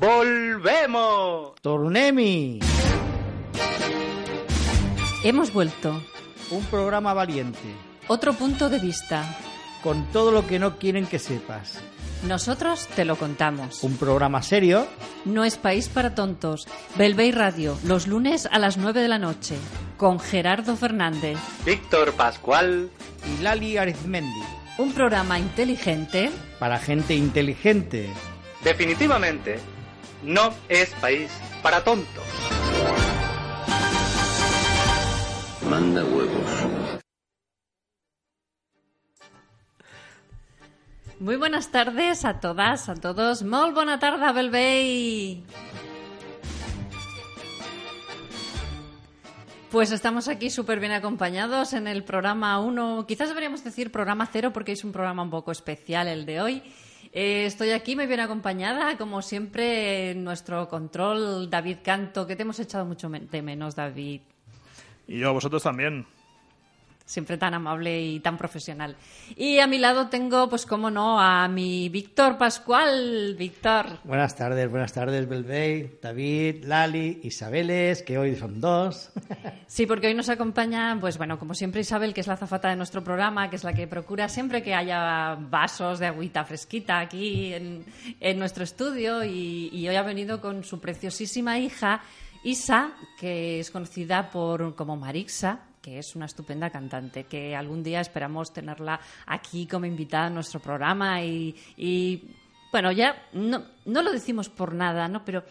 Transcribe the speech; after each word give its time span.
¡Volvemos! 0.00 1.54
Tornemi, 1.60 2.60
Hemos 5.24 5.52
vuelto. 5.52 6.00
un 6.52 6.64
programa 6.66 7.12
valiente, 7.14 7.58
Otro 8.06 8.32
punto 8.34 8.68
de 8.70 8.78
vista. 8.78 9.36
con 9.82 10.04
todo 10.12 10.30
lo 10.30 10.46
que 10.46 10.60
no 10.60 10.78
quieren 10.78 11.04
que 11.06 11.18
sepas. 11.18 11.80
Nosotros 12.28 12.86
te 12.94 13.04
lo 13.04 13.16
contamos. 13.16 13.82
Un 13.82 13.96
programa 13.96 14.40
serio, 14.42 14.86
No 15.24 15.44
es 15.44 15.56
país 15.56 15.88
para 15.88 16.14
tontos. 16.14 16.68
Belvey 16.96 17.32
Radio, 17.32 17.76
los 17.84 18.06
lunes 18.06 18.48
a 18.52 18.60
las 18.60 18.76
9 18.76 19.00
de 19.02 19.08
la 19.08 19.18
noche. 19.18 19.56
Con 19.96 20.20
Gerardo 20.20 20.76
Fernández. 20.76 21.38
Víctor 21.66 22.12
Pascual. 22.12 22.88
y 23.36 23.42
Lali 23.42 23.76
Arizmendi, 23.76 24.42
Un 24.78 24.92
programa 24.92 25.40
inteligente. 25.40 26.30
para 26.60 26.78
gente 26.78 27.14
inteligente. 27.16 28.08
Definitivamente, 28.62 29.58
no 30.22 30.52
es 30.68 30.90
país 31.00 31.30
para 31.62 31.82
tontos. 31.84 32.24
Manda 35.68 36.04
huevos. 36.04 36.98
Muy 41.20 41.36
buenas 41.36 41.70
tardes 41.70 42.24
a 42.24 42.40
todas, 42.40 42.88
a 42.88 42.94
todos. 42.94 43.42
Molt 43.42 43.74
bona 43.74 43.98
tarda, 43.98 44.32
Belvey. 44.32 45.42
Pues 49.70 49.90
estamos 49.90 50.28
aquí 50.28 50.48
súper 50.48 50.80
bien 50.80 50.92
acompañados 50.92 51.74
en 51.74 51.88
el 51.88 52.02
programa 52.02 52.58
1, 52.58 53.04
quizás 53.06 53.28
deberíamos 53.28 53.62
decir 53.62 53.92
programa 53.92 54.26
0 54.32 54.50
porque 54.50 54.72
es 54.72 54.82
un 54.82 54.92
programa 54.92 55.22
un 55.22 55.28
poco 55.28 55.52
especial 55.52 56.08
el 56.08 56.24
de 56.24 56.40
hoy. 56.40 56.62
Eh, 57.12 57.46
estoy 57.46 57.70
aquí 57.70 57.96
muy 57.96 58.06
bien 58.06 58.20
acompañada, 58.20 58.96
como 58.98 59.22
siempre, 59.22 60.14
nuestro 60.14 60.68
control, 60.68 61.48
David 61.48 61.78
Canto, 61.82 62.26
que 62.26 62.36
te 62.36 62.42
hemos 62.42 62.58
echado 62.60 62.84
mucho 62.84 63.08
de 63.08 63.42
menos, 63.42 63.74
David. 63.74 64.20
Y 65.06 65.18
yo, 65.18 65.32
vosotros 65.32 65.62
también. 65.62 66.06
Siempre 67.08 67.38
tan 67.38 67.54
amable 67.54 68.02
y 68.02 68.20
tan 68.20 68.36
profesional. 68.36 68.94
Y 69.34 69.60
a 69.60 69.66
mi 69.66 69.78
lado 69.78 70.10
tengo, 70.10 70.50
pues 70.50 70.66
cómo 70.66 70.90
no, 70.90 71.18
a 71.18 71.48
mi 71.48 71.88
Víctor 71.88 72.36
Pascual. 72.36 73.34
Víctor. 73.38 73.86
Buenas 74.04 74.36
tardes, 74.36 74.70
buenas 74.70 74.92
tardes, 74.92 75.26
Belvey, 75.26 75.98
David, 76.02 76.64
Lali, 76.64 77.20
Isabeles, 77.22 78.02
que 78.02 78.18
hoy 78.18 78.36
son 78.36 78.60
dos. 78.60 79.10
Sí, 79.66 79.86
porque 79.86 80.06
hoy 80.06 80.14
nos 80.14 80.28
acompaña, 80.30 80.96
pues 80.98 81.18
bueno, 81.18 81.38
como 81.38 81.54
siempre 81.54 81.82
Isabel, 81.82 82.14
que 82.14 82.22
es 82.22 82.26
la 82.26 82.38
zafata 82.38 82.70
de 82.70 82.76
nuestro 82.76 83.04
programa, 83.04 83.50
que 83.50 83.56
es 83.56 83.64
la 83.64 83.74
que 83.74 83.86
procura 83.86 84.28
siempre 84.28 84.62
que 84.62 84.74
haya 84.74 85.36
vasos 85.38 85.98
de 85.98 86.06
agüita 86.06 86.44
fresquita 86.44 86.98
aquí 86.98 87.52
en, 87.52 87.84
en 88.18 88.38
nuestro 88.38 88.64
estudio 88.64 89.24
y, 89.24 89.68
y 89.72 89.88
hoy 89.88 89.96
ha 89.96 90.02
venido 90.02 90.40
con 90.40 90.64
su 90.64 90.80
preciosísima 90.80 91.58
hija 91.58 92.00
Isa, 92.44 92.92
que 93.18 93.60
es 93.60 93.70
conocida 93.70 94.30
por 94.30 94.74
como 94.74 94.96
Marixa, 94.96 95.60
que 95.88 95.98
es 95.98 96.14
una 96.14 96.26
estupenda 96.26 96.68
cantante, 96.68 97.24
que 97.24 97.56
algún 97.56 97.82
día 97.82 98.00
esperamos 98.00 98.52
tenerla 98.52 99.00
aquí 99.26 99.66
como 99.66 99.86
invitada 99.86 100.26
a 100.26 100.30
nuestro 100.30 100.60
programa 100.60 101.22
y, 101.22 102.34
bueno, 102.70 102.92
ya 102.92 103.26
no, 103.32 103.64
no 103.86 104.02
lo 104.02 104.12
decimos 104.12 104.50
por 104.50 104.74
nada, 104.74 105.08
¿no? 105.08 105.24
Pero 105.24 105.44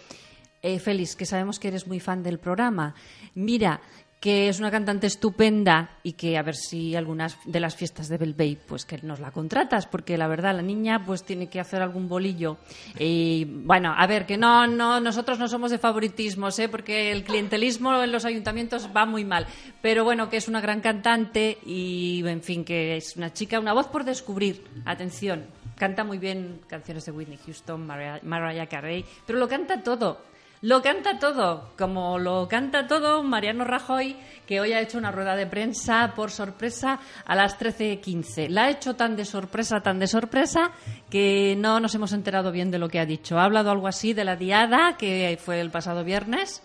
eh, 0.61 0.77
Félix, 0.77 1.15
que 1.15 1.25
sabemos 1.25 1.59
que 1.59 1.69
eres 1.69 1.87
muy 1.87 1.99
fan 1.99 2.21
del 2.21 2.37
programa, 2.37 2.93
mira 3.33 3.81
que 4.19 4.49
es 4.49 4.59
una 4.59 4.71
cantante 4.71 5.05
estupenda 5.05 5.91
y 6.01 6.13
que 6.13 6.37
a 6.37 6.41
ver 6.41 6.55
si 6.55 6.95
algunas 6.95 7.37
de 7.45 7.59
las 7.59 7.75
fiestas 7.75 8.09
de 8.09 8.17
Belvey 8.17 8.55
pues 8.55 8.83
que 8.83 8.97
nos 9.03 9.19
la 9.19 9.31
contratas 9.31 9.85
porque 9.85 10.17
la 10.17 10.27
verdad 10.27 10.55
la 10.55 10.63
niña 10.63 11.05
pues 11.05 11.23
tiene 11.23 11.49
que 11.49 11.59
hacer 11.59 11.81
algún 11.81 12.09
bolillo. 12.09 12.57
Y 12.97 13.45
bueno 13.45 13.93
a 13.95 14.07
ver 14.07 14.25
que 14.25 14.37
no 14.37 14.65
no 14.65 14.99
nosotros 14.99 15.37
no 15.37 15.47
somos 15.47 15.69
de 15.69 15.77
favoritismos 15.77 16.57
¿eh? 16.57 16.67
porque 16.67 17.11
el 17.11 17.23
clientelismo 17.23 18.01
en 18.01 18.11
los 18.11 18.25
ayuntamientos 18.25 18.89
va 18.95 19.05
muy 19.05 19.23
mal. 19.23 19.45
Pero 19.81 20.03
bueno 20.03 20.29
que 20.29 20.37
es 20.37 20.47
una 20.47 20.61
gran 20.61 20.81
cantante 20.81 21.59
y 21.63 22.23
en 22.25 22.41
fin 22.41 22.65
que 22.65 22.97
es 22.97 23.15
una 23.17 23.33
chica 23.33 23.59
una 23.59 23.73
voz 23.73 23.87
por 23.87 24.03
descubrir. 24.03 24.63
Atención 24.85 25.45
canta 25.77 26.03
muy 26.03 26.17
bien 26.17 26.59
canciones 26.67 27.05
de 27.05 27.11
Whitney 27.11 27.37
Houston 27.45 27.85
Mariah 27.85 28.65
Carey 28.65 29.05
pero 29.27 29.37
lo 29.37 29.47
canta 29.47 29.83
todo 29.83 30.21
lo 30.61 30.81
canta 30.81 31.19
todo, 31.19 31.69
como 31.77 32.17
lo 32.17 32.47
canta 32.47 32.87
todo 32.87 33.21
Mariano 33.23 33.63
Rajoy, 33.63 34.15
que 34.47 34.59
hoy 34.59 34.73
ha 34.73 34.81
hecho 34.81 34.97
una 34.97 35.11
rueda 35.11 35.35
de 35.35 35.45
prensa 35.45 36.13
por 36.15 36.31
sorpresa 36.31 36.99
a 37.25 37.35
las 37.35 37.59
13.15. 37.59 38.49
La 38.49 38.63
ha 38.65 38.69
hecho 38.71 38.95
tan 38.95 39.15
de 39.15 39.25
sorpresa, 39.25 39.81
tan 39.81 39.99
de 39.99 40.07
sorpresa, 40.07 40.71
que 41.09 41.55
no 41.57 41.79
nos 41.79 41.93
hemos 41.95 42.13
enterado 42.13 42.51
bien 42.51 42.71
de 42.71 42.79
lo 42.79 42.89
que 42.89 42.99
ha 42.99 43.05
dicho. 43.05 43.37
Ha 43.37 43.43
hablado 43.43 43.71
algo 43.71 43.87
así 43.87 44.13
de 44.13 44.23
la 44.23 44.35
diada, 44.35 44.95
que 44.97 45.37
fue 45.43 45.59
el 45.61 45.69
pasado 45.69 46.03
viernes. 46.03 46.63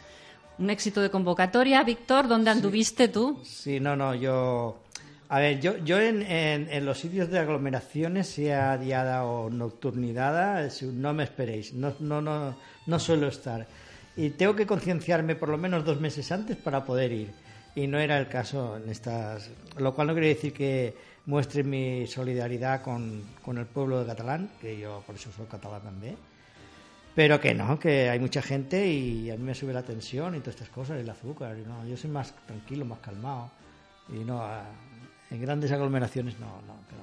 Un 0.58 0.70
éxito 0.70 1.00
de 1.00 1.10
convocatoria. 1.10 1.82
Víctor, 1.82 2.28
¿dónde 2.28 2.50
anduviste 2.50 3.08
tú? 3.08 3.40
Sí, 3.44 3.80
no, 3.80 3.96
no, 3.96 4.14
yo... 4.14 4.78
A 5.28 5.38
ver, 5.38 5.60
yo, 5.60 5.78
yo 5.78 5.98
en, 5.98 6.20
en, 6.20 6.68
en 6.70 6.84
los 6.84 6.98
sitios 6.98 7.30
de 7.30 7.38
aglomeraciones, 7.38 8.28
sea 8.28 8.76
diada 8.76 9.24
o 9.24 9.48
nocturnidad, 9.48 10.62
es- 10.66 10.82
no 10.82 11.14
me 11.14 11.24
esperéis, 11.24 11.72
no, 11.72 11.94
no, 12.00 12.20
no, 12.20 12.54
no 12.86 12.98
suelo 12.98 13.28
estar. 13.28 13.66
Y 14.16 14.30
tengo 14.30 14.54
que 14.54 14.66
concienciarme 14.66 15.36
por 15.36 15.48
lo 15.48 15.58
menos 15.58 15.84
dos 15.84 16.00
meses 16.00 16.30
antes 16.32 16.56
para 16.56 16.84
poder 16.84 17.12
ir. 17.12 17.30
Y 17.74 17.86
no 17.86 17.98
era 17.98 18.18
el 18.18 18.28
caso 18.28 18.76
en 18.76 18.90
estas... 18.90 19.50
Lo 19.78 19.94
cual 19.94 20.08
no 20.08 20.12
quiere 20.12 20.28
decir 20.28 20.52
que 20.52 20.94
muestre 21.24 21.62
mi 21.64 22.06
solidaridad 22.06 22.82
con, 22.82 23.22
con 23.42 23.56
el 23.58 23.66
pueblo 23.66 24.00
de 24.00 24.06
catalán, 24.06 24.50
que 24.60 24.78
yo 24.78 25.02
por 25.06 25.14
eso 25.14 25.30
soy 25.32 25.46
catalán 25.46 25.82
también. 25.82 26.16
Pero 27.14 27.40
que 27.40 27.54
no, 27.54 27.78
que 27.78 28.08
hay 28.08 28.18
mucha 28.18 28.42
gente 28.42 28.86
y 28.86 29.30
a 29.30 29.36
mí 29.36 29.42
me 29.42 29.54
sube 29.54 29.72
la 29.72 29.82
tensión 29.82 30.34
y 30.34 30.40
todas 30.40 30.56
estas 30.56 30.68
cosas, 30.68 30.98
el 30.98 31.08
azúcar. 31.08 31.56
Y 31.58 31.66
no, 31.66 31.86
yo 31.86 31.96
soy 31.96 32.10
más 32.10 32.34
tranquilo, 32.46 32.84
más 32.84 33.00
calmado. 33.00 33.50
Y 34.08 34.24
no, 34.24 34.42
en 35.30 35.40
grandes 35.40 35.72
aglomeraciones 35.72 36.38
no, 36.38 36.46
no, 36.66 36.76
pero 36.88 37.02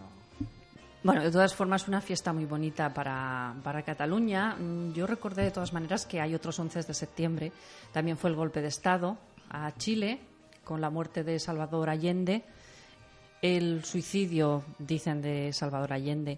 Bueno, 1.02 1.24
de 1.24 1.32
todas 1.32 1.56
formas, 1.56 1.88
una 1.88 2.02
fiesta 2.02 2.34
muy 2.34 2.46
bonita 2.46 2.94
para, 2.94 3.56
para 3.64 3.84
Cataluña. 3.84 4.56
Mm, 4.56 4.92
Yo 4.94 5.08
recordé 5.08 5.44
de 5.44 5.52
todas 5.52 5.72
maneras 5.72 6.06
que 6.06 6.20
hay 6.20 6.36
otros 6.36 6.60
11 6.60 6.84
de 6.84 6.94
septiembre. 6.94 7.52
También 7.94 8.18
fue 8.18 8.30
el 8.30 8.36
golpe 8.36 8.62
de 8.62 8.68
Estado 8.68 9.18
a 9.50 9.72
Chile, 9.78 10.20
con 10.66 10.82
la 10.82 10.90
muerte 10.90 11.24
de 11.24 11.40
Salvador 11.40 11.90
Allende, 11.90 12.44
el 13.42 13.86
suicidio, 13.86 14.64
dicen, 14.78 15.22
de 15.22 15.54
Salvador 15.54 15.94
Allende. 15.94 16.38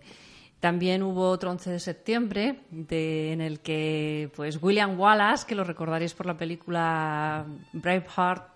También 0.60 1.02
hubo 1.02 1.28
otro 1.28 1.50
11 1.50 1.72
de 1.72 1.80
septiembre 1.80 2.60
de- 2.70 3.34
en 3.34 3.42
el 3.42 3.62
que 3.62 4.32
pues 4.36 4.62
William 4.62 4.98
Wallace, 5.00 5.48
que 5.48 5.56
lo 5.56 5.64
recordaréis 5.64 6.14
por 6.14 6.28
la 6.28 6.38
película 6.38 7.44
Braveheart, 7.74 8.51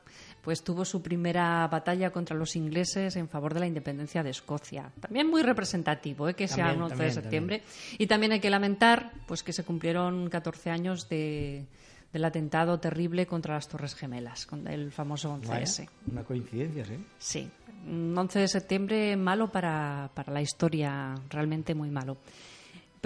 pues 0.46 0.64
tuvo 0.64 0.86
su 0.86 1.02
primera 1.02 1.68
batalla 1.68 2.12
contra 2.12 2.38
los 2.38 2.56
ingleses 2.56 3.16
en 3.16 3.28
favor 3.28 3.56
de 3.56 3.62
la 3.62 3.66
independencia 3.66 4.22
de 4.22 4.30
Escocia. 4.30 4.92
También 5.00 5.28
muy 5.28 5.42
representativo 5.42 6.30
¿eh? 6.30 6.36
que 6.36 6.48
sea 6.48 6.72
un 6.72 6.84
11 6.84 6.84
de 6.84 6.90
también, 6.90 7.14
septiembre. 7.14 7.64
Y 7.98 8.06
también 8.06 8.32
hay 8.32 8.40
que 8.40 8.52
lamentar 8.52 9.12
pues 9.26 9.42
que 9.42 9.52
se 9.52 9.64
cumplieron 9.64 10.30
14 10.30 10.70
años 10.70 11.10
de, 11.10 11.66
del 12.14 12.24
atentado 12.24 12.80
terrible 12.80 13.26
contra 13.26 13.56
las 13.56 13.68
Torres 13.68 13.96
Gemelas, 13.96 14.46
con 14.46 14.68
el 14.68 14.92
famoso 14.92 15.36
11S. 15.36 15.48
vaya, 15.48 15.92
una 16.12 16.24
coincidencia, 16.24 16.86
sí. 16.86 17.06
Sí, 17.18 17.50
un 17.88 18.16
11 18.16 18.38
de 18.38 18.48
septiembre 18.48 19.18
malo 19.18 19.52
para, 19.52 20.12
para 20.14 20.32
la 20.32 20.44
historia, 20.44 21.16
realmente 21.28 21.74
muy 21.74 21.90
malo. 21.90 22.18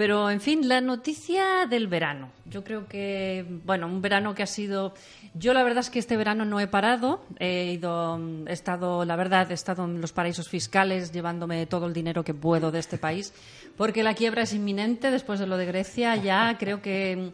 Pero, 0.00 0.30
en 0.30 0.40
fin, 0.40 0.66
la 0.66 0.80
noticia 0.80 1.66
del 1.68 1.86
verano. 1.86 2.30
Yo 2.46 2.64
creo 2.64 2.88
que, 2.88 3.44
bueno, 3.66 3.86
un 3.86 4.00
verano 4.00 4.34
que 4.34 4.42
ha 4.42 4.46
sido... 4.46 4.94
Yo 5.34 5.52
la 5.52 5.62
verdad 5.62 5.80
es 5.80 5.90
que 5.90 5.98
este 5.98 6.16
verano 6.16 6.46
no 6.46 6.58
he 6.58 6.66
parado. 6.66 7.22
He 7.38 7.72
ido, 7.74 8.18
he 8.46 8.50
estado, 8.50 9.04
la 9.04 9.14
verdad, 9.16 9.50
he 9.50 9.52
estado 9.52 9.84
en 9.84 10.00
los 10.00 10.12
paraísos 10.12 10.48
fiscales 10.48 11.12
llevándome 11.12 11.66
todo 11.66 11.86
el 11.86 11.92
dinero 11.92 12.24
que 12.24 12.32
puedo 12.32 12.70
de 12.70 12.78
este 12.78 12.96
país, 12.96 13.34
porque 13.76 14.02
la 14.02 14.14
quiebra 14.14 14.44
es 14.44 14.54
inminente 14.54 15.10
después 15.10 15.38
de 15.38 15.46
lo 15.46 15.58
de 15.58 15.66
Grecia. 15.66 16.16
Ya 16.16 16.56
creo 16.58 16.80
que 16.80 17.32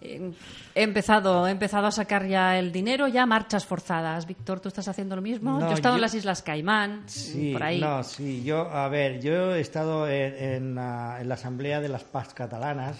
eh, 0.00 0.32
he 0.74 0.82
empezado, 0.82 1.46
he 1.48 1.50
empezado 1.50 1.86
a 1.86 1.90
sacar 1.90 2.26
ya 2.26 2.58
el 2.58 2.70
dinero, 2.72 3.08
ya 3.08 3.26
marchas 3.26 3.66
forzadas. 3.66 4.26
Víctor, 4.26 4.60
¿tú 4.60 4.68
estás 4.68 4.86
haciendo 4.88 5.16
lo 5.16 5.22
mismo? 5.22 5.52
No, 5.58 5.60
yo 5.60 5.70
he 5.70 5.74
estado 5.74 5.94
en 5.96 5.98
yo- 6.00 6.02
las 6.02 6.14
Islas 6.14 6.42
Caimán, 6.42 7.02
Sí, 7.06 7.52
por 7.52 7.62
ahí. 7.62 7.80
no, 7.80 8.02
sí, 8.04 8.42
yo, 8.44 8.60
a 8.70 8.88
ver, 8.88 9.20
yo 9.20 9.54
he 9.54 9.60
estado 9.60 10.08
en, 10.08 10.34
en 10.34 10.74
la, 10.74 11.18
en 11.20 11.28
la 11.28 11.34
Asamblea 11.34 11.80
de 11.80 11.88
las 11.88 12.04
Paz 12.04 12.32
Catalanas 12.34 12.96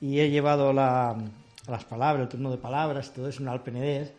y 0.00 0.20
he 0.20 0.30
llevado 0.30 0.72
la, 0.72 1.16
las 1.68 1.84
palabras, 1.84 2.22
el 2.24 2.28
turno 2.28 2.50
de 2.50 2.58
palabras, 2.58 3.12
todo 3.12 3.28
eso 3.28 3.42
en 3.42 3.48
el 3.48 3.60
Penedés. 3.60 4.12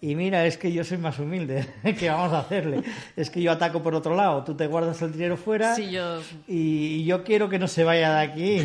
Y 0.00 0.14
mira, 0.14 0.44
es 0.44 0.58
que 0.58 0.70
yo 0.72 0.84
soy 0.84 0.98
más 0.98 1.18
humilde. 1.18 1.66
¿Qué 1.98 2.10
vamos 2.10 2.32
a 2.32 2.40
hacerle? 2.40 2.82
Es 3.16 3.30
que 3.30 3.40
yo 3.40 3.50
ataco 3.50 3.82
por 3.82 3.94
otro 3.94 4.14
lado. 4.14 4.44
Tú 4.44 4.54
te 4.54 4.66
guardas 4.66 5.00
el 5.00 5.12
dinero 5.12 5.36
fuera. 5.36 5.74
Sí, 5.74 5.90
yo... 5.90 6.20
Y 6.46 7.04
yo 7.04 7.24
quiero 7.24 7.48
que 7.48 7.58
no 7.58 7.66
se 7.66 7.82
vaya 7.82 8.14
de 8.14 8.20
aquí. 8.20 8.58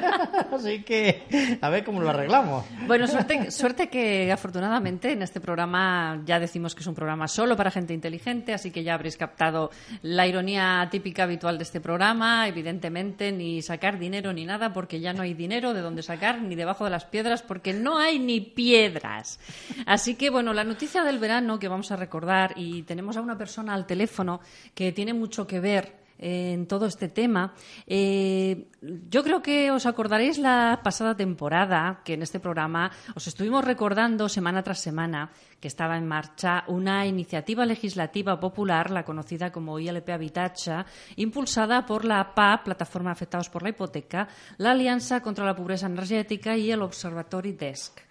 Así 0.52 0.82
que 0.82 1.58
a 1.60 1.68
ver 1.68 1.84
cómo 1.84 2.00
lo 2.00 2.08
arreglamos. 2.08 2.64
Bueno, 2.86 3.06
suerte, 3.06 3.50
suerte 3.50 3.88
que 3.88 4.32
afortunadamente 4.32 5.12
en 5.12 5.22
este 5.22 5.40
programa 5.40 6.22
ya 6.24 6.40
decimos 6.40 6.74
que 6.74 6.80
es 6.80 6.86
un 6.86 6.94
programa 6.94 7.28
solo 7.28 7.56
para 7.56 7.70
gente 7.70 7.94
inteligente, 7.94 8.52
así 8.52 8.70
que 8.70 8.82
ya 8.82 8.94
habréis 8.94 9.16
captado 9.16 9.70
la 10.02 10.26
ironía 10.26 10.88
típica 10.90 11.24
habitual 11.24 11.58
de 11.58 11.64
este 11.64 11.80
programa. 11.80 12.48
Evidentemente, 12.48 13.32
ni 13.32 13.62
sacar 13.62 13.98
dinero 13.98 14.32
ni 14.32 14.44
nada, 14.44 14.72
porque 14.72 15.00
ya 15.00 15.12
no 15.12 15.22
hay 15.22 15.34
dinero 15.34 15.74
de 15.74 15.80
dónde 15.82 16.02
sacar, 16.02 16.40
ni 16.40 16.54
debajo 16.54 16.84
de 16.84 16.90
las 16.90 17.04
piedras, 17.04 17.42
porque 17.42 17.72
no 17.72 17.98
hay 17.98 18.18
ni 18.18 18.40
piedras. 18.40 19.38
Así 19.86 20.14
que, 20.14 20.30
bueno, 20.30 20.52
la 20.52 20.64
noticia 20.70 21.02
del 21.02 21.18
verano 21.18 21.58
que 21.58 21.66
vamos 21.66 21.90
a 21.90 21.96
recordar 21.96 22.52
y 22.54 22.84
tenemos 22.84 23.16
a 23.16 23.20
una 23.20 23.36
persona 23.36 23.74
al 23.74 23.86
teléfono 23.86 24.38
que 24.72 24.92
tiene 24.92 25.12
mucho 25.12 25.44
que 25.44 25.58
ver 25.58 25.96
en 26.16 26.68
todo 26.68 26.86
este 26.86 27.08
tema. 27.08 27.54
Eh, 27.88 28.68
yo 29.10 29.24
creo 29.24 29.42
que 29.42 29.72
os 29.72 29.84
acordaréis 29.84 30.38
la 30.38 30.78
pasada 30.84 31.16
temporada 31.16 32.02
que 32.04 32.14
en 32.14 32.22
este 32.22 32.38
programa 32.38 32.92
os 33.16 33.26
estuvimos 33.26 33.64
recordando 33.64 34.28
semana 34.28 34.62
tras 34.62 34.78
semana 34.78 35.32
que 35.58 35.66
estaba 35.66 35.96
en 35.96 36.06
marcha 36.06 36.62
una 36.68 37.04
iniciativa 37.04 37.66
legislativa 37.66 38.38
popular, 38.38 38.92
la 38.92 39.04
conocida 39.04 39.50
como 39.50 39.80
ILP 39.80 40.08
Habitacha, 40.10 40.86
impulsada 41.16 41.84
por 41.84 42.04
la 42.04 42.32
PA, 42.32 42.62
Plataforma 42.64 43.10
Afectados 43.10 43.50
por 43.50 43.64
la 43.64 43.70
Hipoteca, 43.70 44.28
la 44.58 44.70
Alianza 44.70 45.20
contra 45.20 45.44
la 45.44 45.56
Pobreza 45.56 45.86
Energética 45.86 46.56
y 46.56 46.70
el 46.70 46.82
Observatory 46.82 47.54
Desk. 47.54 48.09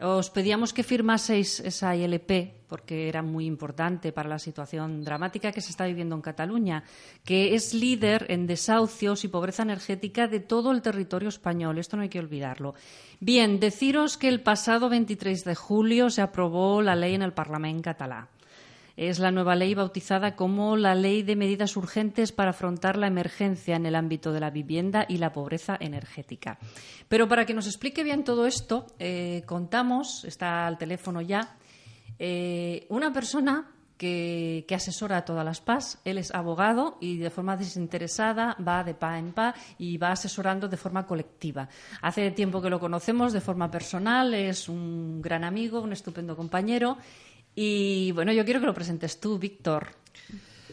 Os 0.00 0.30
pedíamos 0.30 0.72
que 0.72 0.82
firmaseis 0.82 1.60
esa 1.60 1.92
ILP 1.94 2.60
porque 2.70 3.08
era 3.08 3.20
muy 3.20 3.46
importante 3.46 4.12
para 4.12 4.28
la 4.28 4.38
situación 4.38 5.02
dramática 5.02 5.50
que 5.50 5.60
se 5.60 5.70
está 5.70 5.86
viviendo 5.86 6.14
en 6.14 6.22
Cataluña, 6.22 6.84
que 7.24 7.54
es 7.56 7.74
líder 7.74 8.26
en 8.30 8.46
desahucios 8.46 9.24
y 9.24 9.28
pobreza 9.28 9.64
energética 9.64 10.28
de 10.28 10.38
todo 10.38 10.70
el 10.70 10.80
territorio 10.80 11.28
español. 11.28 11.78
Esto 11.78 11.96
no 11.96 12.04
hay 12.04 12.08
que 12.08 12.20
olvidarlo. 12.20 12.74
Bien, 13.18 13.58
deciros 13.58 14.16
que 14.16 14.28
el 14.28 14.40
pasado 14.40 14.88
23 14.88 15.44
de 15.44 15.54
julio 15.56 16.10
se 16.10 16.22
aprobó 16.22 16.80
la 16.80 16.94
ley 16.94 17.14
en 17.14 17.22
el 17.22 17.32
Parlamento 17.32 17.82
catalán. 17.82 18.28
Es 19.00 19.18
la 19.18 19.30
nueva 19.30 19.56
ley 19.56 19.72
bautizada 19.72 20.36
como 20.36 20.76
la 20.76 20.94
Ley 20.94 21.22
de 21.22 21.34
Medidas 21.34 21.74
Urgentes 21.74 22.32
para 22.32 22.50
afrontar 22.50 22.98
la 22.98 23.06
emergencia 23.06 23.74
en 23.74 23.86
el 23.86 23.94
ámbito 23.94 24.30
de 24.30 24.40
la 24.40 24.50
vivienda 24.50 25.06
y 25.08 25.16
la 25.16 25.32
pobreza 25.32 25.74
energética. 25.80 26.58
Pero 27.08 27.26
para 27.26 27.46
que 27.46 27.54
nos 27.54 27.66
explique 27.66 28.04
bien 28.04 28.24
todo 28.24 28.46
esto, 28.46 28.84
eh, 28.98 29.42
contamos, 29.46 30.26
está 30.26 30.66
al 30.66 30.76
teléfono 30.76 31.22
ya, 31.22 31.56
eh, 32.18 32.84
una 32.90 33.10
persona 33.10 33.70
que, 34.00 34.66
asesora 34.74 35.18
a 35.18 35.24
todas 35.24 35.44
las 35.44 35.60
PAS. 35.60 35.98
Él 36.04 36.16
es 36.16 36.34
abogado 36.34 36.96
y 37.00 37.18
de 37.18 37.28
forma 37.28 37.56
desinteresada 37.56 38.56
va 38.66 38.82
de 38.82 38.94
pa 38.94 39.18
en 39.18 39.32
pa 39.32 39.54
y 39.76 39.98
va 39.98 40.12
asesorando 40.12 40.68
de 40.68 40.78
forma 40.78 41.06
colectiva. 41.06 41.68
Hace 42.00 42.30
tiempo 42.30 42.62
que 42.62 42.70
lo 42.70 42.80
conocemos 42.80 43.32
de 43.32 43.42
forma 43.42 43.70
personal, 43.70 44.32
es 44.32 44.70
un 44.70 45.20
gran 45.20 45.44
amigo, 45.44 45.82
un 45.82 45.92
estupendo 45.92 46.34
compañero 46.34 46.96
y 47.54 48.12
bueno, 48.12 48.32
yo 48.32 48.44
quiero 48.44 48.60
que 48.60 48.66
lo 48.66 48.74
presentes 48.74 49.20
tú, 49.20 49.38
Víctor. 49.38 49.88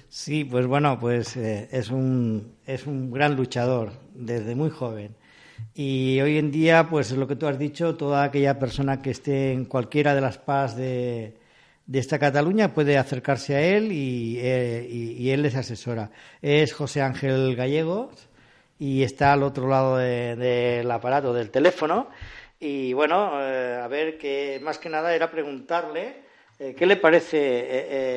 Sí, 0.09 0.45
pues 0.45 0.65
bueno, 0.67 0.97
pues 0.99 1.35
eh, 1.37 1.67
es, 1.71 1.89
un, 1.89 2.55
es 2.65 2.87
un 2.87 3.11
gran 3.11 3.35
luchador 3.35 3.91
desde 4.13 4.55
muy 4.55 4.69
joven. 4.69 5.15
Y 5.73 6.19
hoy 6.21 6.37
en 6.37 6.51
día, 6.51 6.87
pues 6.89 7.11
lo 7.11 7.27
que 7.27 7.35
tú 7.35 7.47
has 7.47 7.59
dicho, 7.59 7.95
toda 7.95 8.23
aquella 8.23 8.57
persona 8.57 9.01
que 9.01 9.11
esté 9.11 9.51
en 9.51 9.65
cualquiera 9.65 10.15
de 10.15 10.21
las 10.21 10.37
PAS 10.37 10.75
de, 10.75 11.37
de 11.87 11.99
esta 11.99 12.19
Cataluña 12.19 12.73
puede 12.73 12.97
acercarse 12.97 13.55
a 13.55 13.61
él 13.61 13.91
y, 13.91 14.39
eh, 14.39 14.87
y, 14.89 15.29
él 15.31 15.41
les 15.41 15.55
asesora. 15.55 16.11
Es 16.41 16.73
José 16.73 17.01
Ángel 17.01 17.55
Gallegos 17.55 18.29
y 18.77 19.03
está 19.03 19.33
al 19.33 19.43
otro 19.43 19.67
lado 19.67 19.97
del 19.97 20.89
aparato 20.91 21.33
del 21.33 21.49
teléfono. 21.49 22.09
Y 22.59 22.93
bueno, 22.93 23.31
eh, 23.41 23.79
a 23.81 23.87
ver, 23.87 24.17
que 24.17 24.59
más 24.63 24.79
que 24.79 24.89
nada 24.89 25.13
era 25.15 25.31
preguntarle 25.31 26.26
¿Qué 26.57 26.87
le 26.87 26.95
parece 26.95 27.37
eh, 27.37 27.65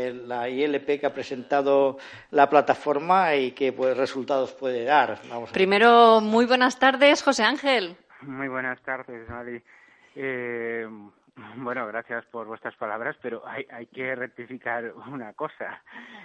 eh, 0.09 0.23
la 0.27 0.49
ILP 0.49 0.99
que 0.99 1.07
ha 1.07 1.13
presentado 1.13 1.99
la 2.31 2.49
plataforma 2.49 3.35
y 3.35 3.53
qué 3.53 3.71
pues, 3.73 3.95
resultados 3.95 4.53
puede 4.53 4.85
dar? 4.85 5.19
Primero, 5.53 6.23
muy 6.23 6.47
buenas 6.47 6.79
tardes, 6.79 7.23
José 7.23 7.43
Ángel. 7.43 7.97
Muy 8.23 8.49
buenas 8.49 8.81
tardes, 8.81 9.29
Mali. 9.29 9.63
bueno, 11.57 11.87
gracias 11.89 12.25
por 12.27 12.47
vuestras 12.47 12.75
palabras, 12.77 13.15
pero 13.21 13.43
hay, 13.47 13.87
que 13.87 14.15
rectificar 14.15 14.95
una 15.13 15.35
cosa. 15.35 15.83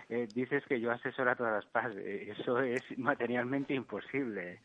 dices 0.07 0.63
que 0.69 0.79
yo 0.79 0.91
asesoro 0.91 1.31
a 1.31 1.35
todas 1.35 1.53
las 1.53 1.65
PAS. 1.65 1.97
Eso 1.97 2.61
es 2.61 2.81
materialmente 2.97 3.73
imposible. 3.73 4.61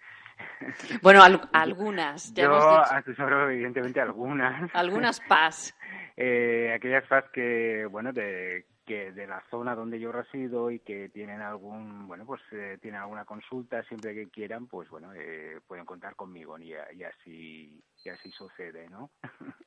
Bueno, 1.03 1.23
algunas. 1.53 2.33
yo 2.35 2.81
asesoro, 2.81 3.51
evidentemente, 3.51 4.01
algunas. 4.01 4.71
Algunas 4.75 5.21
PAS. 5.21 5.77
Eh, 6.23 6.71
aquellas 6.75 7.07
FAS 7.07 7.25
que, 7.33 7.87
bueno, 7.87 8.13
de, 8.13 8.67
que 8.85 9.11
de 9.13 9.27
la 9.27 9.43
zona 9.51 9.75
donde 9.75 9.99
yo 9.99 10.13
resido 10.13 10.71
y 10.71 10.81
que 10.81 11.09
tienen 11.09 11.41
algún, 11.41 12.07
bueno, 12.07 12.27
pues 12.27 12.43
eh, 12.53 12.77
tienen 12.83 13.01
alguna 13.01 13.25
consulta 13.25 13.83
siempre 13.85 14.15
que 14.15 14.29
quieran, 14.29 14.67
pues 14.67 14.91
bueno, 14.91 15.15
eh, 15.15 15.61
pueden 15.67 15.87
contar 15.87 16.17
conmigo 16.17 16.59
y, 16.59 16.73
y, 16.73 17.05
así 17.05 17.83
y 18.05 18.09
así 18.09 18.31
sucede, 18.33 18.89
¿no? 18.91 19.11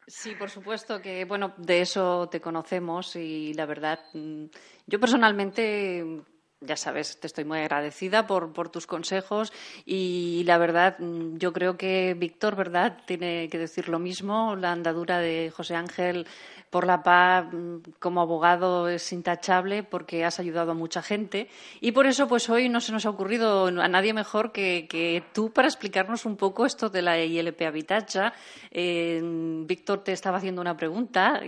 Sí, 0.05 0.35
por 0.35 0.49
supuesto 0.49 1.01
que, 1.01 1.25
bueno, 1.25 1.53
de 1.57 1.81
eso 1.81 2.27
te 2.29 2.41
conocemos 2.41 3.15
y 3.15 3.53
la 3.53 3.65
verdad, 3.65 3.99
mm, 4.13 4.45
yo 4.85 4.99
personalmente 4.99 6.23
ya 6.65 6.77
sabes, 6.77 7.19
te 7.19 7.27
estoy 7.27 7.45
muy 7.45 7.59
agradecida 7.59 8.27
por, 8.27 8.53
por, 8.53 8.69
tus 8.69 8.87
consejos 8.87 9.53
y 9.85 10.43
la 10.45 10.57
verdad, 10.57 10.97
mm, 10.99 11.37
yo 11.37 11.53
creo 11.53 11.77
que 11.77 12.15
Víctor, 12.17 12.55
¿verdad?, 12.55 12.97
tiene 13.05 13.49
que 13.49 13.57
decir 13.57 13.89
lo 13.89 13.99
mismo. 13.99 14.55
La 14.55 14.71
andadura 14.71 15.19
de 15.19 15.51
José 15.55 15.75
Ángel 15.75 16.25
por 16.69 16.87
la 16.87 17.03
paz 17.03 17.45
mm, 17.51 17.77
como 17.99 18.21
abogado 18.21 18.89
es 18.89 19.11
intachable 19.13 19.83
porque 19.83 20.25
has 20.25 20.39
ayudado 20.39 20.71
a 20.71 20.75
mucha 20.75 21.01
gente 21.01 21.47
y 21.81 21.91
por 21.91 22.07
eso 22.07 22.27
pues 22.27 22.49
hoy 22.49 22.67
no 22.67 22.81
se 22.81 22.91
nos 22.91 23.05
ha 23.05 23.11
ocurrido 23.11 23.67
a 23.67 23.87
nadie 23.87 24.13
mejor 24.13 24.51
que, 24.51 25.23
tú 25.33 25.51
para 25.51 25.67
explicarnos 25.67 26.25
un 26.25 26.35
poco 26.35 26.65
esto 26.65 26.89
de 26.89 27.01
la 27.01 27.19
ILP 27.19 27.61
Habitacha. 27.61 28.33
Víctor 28.71 30.03
te 30.03 30.13
estaba 30.13 30.37
haciendo 30.37 30.61
una 30.61 30.75
pregunta, 30.75 31.41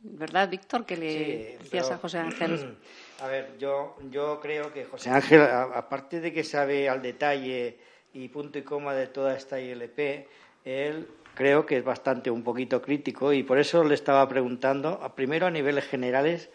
¿verdad, 0.00 0.48
Víctor? 0.48 0.84
Que 0.84 0.96
le 0.96 1.58
decías 1.62 1.90
a 1.90 1.98
José 1.98 2.18
Ángel. 2.18 2.76
A 3.20 3.26
ver, 3.26 3.58
yo, 3.58 3.96
yo 4.10 4.38
creo 4.40 4.72
que 4.72 4.84
José 4.84 5.10
Ángel, 5.10 5.42
aparte 5.42 6.20
de 6.20 6.32
que 6.32 6.44
sabe 6.44 6.88
al 6.88 7.02
detalle 7.02 7.78
y 8.12 8.28
punto 8.28 8.58
y 8.58 8.62
coma 8.62 8.94
de 8.94 9.08
toda 9.08 9.36
esta 9.36 9.60
ILP, 9.60 10.28
él 10.64 11.08
creo 11.34 11.66
que 11.66 11.78
es 11.78 11.84
bastante 11.84 12.30
un 12.30 12.44
poquito 12.44 12.80
crítico 12.80 13.32
y 13.32 13.42
por 13.42 13.58
eso 13.58 13.82
le 13.82 13.94
estaba 13.94 14.28
preguntando, 14.28 15.00
primero 15.16 15.46
a 15.46 15.50
niveles 15.50 15.84
generales, 15.86 16.48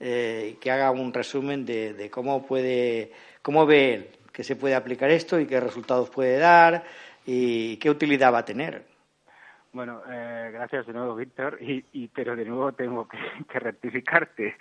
eh, 0.00 0.56
que 0.60 0.70
haga 0.70 0.90
un 0.90 1.12
resumen 1.12 1.66
de, 1.66 2.08
cómo 2.10 2.46
puede, 2.46 3.12
cómo 3.42 3.66
ve 3.66 3.94
él 3.94 4.10
que 4.32 4.44
se 4.44 4.56
puede 4.56 4.74
aplicar 4.74 5.10
esto 5.10 5.40
y 5.40 5.46
qué 5.46 5.60
resultados 5.60 6.10
puede 6.10 6.38
dar 6.38 6.84
y 7.24 7.78
qué 7.78 7.88
utilidad 7.88 8.32
va 8.32 8.38
a 8.38 8.44
tener. 8.44 8.84
Bueno, 9.76 10.00
eh, 10.08 10.48
gracias 10.54 10.86
de 10.86 10.94
nuevo, 10.94 11.14
Víctor, 11.16 11.58
y, 11.60 12.08
pero 12.08 12.34
de 12.34 12.46
nuevo 12.46 12.72
tengo 12.72 13.06
que, 13.06 13.18
rectificarte. 13.60 14.56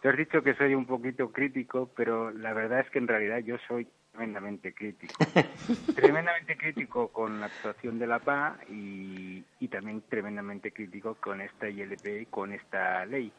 Te 0.00 0.08
has 0.08 0.16
dicho 0.16 0.42
que 0.42 0.54
soy 0.54 0.74
un 0.74 0.86
poquito 0.86 1.30
crítico, 1.30 1.90
pero 1.94 2.30
la 2.30 2.54
verdad 2.54 2.80
es 2.80 2.88
que 2.88 2.98
en 2.98 3.06
realidad 3.06 3.40
yo 3.40 3.58
soy 3.68 3.86
tremendamente 4.12 4.72
crítico. 4.72 5.12
tremendamente 5.94 6.56
crítico 6.56 7.08
con 7.08 7.38
la 7.38 7.46
actuación 7.46 7.98
de 7.98 8.06
la 8.06 8.18
PA 8.18 8.56
y, 8.70 9.44
también 9.68 10.02
tremendamente 10.08 10.72
crítico 10.72 11.16
con 11.16 11.42
esta 11.42 11.68
ILP 11.68 12.22
y 12.22 12.24
con 12.24 12.54
esta 12.54 13.04
ley, 13.04 13.30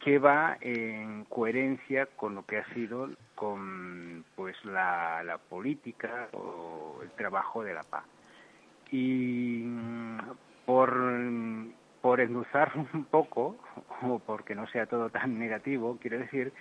que 0.00 0.18
va 0.18 0.56
en 0.62 1.26
coherencia 1.26 2.06
con 2.06 2.34
lo 2.34 2.46
que 2.46 2.56
ha 2.56 2.64
sido 2.72 3.10
con 3.34 4.24
pues 4.34 4.56
la, 4.64 5.22
la 5.24 5.36
política 5.36 6.30
o 6.32 7.00
el 7.02 7.10
trabajo 7.10 7.62
de 7.62 7.74
la 7.74 7.82
PA 7.82 8.02
y 8.90 9.64
por, 10.66 10.94
por 12.00 12.20
endulzar 12.20 12.72
un 12.94 13.04
poco, 13.04 13.56
o 14.02 14.18
porque 14.18 14.54
no 14.54 14.66
sea 14.68 14.86
todo 14.86 15.10
tan 15.10 15.38
negativo, 15.38 15.98
quiero 16.00 16.18
decir 16.18 16.52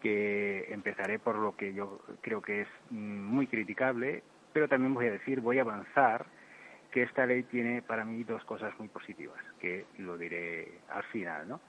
que 0.00 0.66
empezaré 0.72 1.18
por 1.18 1.36
lo 1.36 1.56
que 1.56 1.74
yo 1.74 2.00
creo 2.20 2.42
que 2.42 2.62
es 2.62 2.68
muy 2.90 3.46
criticable, 3.46 4.22
pero 4.52 4.68
también 4.68 4.94
voy 4.94 5.06
a 5.06 5.12
decir, 5.12 5.40
voy 5.40 5.58
a 5.58 5.62
avanzar 5.62 6.26
que 6.90 7.02
esta 7.02 7.24
ley 7.24 7.44
tiene 7.44 7.82
para 7.82 8.04
mí 8.04 8.22
dos 8.24 8.44
cosas 8.44 8.78
muy 8.78 8.88
positivas, 8.88 9.38
que 9.60 9.86
lo 9.98 10.18
diré 10.18 10.80
al 10.90 11.04
final, 11.04 11.48
¿no? 11.48 11.60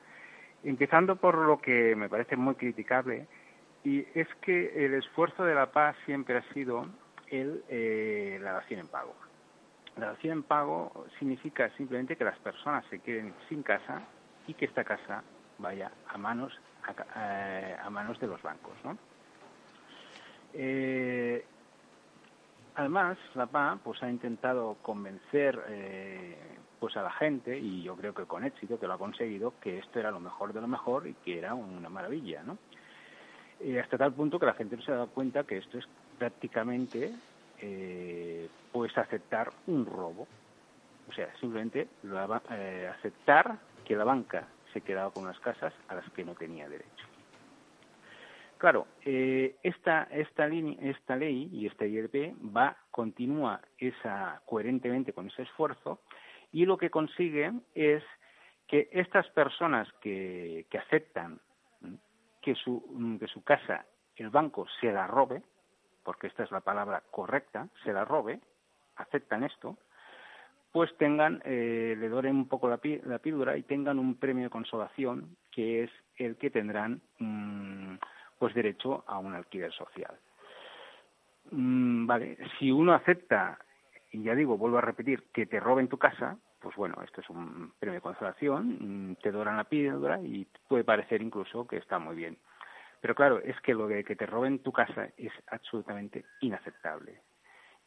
Empezando 0.63 1.15
por 1.15 1.37
lo 1.37 1.59
que 1.59 1.95
me 1.95 2.09
parece 2.09 2.35
muy 2.35 2.55
criticable, 2.55 3.27
y 3.83 4.05
es 4.15 4.27
que 4.41 4.85
el 4.85 4.93
esfuerzo 4.95 5.43
de 5.43 5.55
la 5.55 5.71
paz 5.71 5.95
siempre 6.05 6.37
ha 6.37 6.53
sido 6.53 6.87
el, 7.27 7.63
eh, 7.69 8.39
la 8.41 8.53
dación 8.53 8.81
en 8.81 8.87
pago. 8.87 9.15
La 9.97 10.07
dación 10.07 10.39
en 10.39 10.43
pago 10.43 11.05
significa 11.19 11.69
simplemente 11.77 12.15
que 12.15 12.23
las 12.23 12.37
personas 12.39 12.83
se 12.89 12.99
queden 12.99 13.33
sin 13.47 13.63
casa 13.63 14.01
y 14.47 14.53
que 14.53 14.65
esta 14.65 14.83
casa 14.83 15.23
vaya 15.59 15.91
a 16.07 16.17
manos 16.17 16.53
a, 17.15 17.85
a 17.85 17.89
manos 17.89 18.19
de 18.19 18.27
los 18.27 18.41
bancos, 18.41 18.73
¿no? 18.83 18.97
Eh, 20.53 21.43
además, 22.75 23.17
la 23.35 23.47
PA 23.47 23.79
pues 23.83 24.01
ha 24.03 24.09
intentado 24.09 24.77
convencer 24.81 25.59
eh, 25.67 26.37
pues 26.79 26.95
a 26.97 27.01
la 27.01 27.11
gente 27.11 27.57
y 27.57 27.83
yo 27.83 27.95
creo 27.95 28.13
que 28.13 28.25
con 28.25 28.43
éxito 28.43 28.79
que 28.79 28.87
lo 28.87 28.93
ha 28.93 28.97
conseguido 28.97 29.53
que 29.59 29.79
esto 29.79 29.99
era 29.99 30.11
lo 30.11 30.19
mejor 30.19 30.53
de 30.53 30.61
lo 30.61 30.67
mejor 30.67 31.07
y 31.07 31.13
que 31.13 31.37
era 31.37 31.53
una 31.53 31.89
maravilla, 31.89 32.43
¿no? 32.43 32.57
Eh, 33.59 33.79
hasta 33.79 33.97
tal 33.97 34.13
punto 34.13 34.39
que 34.39 34.45
la 34.45 34.53
gente 34.53 34.75
no 34.75 34.83
se 34.83 34.91
ha 34.91 34.95
dado 34.95 35.07
cuenta 35.07 35.43
que 35.43 35.57
esto 35.57 35.77
es 35.77 35.87
prácticamente 36.17 37.13
eh, 37.65 38.49
pues 38.73 38.97
aceptar 38.97 39.49
un 39.67 39.85
robo, 39.85 40.27
o 41.07 41.13
sea, 41.13 41.33
simplemente 41.39 41.87
eh, 42.03 42.91
aceptar 42.93 43.57
que 43.85 43.95
la 43.95 44.03
banca 44.03 44.49
se 44.73 44.81
quedaba 44.81 45.11
con 45.11 45.23
unas 45.23 45.39
casas 45.39 45.73
a 45.87 45.95
las 45.95 46.09
que 46.11 46.25
no 46.25 46.35
tenía 46.35 46.67
derecho. 46.67 47.07
Claro, 48.57 48.87
eh, 49.05 49.55
esta, 49.63 50.03
esta, 50.11 50.47
esta 50.47 51.15
ley 51.15 51.49
y 51.53 51.67
esta 51.67 51.85
IRP 51.85 52.35
va, 52.53 52.75
continúa 52.91 53.61
esa, 53.77 54.41
coherentemente 54.45 55.13
con 55.13 55.27
ese 55.27 55.43
esfuerzo 55.43 56.01
y 56.51 56.65
lo 56.65 56.75
que 56.77 56.89
consigue 56.89 57.53
es 57.75 58.03
que 58.67 58.89
estas 58.91 59.29
personas 59.29 59.87
que, 60.01 60.65
que 60.69 60.79
aceptan 60.79 61.39
que 62.41 62.55
su, 62.55 63.17
que 63.21 63.27
su 63.27 63.41
casa, 63.41 63.85
el 64.17 64.29
banco 64.29 64.65
se 64.81 64.91
la 64.91 65.07
robe, 65.07 65.43
porque 66.03 66.27
esta 66.27 66.43
es 66.43 66.51
la 66.51 66.61
palabra 66.61 67.03
correcta, 67.11 67.67
se 67.83 67.93
la 67.93 68.05
robe, 68.05 68.39
aceptan 68.95 69.43
esto, 69.43 69.77
pues 70.71 70.95
tengan, 70.97 71.41
eh, 71.45 71.95
le 71.97 72.09
doren 72.09 72.35
un 72.35 72.47
poco 72.47 72.67
la, 72.67 72.79
la, 73.05 73.19
píldora 73.19 73.55
y 73.57 73.63
tengan 73.63 73.99
un 73.99 74.15
premio 74.15 74.45
de 74.45 74.49
consolación 74.49 75.37
que 75.51 75.83
es 75.83 75.91
el 76.17 76.35
que 76.35 76.49
tendrán 76.49 77.01
mmm, 77.19 77.95
pues 78.39 78.55
derecho 78.55 79.03
a 79.07 79.19
un 79.19 79.35
alquiler 79.35 79.71
social. 79.71 80.17
Mm, 81.51 82.07
vale, 82.07 82.37
si 82.57 82.71
uno 82.71 82.93
acepta, 82.93 83.59
y 84.11 84.23
ya 84.23 84.33
digo, 84.33 84.57
vuelvo 84.57 84.79
a 84.79 84.81
repetir, 84.81 85.23
que 85.31 85.45
te 85.45 85.59
roben 85.59 85.87
tu 85.87 85.97
casa, 85.97 86.37
pues 86.59 86.75
bueno, 86.75 86.95
esto 87.03 87.21
es 87.21 87.29
un 87.29 87.73
premio 87.77 87.95
de 87.95 88.01
consolación, 88.01 89.11
mm, 89.11 89.15
te 89.21 89.31
doran 89.31 89.57
la 89.57 89.65
píldora 89.65 90.19
y 90.21 90.47
puede 90.67 90.83
parecer 90.83 91.21
incluso 91.21 91.67
que 91.67 91.77
está 91.77 91.99
muy 91.99 92.15
bien. 92.15 92.37
Pero 93.03 93.15
claro, 93.15 93.39
es 93.39 93.59
que 93.59 93.73
lo 93.73 93.89
de 93.89 94.05
que 94.05 94.15
te 94.15 94.25
roben 94.25 94.59
tu 94.59 94.71
casa 94.71 95.09
es 95.17 95.33
absolutamente 95.47 96.23
inaceptable. 96.39 97.19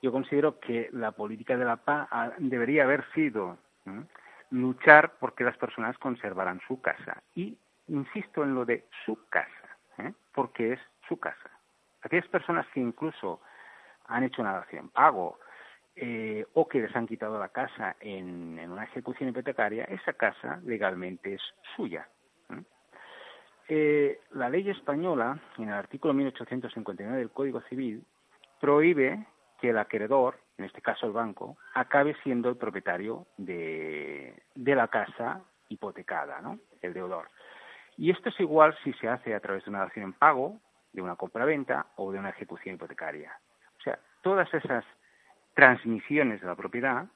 Yo 0.02 0.12
considero 0.12 0.60
que 0.60 0.90
la 0.92 1.12
política 1.12 1.56
de 1.56 1.64
la 1.64 1.76
paz 1.76 2.06
debería 2.36 2.82
haber 2.82 3.02
sido 3.14 3.56
luchar 4.50 5.14
porque 5.18 5.42
las 5.42 5.56
personas 5.56 5.96
conservaran 5.96 6.60
su 6.68 6.82
casa. 6.82 7.22
Y 7.34 7.56
insisto 7.88 8.44
en 8.44 8.54
lo 8.54 8.66
de 8.66 8.84
su 9.06 9.26
casa 9.30 9.78
¿eh? 9.96 10.12
porque 10.34 10.74
es 10.74 10.80
su 11.08 11.18
casa. 11.18 11.50
Aquellas 12.02 12.28
personas 12.28 12.66
que 12.74 12.80
incluso 12.80 13.40
han 14.08 14.22
hecho 14.22 14.42
una 14.42 14.52
dación 14.52 14.90
pago 14.90 15.38
eh, 15.94 16.44
o 16.52 16.68
que 16.68 16.80
les 16.80 16.94
han 16.94 17.06
quitado 17.06 17.38
la 17.38 17.48
casa 17.48 17.96
en, 18.00 18.60
una 18.70 18.84
ejecución 18.84 19.30
hipotecaria, 19.30 19.84
esa 19.84 20.12
casa 20.12 20.60
legalmente 20.62 21.32
es 21.32 21.42
suya. 21.74 22.06
¿Eh? 23.68 24.20
La 24.32 24.48
ley 24.48 24.68
española, 24.70 25.38
en 25.58 25.68
el 25.68 25.74
artículo 25.74 26.14
1859 26.14 27.18
del 27.18 27.30
Código 27.30 27.60
Civil, 27.62 28.04
prohíbe 28.60 29.26
que 29.60 29.70
el 29.70 29.78
acreedor, 29.78 30.38
en 30.58 30.64
este 30.64 30.82
caso 30.82 31.06
el 31.06 31.12
banco, 31.12 31.56
acabe 31.74 32.14
siendo 32.22 32.48
el 32.48 32.56
propietario 32.56 33.26
de, 33.36 34.42
la 34.54 34.88
casa 34.88 35.42
hipotecada, 35.68 36.40
¿no? 36.40 36.58
el 36.82 36.92
deudor. 36.92 37.28
Y 37.96 38.10
esto 38.10 38.28
es 38.28 38.40
igual 38.40 38.76
si 38.84 38.92
se 38.94 39.08
hace 39.08 39.34
a 39.34 39.40
través 39.40 39.64
de 39.64 39.70
una 39.70 39.80
dación 39.80 40.04
en 40.04 40.12
pago, 40.12 40.60
de 40.92 41.02
una 41.02 41.16
compra-venta 41.16 41.86
o 41.96 42.12
de 42.12 42.18
una 42.18 42.30
ejecución 42.30 42.74
hipotecaria. 42.74 43.38
O 43.78 43.82
sea, 43.82 43.98
todas 44.22 44.52
esas 44.52 44.84
transmisiones 45.54 46.40
de 46.40 46.46
la 46.46 46.54
propiedad 46.54 47.06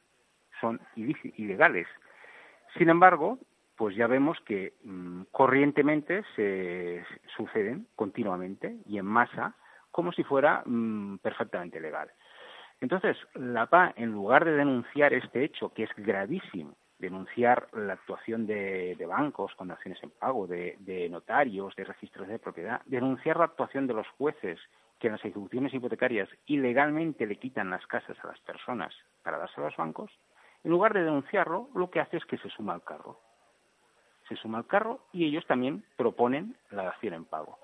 son 0.61 0.81
ilegales. 0.95 1.87
Sin 2.77 2.89
embargo, 2.89 3.39
pues 3.81 3.97
ya 3.97 4.07
vemos 4.07 4.39
que 4.41 4.75
mmm, 4.85 5.23
corrientemente 5.33 6.23
se 6.37 7.03
suceden 7.35 7.87
continuamente 7.97 8.77
y 8.85 8.99
en 8.99 9.07
masa 9.07 9.55
como 9.91 10.13
si 10.13 10.23
fuera 10.23 10.63
mmm, 10.67 11.17
perfectamente 11.17 11.81
legal. 11.81 12.11
Entonces, 12.83 13.17
la 13.33 13.71
PA, 13.71 13.95
en 13.97 14.13
lugar 14.13 14.45
de 14.45 14.53
denunciar 14.53 15.15
este 15.15 15.45
hecho, 15.45 15.73
que 15.73 15.85
es 15.85 15.91
gravísimo, 15.97 16.77
denunciar 16.99 17.69
la 17.73 17.95
actuación 17.95 18.47
de, 18.47 19.03
bancos 19.09 19.55
con 19.55 19.71
acciones 19.71 20.03
en 20.03 20.11
pago, 20.11 20.47
de, 20.47 20.77
de, 20.81 21.09
notarios, 21.09 21.75
de 21.75 21.85
registros 21.85 22.29
de 22.29 22.39
propiedad, 22.39 22.83
denunciar 22.85 23.39
la 23.39 23.47
actuación 23.47 23.87
de 23.87 23.95
los 23.95 24.09
jueces 24.19 24.61
que 24.99 25.07
en 25.07 25.15
las 25.15 25.25
ejecuciones 25.25 25.73
hipotecarias 25.73 26.29
ilegalmente 26.45 27.25
le 27.25 27.37
quitan 27.37 27.71
las 27.71 27.87
casas 27.87 28.19
a 28.23 28.27
las 28.27 28.41
personas 28.41 28.95
para 29.23 29.39
dárselo 29.39 29.69
a 29.69 29.71
los 29.71 29.79
bancos, 29.79 30.11
en 30.65 30.71
lugar 30.71 30.93
de 30.93 31.03
denunciarlo, 31.03 31.71
lo 31.75 31.89
que 31.89 32.01
hace 32.01 32.19
es 32.19 32.27
que 32.27 32.37
se 32.37 32.51
suma 32.51 32.75
al 32.75 32.85
carro. 32.85 33.30
Se 34.31 34.37
suma 34.37 34.59
al 34.59 34.67
carro 34.67 35.01
y 35.13 35.27
ellos 35.27 35.45
también 35.47 35.85
proponen 35.97 36.57
la 36.71 36.85
dación 36.85 37.15
en 37.15 37.25
pago. 37.25 37.59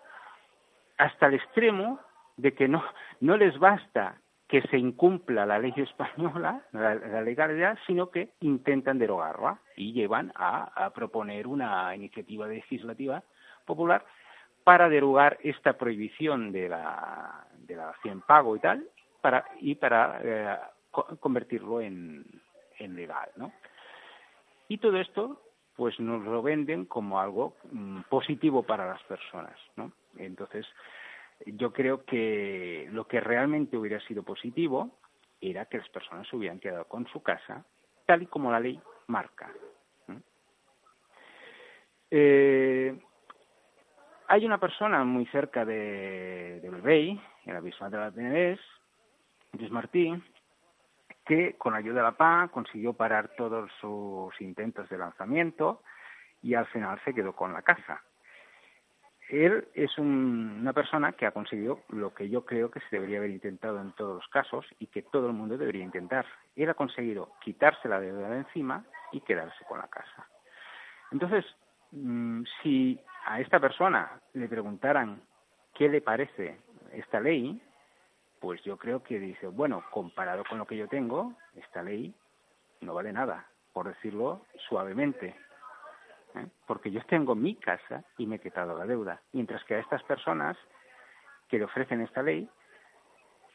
Hasta 0.98 1.26
el 1.26 1.34
extremo 1.34 2.00
de 2.36 2.54
que 2.54 2.66
no, 2.66 2.84
no 3.20 3.36
les 3.36 3.56
basta 3.58 4.20
que 4.48 4.62
se 4.62 4.76
incumpla 4.76 5.46
la 5.46 5.58
ley 5.60 5.72
española, 5.76 6.62
la, 6.72 7.22
legalidad, 7.22 7.78
sino 7.86 8.10
que 8.10 8.30
intentan 8.40 8.98
derogarla 8.98 9.60
y 9.76 9.92
llevan 9.92 10.32
a, 10.34 10.90
proponer 10.94 11.46
una 11.46 11.94
iniciativa 11.94 12.48
legislativa 12.48 13.22
popular 13.64 14.04
para 14.64 14.88
derogar 14.88 15.38
esta 15.42 15.74
prohibición 15.74 16.50
de 16.50 16.68
la, 16.68 17.46
de 17.58 17.76
la 17.76 17.90
acción 17.90 18.22
pago 18.22 18.56
y 18.56 18.60
tal, 18.60 18.84
para, 19.20 19.44
y 19.60 19.76
para 19.76 20.20
eh, 20.20 20.56
convertirlo 21.20 21.80
en, 21.80 22.24
en 22.78 22.96
legal, 22.96 23.30
¿no? 23.36 23.52
Y 24.68 24.78
todo 24.78 24.96
esto, 24.98 25.40
pues 25.76 25.98
nos 26.00 26.24
lo 26.24 26.42
venden 26.42 26.86
como 26.86 27.20
algo 27.20 27.56
mm, 27.70 28.02
positivo 28.08 28.62
para 28.62 28.86
las 28.86 29.02
personas, 29.04 29.56
¿no? 29.76 29.92
Entonces, 30.16 30.66
yo 31.44 31.72
creo 31.72 32.04
que 32.04 32.88
lo 32.92 33.06
que 33.06 33.20
realmente 33.20 33.76
hubiera 33.76 34.00
sido 34.00 34.22
positivo 34.22 34.98
era 35.40 35.66
que 35.66 35.78
las 35.78 35.88
personas 35.90 36.26
se 36.28 36.36
hubieran 36.36 36.58
quedado 36.58 36.86
con 36.86 37.06
su 37.08 37.22
casa 37.22 37.64
tal 38.06 38.22
y 38.22 38.26
como 38.26 38.50
la 38.50 38.60
ley 38.60 38.80
marca. 39.08 39.52
Eh, 42.10 42.96
hay 44.28 44.46
una 44.46 44.58
persona 44.58 45.04
muy 45.04 45.26
cerca 45.26 45.64
de, 45.64 46.60
de 46.60 46.70
Belvey, 46.70 47.20
en 47.44 47.54
la 47.54 47.60
Bisbal 47.60 47.90
de 47.90 47.98
la 47.98 48.10
Penedès, 48.10 48.60
Luis 49.52 49.70
Martí, 49.70 50.12
que 51.26 51.54
con 51.58 51.74
ayuda 51.74 51.96
de 51.96 52.02
la 52.02 52.12
PA 52.12 52.48
consiguió 52.52 52.92
parar 52.92 53.30
todos 53.36 53.70
sus 53.80 54.40
intentos 54.40 54.88
de 54.88 54.98
lanzamiento 54.98 55.82
y 56.42 56.54
al 56.54 56.66
final 56.66 57.00
se 57.04 57.12
quedó 57.12 57.34
con 57.34 57.52
la 57.52 57.62
casa 57.62 58.00
él 59.28 59.66
es 59.74 59.98
un, 59.98 60.58
una 60.60 60.72
persona 60.72 61.12
que 61.12 61.26
ha 61.26 61.32
conseguido 61.32 61.80
lo 61.88 62.14
que 62.14 62.28
yo 62.28 62.44
creo 62.44 62.70
que 62.70 62.80
se 62.80 62.96
debería 62.96 63.18
haber 63.18 63.30
intentado 63.30 63.80
en 63.80 63.92
todos 63.92 64.16
los 64.16 64.28
casos 64.28 64.64
y 64.78 64.86
que 64.86 65.02
todo 65.02 65.26
el 65.26 65.32
mundo 65.32 65.58
debería 65.58 65.82
intentar. 65.82 66.26
Él 66.54 66.70
ha 66.70 66.74
conseguido 66.74 67.32
quitarse 67.40 67.88
la 67.88 68.00
deuda 68.00 68.28
de 68.28 68.38
encima 68.38 68.84
y 69.12 69.20
quedarse 69.20 69.64
con 69.68 69.78
la 69.78 69.88
casa. 69.88 70.28
Entonces, 71.10 71.44
mmm, 71.90 72.42
si 72.62 73.00
a 73.24 73.40
esta 73.40 73.58
persona 73.58 74.20
le 74.34 74.48
preguntaran 74.48 75.20
qué 75.74 75.88
le 75.88 76.00
parece 76.00 76.58
esta 76.92 77.18
ley, 77.18 77.60
pues 78.40 78.62
yo 78.62 78.76
creo 78.76 79.02
que 79.02 79.18
dice, 79.18 79.48
bueno, 79.48 79.84
comparado 79.90 80.44
con 80.48 80.58
lo 80.58 80.66
que 80.66 80.76
yo 80.76 80.88
tengo, 80.88 81.34
esta 81.54 81.82
ley 81.82 82.14
no 82.80 82.94
vale 82.94 83.12
nada, 83.12 83.46
por 83.72 83.88
decirlo 83.88 84.42
suavemente. 84.68 85.34
¿eh? 86.36 86.46
porque 86.66 86.90
yo 86.90 87.00
tengo 87.06 87.34
mi 87.34 87.54
casa 87.56 88.04
y 88.18 88.26
me 88.26 88.36
he 88.36 88.40
quitado 88.40 88.76
la 88.76 88.86
deuda. 88.86 89.20
Mientras 89.32 89.64
que 89.64 89.74
a 89.74 89.78
estas 89.78 90.02
personas 90.02 90.56
que 91.48 91.58
le 91.58 91.64
ofrecen 91.64 92.00
esta 92.00 92.22
ley 92.22 92.48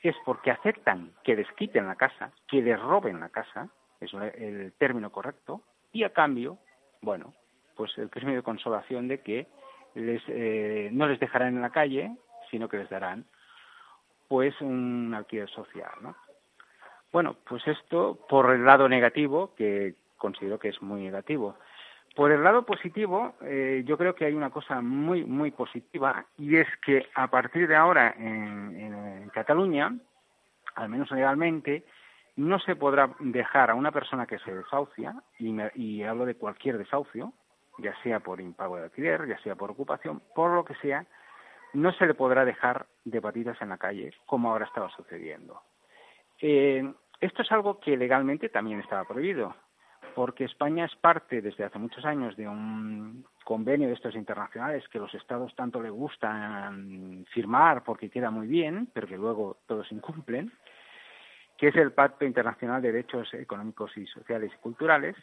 es 0.01 0.15
porque 0.25 0.51
aceptan 0.51 1.13
que 1.23 1.35
les 1.35 1.51
quiten 1.53 1.87
la 1.87 1.95
casa, 1.95 2.31
que 2.47 2.61
les 2.61 2.79
roben 2.79 3.19
la 3.19 3.29
casa, 3.29 3.69
es 3.99 4.11
el 4.13 4.73
término 4.73 5.11
correcto, 5.11 5.61
y 5.91 6.03
a 6.03 6.11
cambio, 6.11 6.57
bueno, 7.01 7.33
pues 7.75 7.95
el 7.97 8.09
premio 8.09 8.35
de 8.35 8.41
consolación 8.41 9.07
de 9.07 9.19
que 9.19 9.47
les, 9.93 10.23
eh, 10.27 10.89
no 10.91 11.07
les 11.07 11.19
dejarán 11.19 11.55
en 11.55 11.61
la 11.61 11.69
calle, 11.69 12.15
sino 12.49 12.67
que 12.67 12.77
les 12.77 12.89
darán 12.89 13.25
pues 14.31 14.55
un 14.61 15.13
alquiler 15.13 15.49
social, 15.49 15.91
¿no? 15.99 16.15
Bueno, 17.11 17.35
pues 17.45 17.67
esto 17.67 18.17
por 18.29 18.49
el 18.55 18.63
lado 18.63 18.87
negativo, 18.87 19.53
que 19.57 19.95
considero 20.15 20.57
que 20.57 20.69
es 20.69 20.81
muy 20.81 21.01
negativo. 21.01 21.57
Por 22.15 22.31
el 22.31 22.41
lado 22.41 22.65
positivo, 22.65 23.33
eh, 23.41 23.83
yo 23.85 23.97
creo 23.97 24.15
que 24.15 24.23
hay 24.23 24.33
una 24.33 24.49
cosa 24.49 24.79
muy, 24.79 25.25
muy 25.25 25.51
positiva 25.51 26.25
y 26.37 26.55
es 26.55 26.67
que 26.77 27.09
a 27.13 27.27
partir 27.27 27.67
de 27.67 27.75
ahora 27.75 28.15
en, 28.17 28.73
en, 28.79 29.29
Cataluña, 29.31 29.93
al 30.75 30.87
menos 30.87 31.11
legalmente, 31.11 31.83
no 32.37 32.57
se 32.59 32.77
podrá 32.77 33.13
dejar 33.19 33.69
a 33.69 33.75
una 33.75 33.91
persona 33.91 34.25
que 34.25 34.39
se 34.39 34.55
desahucia, 34.55 35.13
y, 35.39 35.51
me, 35.51 35.71
y 35.75 36.03
hablo 36.03 36.25
de 36.25 36.35
cualquier 36.35 36.77
desahucio, 36.77 37.33
ya 37.79 37.93
sea 38.01 38.21
por 38.21 38.39
impago 38.39 38.77
de 38.77 38.83
alquiler, 38.83 39.27
ya 39.27 39.37
sea 39.39 39.55
por 39.55 39.71
ocupación, 39.71 40.21
por 40.33 40.51
lo 40.51 40.63
que 40.63 40.75
sea, 40.75 41.05
no 41.73 41.91
se 41.93 42.05
le 42.05 42.13
podrá 42.13 42.45
dejar 42.45 42.87
de 43.05 43.21
patitas 43.21 43.61
en 43.61 43.69
la 43.69 43.77
calle, 43.77 44.13
como 44.25 44.51
ahora 44.51 44.65
estaba 44.65 44.89
sucediendo. 44.89 45.61
Eh, 46.41 46.91
esto 47.19 47.41
es 47.41 47.51
algo 47.51 47.79
que 47.79 47.97
legalmente 47.97 48.49
también 48.49 48.79
estaba 48.79 49.05
prohibido, 49.05 49.55
porque 50.15 50.45
España 50.45 50.85
es 50.85 50.95
parte 50.95 51.41
desde 51.41 51.63
hace 51.63 51.79
muchos 51.79 52.03
años 52.05 52.35
de 52.35 52.47
un 52.47 53.25
convenio 53.43 53.87
de 53.87 53.93
estos 53.93 54.15
internacionales 54.15 54.87
que 54.89 54.99
los 54.99 55.13
estados 55.13 55.55
tanto 55.55 55.81
les 55.81 55.91
gustan 55.91 57.25
firmar 57.31 57.83
porque 57.83 58.09
queda 58.09 58.31
muy 58.31 58.47
bien, 58.47 58.89
pero 58.93 59.07
que 59.07 59.17
luego 59.17 59.57
todos 59.67 59.91
incumplen, 59.91 60.51
que 61.57 61.67
es 61.67 61.75
el 61.75 61.91
Pacto 61.91 62.25
Internacional 62.25 62.81
de 62.81 62.91
Derechos 62.91 63.33
Económicos 63.33 63.95
y 63.97 64.07
Sociales 64.07 64.51
y 64.53 64.57
Culturales, 64.57 65.15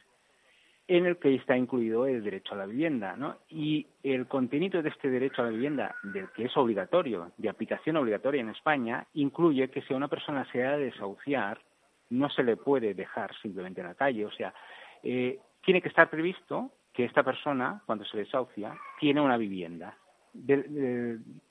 en 0.89 1.05
el 1.05 1.19
que 1.19 1.35
está 1.35 1.57
incluido 1.57 2.07
el 2.07 2.25
derecho 2.25 2.55
a 2.55 2.59
la 2.59 2.67
vivienda, 2.67 3.15
¿no? 3.15 3.37
Y 3.51 3.87
el 4.03 4.27
contenido 4.27 4.83
de 4.83 4.89
este 4.89 5.11
derecho 5.11 5.43
a 5.43 5.45
la 5.45 5.51
vivienda, 5.51 5.95
del 6.03 6.31
que 6.31 6.47
es 6.47 6.57
obligatorio, 6.57 7.31
de 7.37 7.51
aplicación 7.51 7.97
obligatoria 7.97 8.41
en 8.41 8.49
España, 8.49 9.07
incluye 9.13 9.69
que 9.69 9.83
si 9.83 9.93
a 9.93 9.99
una 9.99 10.09
persona 10.09 10.51
se 10.51 10.67
ha 10.67 10.79
de 10.79 10.87
desahuciar, 10.87 11.61
no 12.09 12.31
se 12.31 12.43
le 12.43 12.57
puede 12.57 12.95
dejar 12.95 13.31
simplemente 13.43 13.83
en 13.83 13.89
la 13.89 13.95
calle, 13.95 14.25
o 14.25 14.31
sea, 14.33 14.55
eh, 15.03 15.39
tiene 15.63 15.83
que 15.83 15.89
estar 15.89 16.09
previsto 16.09 16.73
que 16.95 17.05
esta 17.05 17.23
persona, 17.23 17.83
cuando 17.85 18.07
se 18.07 18.17
desahucia, 18.17 18.75
tiene 18.99 19.21
una 19.21 19.37
vivienda, 19.37 19.95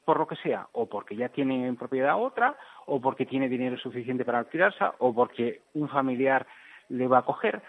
por 0.04 0.18
lo 0.18 0.28
que 0.28 0.36
sea, 0.38 0.68
o 0.72 0.88
porque 0.88 1.16
ya 1.16 1.30
tiene 1.30 1.68
en 1.68 1.76
propiedad 1.76 2.20
otra, 2.20 2.58
o 2.88 3.00
porque 3.00 3.28
tiene 3.28 3.48
dinero 3.48 3.78
suficiente 3.78 4.26
para 4.26 4.40
alquilarse, 4.40 4.84
o 4.98 5.14
porque 5.14 5.62
un 5.76 5.90
familiar 5.90 6.48
le 6.90 7.08
va 7.08 7.20
a 7.20 7.26
coger, 7.26 7.62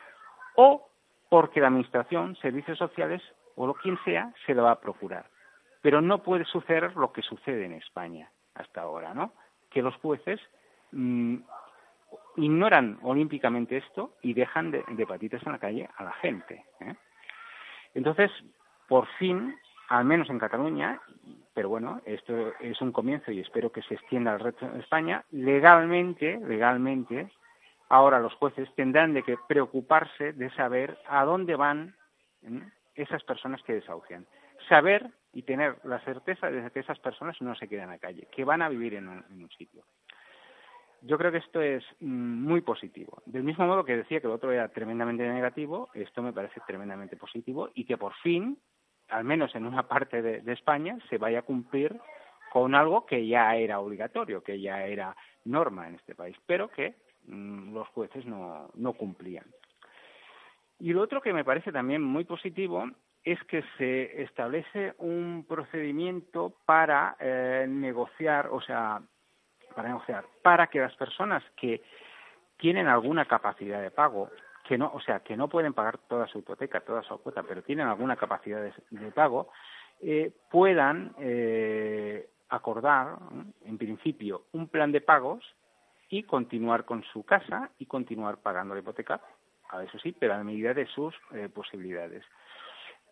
o 0.56 0.87
porque 1.28 1.60
la 1.60 1.68
Administración, 1.68 2.36
servicios 2.36 2.78
sociales 2.78 3.22
o 3.56 3.66
lo 3.66 3.74
quien 3.74 3.98
sea, 4.04 4.32
se 4.46 4.54
lo 4.54 4.64
va 4.64 4.72
a 4.72 4.80
procurar. 4.80 5.26
Pero 5.82 6.00
no 6.00 6.22
puede 6.22 6.44
suceder 6.44 6.96
lo 6.96 7.12
que 7.12 7.22
sucede 7.22 7.64
en 7.64 7.72
España 7.72 8.30
hasta 8.54 8.82
ahora, 8.82 9.14
¿no? 9.14 9.32
Que 9.70 9.82
los 9.82 9.94
jueces 9.96 10.40
mm, 10.92 11.36
ignoran 12.36 12.98
olímpicamente 13.02 13.76
esto 13.76 14.12
y 14.22 14.34
dejan 14.34 14.70
de, 14.70 15.06
patitas 15.06 15.44
en 15.44 15.52
la 15.52 15.58
calle 15.58 15.88
a 15.96 16.04
la 16.04 16.12
gente. 16.12 16.64
¿eh? 16.80 16.94
Entonces, 17.94 18.30
por 18.86 19.06
fin, 19.18 19.56
al 19.88 20.04
menos 20.04 20.30
en 20.30 20.38
Cataluña, 20.38 21.00
pero 21.54 21.68
bueno, 21.68 22.00
esto 22.04 22.52
es 22.60 22.80
un 22.80 22.92
comienzo 22.92 23.32
y 23.32 23.40
espero 23.40 23.72
que 23.72 23.82
se 23.82 23.94
extienda 23.94 24.32
al 24.32 24.40
resto 24.40 24.68
de 24.68 24.80
España, 24.80 25.24
legalmente, 25.30 26.38
legalmente, 26.46 27.30
ahora 27.88 28.20
los 28.20 28.34
jueces 28.34 28.68
tendrán 28.74 29.14
de 29.14 29.22
que 29.22 29.36
preocuparse 29.48 30.32
de 30.32 30.50
saber 30.50 30.98
a 31.08 31.24
dónde 31.24 31.56
van 31.56 31.94
esas 32.94 33.22
personas 33.24 33.62
que 33.62 33.74
desahucian. 33.74 34.26
Saber 34.68 35.10
y 35.32 35.42
tener 35.42 35.76
la 35.84 36.00
certeza 36.00 36.50
de 36.50 36.70
que 36.70 36.80
esas 36.80 36.98
personas 36.98 37.40
no 37.40 37.54
se 37.54 37.68
quedan 37.68 37.90
a 37.90 37.98
calle, 37.98 38.28
que 38.34 38.44
van 38.44 38.62
a 38.62 38.68
vivir 38.68 38.94
en 38.94 39.08
un, 39.08 39.50
sitio. 39.56 39.84
Yo 41.02 41.16
creo 41.16 41.30
que 41.30 41.38
esto 41.38 41.60
es 41.60 41.84
mm, 42.00 42.42
muy 42.44 42.60
positivo. 42.60 43.22
Del 43.24 43.44
mismo 43.44 43.66
modo 43.66 43.84
que 43.84 43.96
decía 43.96 44.20
que 44.20 44.26
el 44.26 44.32
otro 44.32 44.50
era 44.50 44.68
tremendamente 44.68 45.28
negativo, 45.28 45.90
esto 45.94 46.22
me 46.22 46.32
parece 46.32 46.60
tremendamente 46.66 47.16
positivo 47.16 47.70
y 47.74 47.84
que 47.84 47.96
por 47.96 48.14
fin, 48.14 48.58
al 49.08 49.24
menos 49.24 49.54
en 49.54 49.64
una 49.64 49.86
parte 49.86 50.22
de 50.22 50.52
España, 50.52 50.98
se 51.08 51.18
vaya 51.18 51.40
a 51.40 51.42
cumplir 51.42 51.98
con 52.50 52.74
algo 52.74 53.06
que 53.06 53.26
ya 53.26 53.54
era 53.56 53.78
obligatorio, 53.78 54.42
que 54.42 54.60
ya 54.60 54.84
era 54.84 55.14
norma 55.44 55.88
en 55.88 55.94
este 55.96 56.14
país, 56.14 56.36
pero 56.46 56.68
que 56.68 56.96
los 57.28 57.88
jueces 57.88 58.24
no, 58.26 58.70
no 58.74 58.92
cumplían. 58.94 59.46
Y 60.80 60.92
lo 60.92 61.02
otro 61.02 61.20
que 61.20 61.32
me 61.32 61.44
parece 61.44 61.72
también 61.72 62.02
muy 62.02 62.24
positivo 62.24 62.84
es 63.24 63.42
que 63.44 63.62
se 63.76 64.22
establece 64.22 64.94
un 64.98 65.44
procedimiento 65.46 66.54
para 66.64 67.16
eh, 67.20 67.66
negociar, 67.68 68.48
o 68.50 68.60
sea, 68.60 69.02
para 69.74 69.88
negociar, 69.88 70.24
para 70.42 70.68
que 70.68 70.80
las 70.80 70.94
personas 70.96 71.42
que 71.56 71.82
tienen 72.56 72.86
alguna 72.86 73.24
capacidad 73.24 73.82
de 73.82 73.90
pago, 73.90 74.30
que 74.66 74.78
no, 74.78 74.90
o 74.92 75.00
sea, 75.00 75.20
que 75.20 75.36
no 75.36 75.48
pueden 75.48 75.74
pagar 75.74 75.98
toda 76.08 76.26
su 76.26 76.38
hipoteca, 76.38 76.80
toda 76.80 77.02
su 77.02 77.18
cuota, 77.18 77.42
pero 77.42 77.62
tienen 77.62 77.86
alguna 77.86 78.16
capacidad 78.16 78.62
de, 78.62 79.12
pago, 79.12 79.50
eh, 80.00 80.32
puedan 80.50 81.14
eh, 81.18 82.30
acordar, 82.48 83.18
en 83.64 83.78
principio, 83.78 84.44
un 84.52 84.68
plan 84.68 84.92
de 84.92 85.00
pagos 85.00 85.44
y 86.08 86.22
continuar 86.22 86.84
con 86.84 87.02
su 87.04 87.24
casa 87.24 87.70
y 87.78 87.86
continuar 87.86 88.38
pagando 88.38 88.74
la 88.74 88.80
hipoteca, 88.80 89.20
a 89.70 89.82
eso 89.82 89.98
sí, 89.98 90.12
pero 90.18 90.34
a 90.34 90.44
medida 90.44 90.72
de 90.74 90.86
sus 90.86 91.14
eh, 91.32 91.48
posibilidades. 91.48 92.24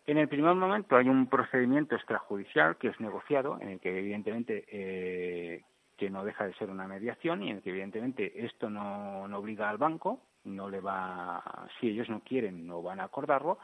En 0.05 0.17
el 0.17 0.27
primer 0.27 0.55
momento 0.55 0.95
hay 0.95 1.09
un 1.09 1.27
procedimiento 1.27 1.95
extrajudicial 1.95 2.77
que 2.77 2.87
es 2.87 2.99
negociado, 2.99 3.59
en 3.59 3.69
el 3.69 3.79
que 3.79 3.97
evidentemente 3.97 4.65
eh, 4.71 5.63
que 5.97 6.09
no 6.09 6.23
deja 6.23 6.45
de 6.45 6.53
ser 6.53 6.69
una 6.69 6.87
mediación 6.87 7.43
y 7.43 7.49
en 7.49 7.57
el 7.57 7.63
que 7.63 7.71
evidentemente 7.71 8.45
esto 8.45 8.69
no, 8.69 9.27
no 9.27 9.37
obliga 9.39 9.69
al 9.69 9.77
banco, 9.77 10.21
no 10.45 10.69
le 10.69 10.79
va, 10.79 11.67
si 11.79 11.89
ellos 11.89 12.09
no 12.09 12.21
quieren, 12.21 12.65
no 12.65 12.81
van 12.81 12.99
a 12.99 13.05
acordarlo, 13.05 13.57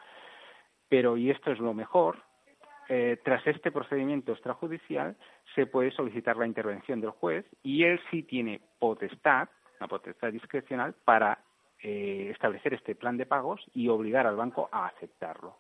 pero 0.90 1.16
y 1.16 1.32
esto 1.32 1.52
es 1.52 1.60
lo 1.60 1.74
mejor, 1.74 2.22
eh, 2.90 3.18
tras 3.24 3.46
este 3.48 3.72
procedimiento 3.72 4.34
extrajudicial 4.34 5.16
se 5.56 5.66
puede 5.66 5.92
solicitar 5.92 6.38
la 6.38 6.48
intervención 6.48 7.00
del 7.02 7.12
juez 7.12 7.46
y 7.64 7.84
él 7.84 8.00
sí 8.12 8.24
tiene 8.24 8.62
potestad, 8.80 9.50
una 9.80 9.88
potestad 9.88 10.32
discrecional, 10.32 10.94
para 11.06 11.40
eh, 11.82 12.30
establecer 12.32 12.74
este 12.74 12.96
plan 12.96 13.18
de 13.18 13.26
pagos 13.26 13.62
y 13.74 13.88
obligar 13.88 14.28
al 14.28 14.36
banco 14.36 14.70
a 14.72 14.88
aceptarlo. 14.88 15.58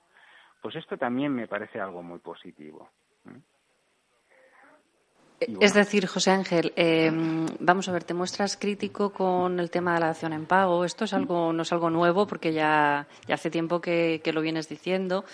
Pues 0.62 0.76
esto 0.76 0.98
también 0.98 1.34
me 1.34 1.48
parece 1.48 1.80
algo 1.80 2.02
muy 2.02 2.20
positivo. 2.20 2.90
Es 5.60 5.74
decir, 5.74 6.08
José 6.08 6.32
Ángel, 6.32 6.74
em, 6.76 7.46
vamos 7.60 7.88
a 7.88 7.92
ver, 7.92 8.04
te 8.04 8.14
muestras 8.14 8.58
crítico 8.58 9.12
con 9.12 9.60
el 9.60 9.70
tema 9.70 9.94
de 9.94 10.00
la 10.00 10.10
acción 10.10 10.34
en 10.34 10.46
pago. 10.46 10.86
Esto 10.86 11.06
es 11.06 11.14
algo, 11.14 11.54
no 11.54 11.64
es 11.64 11.72
algo 11.72 11.90
nuevo 11.90 12.28
porque 12.28 12.54
ya, 12.54 13.08
ya 13.28 13.36
hace 13.36 13.50
tiempo 13.50 13.82
que, 13.82 14.22
lo 14.34 14.42
vienes 14.42 14.68
diciendo. 14.68 15.26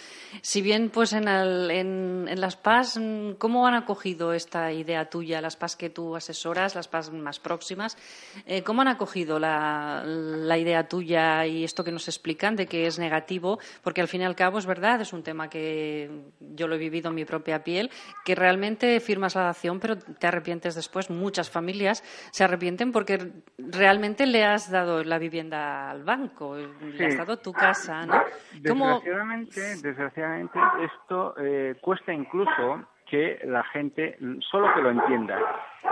Si 0.41 0.62
bien, 0.62 0.89
pues 0.89 1.13
en, 1.13 1.28
en, 1.28 2.41
las 2.41 2.56
PAS, 2.58 3.00
¿cómo 3.38 3.65
han 3.65 3.76
acogido 3.76 4.34
esta 4.34 4.74
idea 4.74 5.10
tuya, 5.10 5.41
las 5.41 5.56
PAS 5.56 5.76
que 5.76 5.89
tú 5.89 6.15
asesoras, 6.15 6.76
las 6.76 6.88
PAS 6.88 7.12
más 7.12 7.39
próximas? 7.39 7.98
Eh, 8.45 8.62
¿Cómo 8.63 8.82
han 8.82 8.89
acogido 8.89 9.39
la, 9.39 10.04
la 10.06 10.58
idea 10.58 10.88
tuya 10.88 11.45
y 11.45 11.63
esto 11.63 11.84
que 11.84 11.91
nos 11.91 12.08
explican 12.08 12.56
de 12.56 12.67
que 12.67 12.88
es 12.88 13.00
negativo? 13.00 13.60
Porque 13.84 14.02
al 14.02 14.08
fin 14.08 14.22
y 14.22 14.26
al 14.26 14.36
cabo 14.36 14.60
es 14.60 14.65
verdad, 14.65 15.00
es 15.02 15.13
un 15.13 15.24
tema 15.24 15.50
que 15.50 16.10
yo 16.39 16.67
lo 16.67 16.76
he 16.76 16.80
vivido 16.80 17.10
en 17.10 17.15
mi 17.15 17.26
propia 17.26 17.63
piel, 17.63 17.89
que 18.26 18.36
realmente 18.36 19.00
firmas 19.00 19.36
la 19.36 19.50
acción, 19.50 19.80
pero 19.80 19.98
te 20.19 20.27
arrepientes 20.27 20.75
después. 20.75 21.09
Muchas 21.09 21.49
familias 21.49 22.01
se 22.31 22.43
arrepienten 22.43 22.91
porque 22.91 23.31
realmente 23.57 24.25
le 24.25 24.45
has 24.45 24.71
dado 24.71 25.03
la 25.03 25.17
vivienda 25.17 25.89
al 25.89 26.03
banco, 26.03 26.55
le 26.55 27.05
has 27.05 27.17
dado 27.17 27.38
tu 27.38 27.53
casa, 27.53 28.05
¿no? 28.05 28.23
Desgraciadamente, 28.53 29.62
desgraciadamente 29.81 30.59
esto 30.83 31.35
eh, 31.38 31.75
cuesta 31.81 32.13
incluso 32.13 32.83
que 33.09 33.39
la 33.45 33.63
gente 33.63 34.17
solo 34.51 34.73
que 34.73 34.81
lo 34.81 34.91
entienda, 34.91 35.39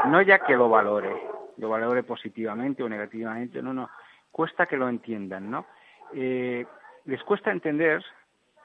no 0.06 0.22
ya 0.22 0.40
que 0.40 0.56
lo 0.56 0.70
valore, 0.70 1.12
lo 1.58 1.70
valore 1.70 2.04
positivamente 2.04 2.84
o 2.84 2.90
negativamente, 2.90 3.62
no, 3.62 3.74
no, 3.74 3.90
cuesta 4.32 4.68
que 4.68 4.78
lo 4.78 4.88
entiendan, 4.88 5.50
¿no? 5.50 5.66
Eh, 6.14 6.66
les 7.06 7.24
cuesta 7.24 7.52
entender, 7.52 8.04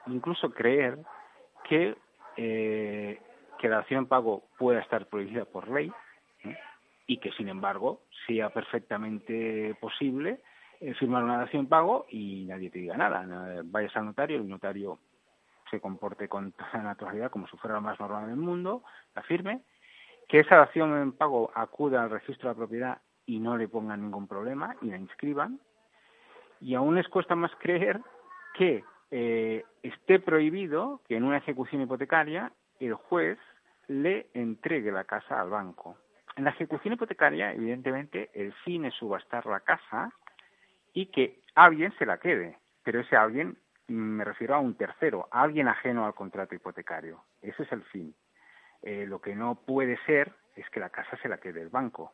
incluso 0.05 0.51
creer, 0.51 0.99
que 1.63 1.95
eh, 2.37 3.19
que 3.63 3.69
la 3.69 3.79
acción 3.79 3.99
en 3.99 4.07
pago 4.07 4.43
pueda 4.57 4.81
estar 4.81 5.05
prohibida 5.05 5.45
por 5.45 5.69
ley 5.69 5.89
y 7.07 7.15
que, 7.15 7.31
sin 7.31 7.47
embargo, 7.47 8.01
sea 8.27 8.49
perfectamente 8.49 9.73
posible 9.79 10.41
eh, 10.81 10.93
firmar 10.95 11.23
una 11.23 11.37
dación 11.37 11.61
en 11.61 11.69
pago 11.69 12.05
y 12.09 12.43
nadie 12.43 12.69
te 12.69 12.79
diga 12.79 12.97
nada. 12.97 13.25
Vayas 13.63 13.95
al 13.95 14.07
notario, 14.07 14.35
el 14.35 14.49
notario 14.49 14.99
se 15.71 15.79
comporte 15.79 16.27
con 16.27 16.51
toda 16.51 16.83
naturalidad 16.83 17.31
como 17.31 17.47
si 17.47 17.55
fuera 17.55 17.75
lo 17.75 17.81
más 17.81 17.97
normal 18.01 18.27
del 18.27 18.35
mundo, 18.35 18.83
la 19.15 19.21
firme, 19.21 19.61
que 20.27 20.41
esa 20.41 20.57
dación 20.57 20.97
en 20.97 21.13
pago 21.13 21.49
acuda 21.55 22.03
al 22.03 22.09
registro 22.09 22.49
de 22.49 22.55
la 22.55 22.57
propiedad 22.57 23.01
y 23.25 23.39
no 23.39 23.55
le 23.55 23.69
pongan 23.69 24.01
ningún 24.01 24.27
problema 24.27 24.75
y 24.81 24.87
la 24.87 24.97
inscriban. 24.97 25.61
Y 26.59 26.75
aún 26.75 26.95
les 26.95 27.07
cuesta 27.07 27.33
más 27.33 27.51
creer 27.59 28.01
que 28.55 28.83
eh, 29.09 29.63
esté 29.83 30.19
prohibido 30.19 30.99
que 31.07 31.15
en 31.15 31.23
una 31.23 31.37
ejecución 31.37 31.81
hipotecaria 31.81 32.51
el 32.81 32.95
juez 32.95 33.39
le 33.87 34.27
entregue 34.33 34.91
la 34.91 35.03
casa 35.03 35.39
al 35.39 35.49
banco. 35.49 35.97
En 36.35 36.45
la 36.45 36.51
ejecución 36.51 36.93
hipotecaria, 36.93 37.53
evidentemente, 37.53 38.31
el 38.33 38.53
fin 38.65 38.85
es 38.85 38.93
subastar 38.95 39.45
la 39.45 39.59
casa 39.59 40.11
y 40.93 41.07
que 41.07 41.41
alguien 41.55 41.93
se 41.97 42.05
la 42.05 42.17
quede, 42.17 42.57
pero 42.83 43.01
ese 43.01 43.15
alguien 43.15 43.57
mm, 43.87 43.93
me 43.93 44.23
refiero 44.25 44.55
a 44.55 44.59
un 44.59 44.75
tercero, 44.75 45.27
alguien 45.31 45.67
ajeno 45.67 46.05
al 46.05 46.15
contrato 46.15 46.55
hipotecario. 46.55 47.23
Ese 47.41 47.63
es 47.63 47.71
el 47.71 47.83
fin. 47.83 48.15
Eh, 48.81 49.05
lo 49.07 49.21
que 49.21 49.35
no 49.35 49.55
puede 49.55 49.97
ser 50.05 50.33
es 50.55 50.69
que 50.69 50.79
la 50.79 50.89
casa 50.89 51.17
se 51.21 51.29
la 51.29 51.37
quede 51.37 51.61
el 51.61 51.69
banco. 51.69 52.13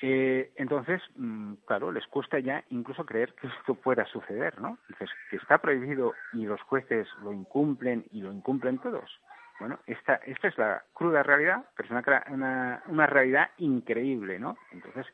Eh, 0.00 0.52
entonces, 0.56 1.00
mm, 1.16 1.54
claro, 1.66 1.92
les 1.92 2.06
cuesta 2.08 2.38
ya 2.38 2.64
incluso 2.70 3.06
creer 3.06 3.32
que 3.34 3.46
esto 3.46 3.74
pueda 3.74 4.04
suceder, 4.06 4.60
¿no? 4.60 4.78
Entonces, 4.88 5.16
que 5.30 5.36
está 5.36 5.58
prohibido 5.58 6.14
y 6.32 6.46
los 6.46 6.60
jueces 6.62 7.08
lo 7.22 7.32
incumplen 7.32 8.04
y 8.10 8.20
lo 8.20 8.32
incumplen 8.32 8.78
todos. 8.78 9.20
Bueno, 9.64 9.80
esta, 9.86 10.16
esta 10.26 10.48
es 10.48 10.58
la 10.58 10.84
cruda 10.92 11.22
realidad, 11.22 11.64
pero 11.74 11.86
es 11.86 11.90
una, 11.90 12.24
una, 12.28 12.82
una 12.86 13.06
realidad 13.06 13.48
increíble, 13.56 14.38
¿no? 14.38 14.58
Entonces, 14.72 15.06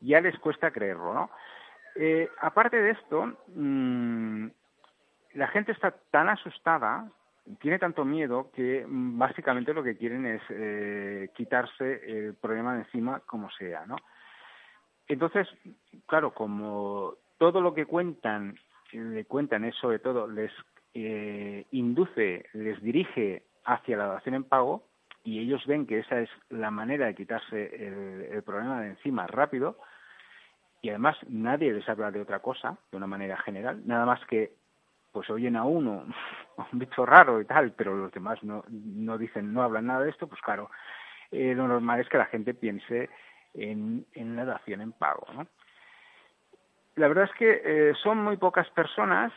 ya 0.00 0.20
les 0.20 0.36
cuesta 0.40 0.72
creerlo, 0.72 1.14
¿no? 1.14 1.30
Eh, 1.94 2.28
aparte 2.40 2.82
de 2.82 2.90
esto, 2.90 3.32
mmm, 3.54 4.48
la 5.34 5.46
gente 5.46 5.70
está 5.70 5.92
tan 6.10 6.28
asustada, 6.28 7.08
tiene 7.60 7.78
tanto 7.78 8.04
miedo 8.04 8.50
que 8.50 8.84
mm, 8.84 9.16
básicamente 9.16 9.72
lo 9.72 9.84
que 9.84 9.96
quieren 9.96 10.26
es 10.26 10.42
eh, 10.48 11.30
quitarse 11.36 12.00
el 12.08 12.34
problema 12.34 12.74
de 12.74 12.80
encima 12.80 13.20
como 13.20 13.52
sea, 13.52 13.86
¿no? 13.86 13.94
Entonces, 15.06 15.46
claro, 16.06 16.34
como 16.34 17.14
todo 17.38 17.60
lo 17.60 17.72
que 17.72 17.86
cuentan, 17.86 18.56
le 18.90 19.24
cuentan 19.26 19.64
es 19.64 19.76
sobre 19.76 20.00
todo, 20.00 20.26
les 20.26 20.50
eh, 20.92 21.66
induce, 21.70 22.46
les 22.52 22.82
dirige 22.82 23.44
hacia 23.64 23.96
la 23.96 24.06
dación 24.06 24.34
en 24.34 24.44
pago 24.44 24.84
y 25.24 25.40
ellos 25.40 25.64
ven 25.66 25.86
que 25.86 25.98
esa 25.98 26.20
es 26.20 26.30
la 26.48 26.70
manera 26.70 27.06
de 27.06 27.14
quitarse 27.14 27.86
el, 28.32 28.42
problema 28.42 28.80
de 28.80 28.88
encima 28.88 29.26
rápido 29.26 29.76
y 30.82 30.88
además 30.88 31.16
nadie 31.28 31.72
les 31.72 31.88
habla 31.88 32.10
de 32.10 32.22
otra 32.22 32.38
cosa, 32.40 32.76
de 32.90 32.96
una 32.96 33.06
manera 33.06 33.36
general, 33.38 33.82
nada 33.86 34.06
más 34.06 34.24
que 34.26 34.52
pues 35.12 35.28
oyen 35.28 35.56
a 35.56 35.64
uno, 35.64 36.04
un 36.72 36.78
bicho 36.78 37.04
raro 37.04 37.40
y 37.40 37.44
tal, 37.44 37.72
pero 37.72 37.96
los 37.96 38.12
demás 38.12 38.42
no, 38.42 38.64
no 38.68 39.18
dicen, 39.18 39.52
no 39.52 39.62
hablan 39.62 39.86
nada 39.86 40.04
de 40.04 40.10
esto, 40.10 40.26
pues 40.26 40.40
claro, 40.40 40.70
eh, 41.30 41.54
lo 41.54 41.68
normal 41.68 42.00
es 42.00 42.08
que 42.08 42.18
la 42.18 42.26
gente 42.26 42.54
piense 42.54 43.10
en, 43.54 44.06
en 44.14 44.36
la 44.36 44.44
dación 44.44 44.80
en 44.80 44.92
pago, 44.92 45.26
¿no? 45.34 45.46
La 46.96 47.08
verdad 47.08 47.24
es 47.24 47.32
que 47.38 47.62
eh, 47.64 47.94
son 48.02 48.22
muy 48.22 48.36
pocas 48.36 48.68
personas 48.70 49.32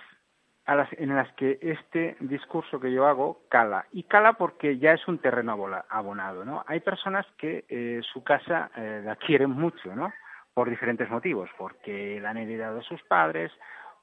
a 0.65 0.75
las, 0.75 0.89
en 0.93 1.15
las 1.15 1.31
que 1.33 1.59
este 1.61 2.15
discurso 2.19 2.79
que 2.79 2.91
yo 2.91 3.05
hago 3.05 3.41
cala. 3.49 3.85
Y 3.91 4.03
cala 4.03 4.33
porque 4.33 4.77
ya 4.77 4.93
es 4.93 5.07
un 5.07 5.19
terreno 5.19 5.57
abonado, 5.89 6.45
¿no? 6.45 6.63
Hay 6.67 6.79
personas 6.79 7.25
que 7.37 7.65
eh, 7.67 8.01
su 8.13 8.23
casa 8.23 8.71
eh, 8.75 9.01
la 9.03 9.15
quieren 9.17 9.51
mucho, 9.51 9.95
¿no? 9.95 10.13
Por 10.53 10.69
diferentes 10.69 11.09
motivos, 11.09 11.49
porque 11.57 12.19
la 12.21 12.29
han 12.29 12.37
heredado 12.37 12.77
de 12.77 12.83
sus 12.83 13.01
padres, 13.03 13.51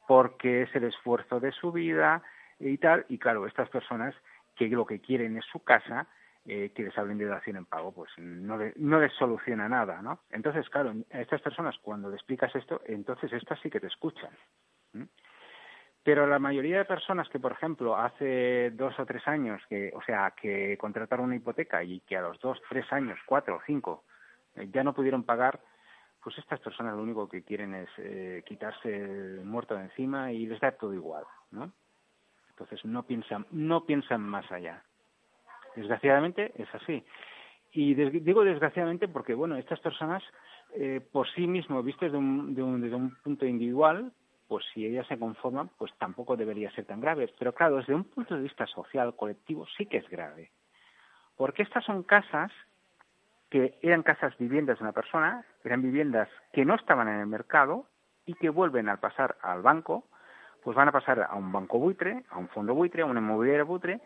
porque 0.07 0.63
es 0.63 0.75
el 0.75 0.85
esfuerzo 0.85 1.41
de 1.41 1.53
su 1.53 1.73
vida 1.73 2.23
y 2.59 2.77
tal. 2.79 3.07
Y 3.09 3.19
claro, 3.19 3.47
estas 3.47 3.69
personas 3.71 4.15
que 4.57 4.69
lo 4.69 4.85
que 4.85 5.01
quieren 5.01 5.39
es 5.39 5.45
su 5.47 5.65
casa, 5.65 6.09
eh, 6.45 6.73
que 6.75 6.83
les 6.83 6.99
hablen 6.99 7.17
de 7.17 7.27
dación 7.27 7.57
en 7.57 7.65
pago, 7.65 7.93
pues 7.93 8.11
no, 8.19 8.59
le, 8.59 8.75
no 8.77 9.01
les 9.01 9.13
soluciona 9.15 9.69
nada, 9.69 10.03
¿no? 10.03 10.21
Entonces, 10.31 10.69
claro, 10.69 10.93
a 11.13 11.21
estas 11.21 11.41
personas 11.41 11.77
cuando 11.81 12.11
le 12.11 12.17
explicas 12.17 12.55
esto, 12.55 12.83
entonces 12.87 13.33
estas 13.33 13.59
sí 13.61 13.71
que 13.71 13.81
te 13.81 13.87
escuchan. 13.87 14.31
Pero 16.03 16.27
la 16.27 16.39
mayoría 16.39 16.79
de 16.79 16.85
personas 16.87 17.29
que, 17.29 17.39
por 17.39 17.53
ejemplo, 17.53 17.97
hace 17.97 18.71
dos 18.71 18.99
o 18.99 19.05
tres 19.05 19.27
años, 19.29 19.61
que, 19.69 19.93
o 19.95 20.03
sea, 20.03 20.33
que 20.41 20.79
contrataron 20.79 21.27
una 21.27 21.37
hipoteca 21.37 21.83
y 21.85 22.01
que 22.01 22.17
a 22.17 22.23
los 22.23 22.41
dos, 22.41 22.59
tres 22.69 22.91
años, 22.93 23.19
cuatro 23.27 23.57
o 23.57 23.61
cinco, 23.67 24.05
eh, 24.57 24.69
ya 24.73 24.83
no 24.83 24.95
pudieron 24.95 25.25
pagar, 25.25 25.61
pues 26.23 26.39
estas 26.39 26.61
personas 26.61 26.97
lo 26.97 27.03
único 27.03 27.29
que 27.29 27.43
quieren 27.43 27.75
es 27.75 27.89
eh, 27.99 28.43
quitarse 28.47 28.95
el 28.95 29.45
muerto 29.45 29.75
de 29.75 29.83
encima 29.83 30.33
y 30.33 30.47
les 30.47 30.61
da 30.61 30.73
todo 30.73 30.95
igual, 30.95 31.25
¿no? 31.51 31.71
Entonces 32.51 32.85
no 32.85 33.03
piensan, 33.05 33.47
no 33.51 33.85
piensan 33.85 34.23
más 34.23 34.51
allá. 34.51 34.83
Desgraciadamente 35.77 36.53
es 36.57 36.69
así. 36.75 37.05
Y 37.73 37.95
des 37.95 38.25
digo 38.25 38.43
desgraciadamente 38.43 39.07
porque, 39.07 39.35
bueno, 39.35 39.57
estas 39.57 39.81
personas 39.81 40.23
eh, 40.75 41.01
por 41.13 41.29
sí 41.31 41.47
mismo, 41.47 41.83
vistas 41.83 42.13
desde 42.13 42.19
un, 42.19 42.55
de 42.55 42.63
un, 42.63 42.81
desde 42.81 42.97
un 42.97 43.15
punto 43.23 43.47
individual, 43.47 44.13
pues 44.51 44.65
si 44.75 44.85
ellas 44.85 45.07
se 45.07 45.17
conforman, 45.17 45.71
pues 45.79 45.93
tampoco 45.97 46.37
debería 46.37 46.73
ser 46.73 46.85
tan 46.85 47.01
grave. 47.01 47.33
Pero 47.39 47.55
claro, 47.55 47.77
desde 47.77 47.95
un 47.95 48.03
punto 48.03 48.35
de 48.35 48.43
vista 48.43 48.67
social, 48.67 49.15
colectivo, 49.15 49.65
sí 49.79 49.87
que 49.87 49.99
es 49.99 50.11
grave. 50.11 50.51
Porque 51.37 51.63
estas 51.63 51.85
son 51.85 52.03
casas 52.03 52.51
que 53.49 53.79
eran 53.81 54.03
casas 54.03 54.37
viviendas 54.39 54.79
de 54.79 54.83
una 54.83 54.93
persona, 54.93 55.47
eran 55.63 55.83
viviendas 55.83 56.29
que 56.53 56.65
no 56.65 56.75
estaban 56.75 57.07
en 57.07 57.21
el 57.21 57.29
mercado 57.29 57.87
y 58.27 58.35
que 58.35 58.51
vuelven 58.51 58.89
al 58.89 58.99
pasar 58.99 59.37
al 59.41 59.63
banco, 59.63 60.09
pues 60.65 60.77
van 60.77 60.89
a 60.89 60.93
pasar 60.93 61.29
a 61.31 61.37
un 61.37 61.53
banco 61.53 61.79
buitre, 61.79 62.25
a 62.31 62.39
un 62.39 62.49
fondo 62.49 62.75
buitre, 62.75 63.03
a 63.03 63.07
una 63.07 63.21
inmobiliaria 63.21 63.63
buitre, 63.63 64.01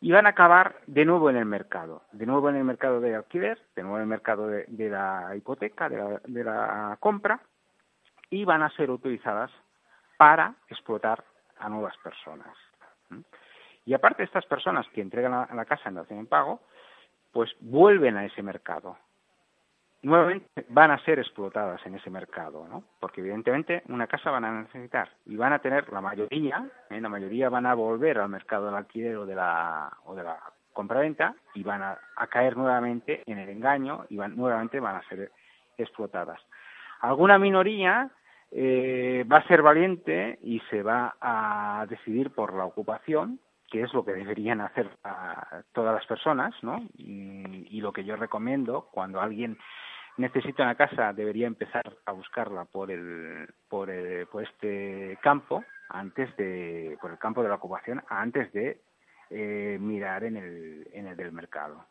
y 0.00 0.12
van 0.12 0.24
a 0.24 0.30
acabar 0.30 0.76
de 0.86 1.04
nuevo 1.04 1.28
en 1.28 1.36
el 1.36 1.44
mercado, 1.44 2.04
de 2.12 2.24
nuevo 2.24 2.48
en 2.48 2.56
el 2.56 2.64
mercado 2.64 3.02
de 3.02 3.16
alquiler, 3.16 3.58
de 3.76 3.82
nuevo 3.82 3.98
en 3.98 4.04
el 4.04 4.08
mercado 4.08 4.46
de, 4.46 4.64
de 4.66 4.88
la 4.88 5.36
hipoteca, 5.36 5.90
de 5.90 5.98
la, 5.98 6.20
de 6.24 6.44
la 6.44 6.96
compra, 7.00 7.42
y 8.30 8.46
van 8.46 8.62
a 8.62 8.70
ser 8.70 8.90
utilizadas 8.90 9.50
para 10.20 10.52
explotar 10.68 11.24
a 11.58 11.70
nuevas 11.70 11.96
personas. 11.96 12.54
Y 13.86 13.94
aparte 13.94 14.22
estas 14.22 14.44
personas 14.44 14.86
que 14.88 15.00
entregan 15.00 15.32
a 15.32 15.54
la 15.54 15.64
casa 15.64 15.88
en 15.88 15.94
dación 15.94 16.18
en 16.18 16.26
pago, 16.26 16.60
pues 17.32 17.50
vuelven 17.60 18.18
a 18.18 18.26
ese 18.26 18.42
mercado. 18.42 18.98
Nuevamente 20.02 20.66
van 20.68 20.90
a 20.90 21.02
ser 21.04 21.20
explotadas 21.20 21.80
en 21.86 21.94
ese 21.94 22.10
mercado, 22.10 22.68
¿no? 22.68 22.84
Porque 23.00 23.22
evidentemente 23.22 23.82
una 23.88 24.06
casa 24.06 24.30
van 24.30 24.44
a 24.44 24.60
necesitar 24.60 25.08
y 25.24 25.36
van 25.36 25.54
a 25.54 25.60
tener 25.60 25.90
la 25.90 26.02
mayoría, 26.02 26.68
¿eh? 26.90 27.00
la 27.00 27.08
mayoría 27.08 27.48
van 27.48 27.64
a 27.64 27.72
volver 27.72 28.18
al 28.18 28.28
mercado 28.28 28.66
del 28.66 28.74
alquiler 28.74 29.16
o 29.16 29.24
de 29.24 29.36
la 29.36 29.90
o 30.04 30.14
de 30.14 30.22
compraventa 30.74 31.34
y 31.54 31.62
van 31.62 31.80
a, 31.82 31.98
a 32.16 32.26
caer 32.26 32.58
nuevamente 32.58 33.22
en 33.24 33.38
el 33.38 33.48
engaño 33.48 34.04
y 34.10 34.18
van, 34.18 34.36
nuevamente 34.36 34.80
van 34.80 34.96
a 34.96 35.08
ser 35.08 35.32
explotadas. 35.78 36.42
Alguna 37.00 37.38
minoría 37.38 38.10
eh, 38.52 39.24
va 39.30 39.38
a 39.38 39.46
ser 39.46 39.62
valiente 39.62 40.38
y 40.42 40.60
se 40.70 40.82
va 40.82 41.16
a 41.20 41.86
decidir 41.88 42.30
por 42.30 42.54
la 42.54 42.64
ocupación 42.64 43.40
que 43.70 43.82
es 43.82 43.94
lo 43.94 44.04
que 44.04 44.12
deberían 44.12 44.60
hacer 44.60 44.90
todas 45.72 45.94
las 45.94 46.04
personas, 46.04 46.52
¿no? 46.60 46.82
Y, 46.96 47.68
y, 47.70 47.80
lo 47.80 47.92
que 47.92 48.04
yo 48.04 48.16
recomiendo 48.16 48.88
cuando 48.90 49.20
alguien 49.20 49.56
necesita 50.16 50.64
una 50.64 50.74
casa 50.74 51.12
debería 51.12 51.46
empezar 51.46 51.96
a 52.04 52.12
buscarla 52.12 52.64
por 52.64 52.90
el 52.90 53.48
por, 53.68 53.90
el, 53.90 54.26
por 54.26 54.42
este 54.42 55.18
campo 55.22 55.64
antes 55.88 56.36
de 56.36 56.98
por 57.00 57.12
el 57.12 57.18
campo 57.18 57.42
de 57.42 57.48
la 57.48 57.54
ocupación 57.54 58.02
antes 58.08 58.52
de 58.52 58.80
eh, 59.30 59.78
mirar 59.80 60.24
en 60.24 60.36
el 60.36 60.88
en 60.92 61.06
el 61.06 61.16
del 61.16 61.32
mercado 61.32 61.86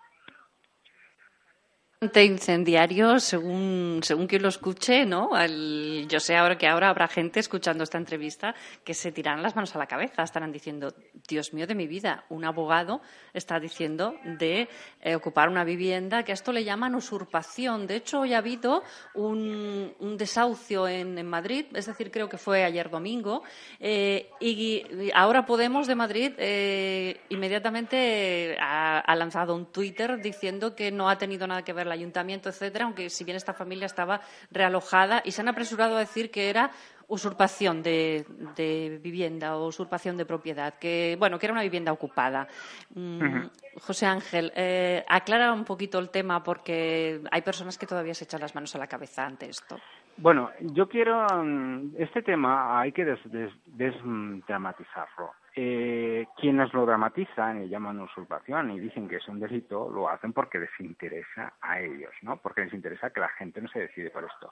incendiario 2.01 3.19
según 3.19 3.99
según 4.03 4.27
quien 4.27 4.41
lo 4.41 4.47
escuche 4.47 5.05
no 5.05 5.35
Al, 5.35 6.07
yo 6.07 6.21
sé 6.21 6.37
ahora 6.37 6.57
que 6.57 6.65
ahora 6.65 6.87
habrá 6.87 7.09
gente 7.09 7.41
escuchando 7.41 7.83
esta 7.83 7.97
entrevista 7.97 8.55
que 8.85 8.93
se 8.93 9.11
tirarán 9.11 9.43
las 9.43 9.53
manos 9.53 9.75
a 9.75 9.79
la 9.79 9.85
cabeza. 9.85 10.23
Estarán 10.23 10.53
diciendo 10.53 10.93
Dios 11.27 11.53
mío 11.53 11.67
de 11.67 11.75
mi 11.75 11.87
vida 11.87 12.23
un 12.29 12.45
abogado 12.45 13.01
está 13.33 13.59
diciendo 13.59 14.15
de 14.23 14.69
eh, 15.01 15.15
ocupar 15.15 15.49
una 15.49 15.65
vivienda 15.65 16.23
que 16.23 16.31
a 16.31 16.35
esto 16.35 16.53
le 16.53 16.63
llaman 16.63 16.95
usurpación 16.95 17.85
de 17.85 17.97
hecho 17.97 18.21
hoy 18.21 18.33
ha 18.33 18.37
habido 18.37 18.81
un, 19.13 19.93
un 19.99 20.15
desahucio 20.15 20.87
en, 20.87 21.17
en, 21.17 21.27
Madrid 21.27 21.65
es 21.73 21.87
decir 21.87 22.11
creo 22.11 22.29
que 22.29 22.37
fue 22.37 22.63
ayer 22.63 22.89
domingo 22.89 23.43
eh, 23.81 24.29
y, 24.39 25.11
ahora 25.13 25.45
Podemos 25.45 25.85
de 25.85 25.95
Madrid 25.95 26.31
eh, 26.37 27.19
inmediatamente 27.27 28.55
ha, 28.61 28.99
ha 28.99 29.15
lanzado 29.17 29.53
un 29.53 29.65
Twitter 29.65 30.21
diciendo 30.21 30.75
que 30.75 30.91
no 30.91 31.09
ha 31.09 31.17
tenido 31.17 31.45
nada 31.45 31.63
que 31.63 31.73
ver 31.73 31.88
el 31.89 31.99
ayuntamiento, 31.99 32.49
etcétera, 32.49 32.85
aunque 32.85 33.09
si 33.09 33.23
bien 33.23 33.35
esta 33.35 33.53
familia 33.53 33.85
estaba 33.85 34.21
realojada 34.51 35.21
y 35.25 35.31
se 35.31 35.41
han 35.41 35.49
apresurado 35.49 35.97
a 35.97 35.99
decir 35.99 36.31
que 36.31 36.49
era 36.49 36.71
usurpación 37.09 37.81
de, 37.81 38.23
de 38.55 38.99
vivienda 39.01 39.57
o 39.57 39.67
usurpación 39.67 40.15
de 40.15 40.25
propiedad, 40.25 40.75
que 40.79 41.17
bueno, 41.19 41.39
que 41.39 41.47
era 41.47 41.53
una 41.53 41.63
vivienda 41.63 41.91
ocupada. 41.91 42.47
Mm, 42.93 43.17
uh 43.17 43.21
-huh. 43.21 43.49
José 43.81 44.05
Ángel, 44.05 44.53
eh, 44.55 45.03
aclara 45.07 45.51
un 45.51 45.65
poquito 45.65 45.97
el 45.99 46.09
tema 46.09 46.43
porque 46.43 47.21
hay 47.31 47.41
personas 47.41 47.77
que 47.77 47.87
todavía 47.87 48.13
se 48.13 48.25
echan 48.25 48.41
las 48.41 48.53
manos 48.53 48.75
a 48.75 48.77
la 48.77 48.87
cabeza 48.87 49.25
ante 49.25 49.49
esto. 49.49 49.79
Bueno, 50.17 50.51
yo 50.59 50.87
quiero 50.87 51.25
mm, 51.25 51.95
este 51.97 52.21
tema 52.21 52.79
hay 52.79 52.91
que 52.91 53.05
desdramatizarlo. 53.05 55.27
Des, 55.27 55.45
des 55.45 55.48
eh, 55.61 56.27
quienes 56.37 56.73
lo 56.73 56.85
dramatizan 56.85 57.65
y 57.65 57.67
llaman 57.67 57.99
usurpación 57.99 58.71
y 58.71 58.79
dicen 58.79 59.09
que 59.09 59.17
es 59.17 59.27
un 59.27 59.41
delito, 59.41 59.89
lo 59.89 60.07
hacen 60.07 60.31
porque 60.31 60.57
les 60.57 60.69
interesa 60.79 61.51
a 61.59 61.81
ellos, 61.81 62.13
¿no? 62.21 62.37
Porque 62.37 62.61
les 62.63 62.73
interesa 62.73 63.09
que 63.09 63.19
la 63.19 63.27
gente 63.27 63.61
no 63.61 63.67
se 63.67 63.79
decide 63.79 64.09
por 64.09 64.23
esto. 64.23 64.49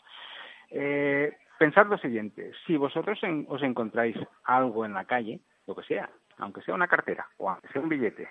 Eh, 0.70 1.38
pensad 1.58 1.86
lo 1.88 1.98
siguiente, 1.98 2.52
si 2.66 2.76
vosotros 2.76 3.18
en, 3.24 3.46
os 3.48 3.64
encontráis 3.64 4.18
algo 4.44 4.84
en 4.84 4.94
la 4.94 5.06
calle, 5.06 5.40
lo 5.66 5.76
que 5.76 5.84
sea, 5.84 6.10
aunque 6.40 6.62
sea 6.62 6.76
una 6.76 6.90
cartera 6.90 7.26
o 7.38 7.50
aunque 7.50 7.70
sea 7.70 7.82
un 7.82 7.88
billete, 7.88 8.28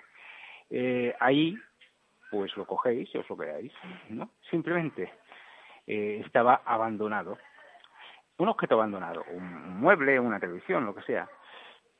eh, 0.69 1.15
ahí 1.19 1.57
pues 2.29 2.55
lo 2.57 2.67
cogéis 2.67 3.09
y 3.11 3.17
os 3.17 3.27
lo 3.27 3.37
quedáis, 3.37 3.73
¿no? 4.09 4.29
Simplemente 4.51 5.11
eh, 5.87 6.21
estaba 6.23 6.61
abandonado. 6.63 7.39
Un 8.37 8.49
objeto 8.49 8.75
abandonado, 8.75 9.25
un 9.33 9.79
mueble, 9.79 10.19
una 10.19 10.39
televisión, 10.39 10.85
lo 10.85 10.93
que 10.93 11.01
sea 11.01 11.27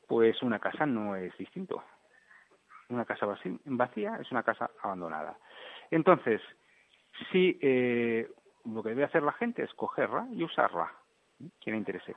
pues 0.08 0.41
una 0.41 0.60
casa 0.60 0.86
no 0.86 1.15
es 1.15 1.36
distinto. 1.38 1.84
Una 2.89 3.06
casa 3.06 3.28
vacía 3.65 4.17
es 4.22 4.32
una 4.32 4.43
casa 4.43 4.72
abandonada. 4.82 5.38
Entonces, 5.91 6.41
si 7.32 7.60
eh, 7.62 8.30
lo 8.65 8.82
que 8.82 8.89
debe 8.89 9.04
hacer 9.04 9.24
la 9.24 9.34
gente 9.34 9.63
es 9.63 9.74
cogerla 9.74 10.28
y 10.32 10.43
usarla, 10.43 10.91
quien 11.62 11.74
le 11.74 11.80
interese. 11.80 12.15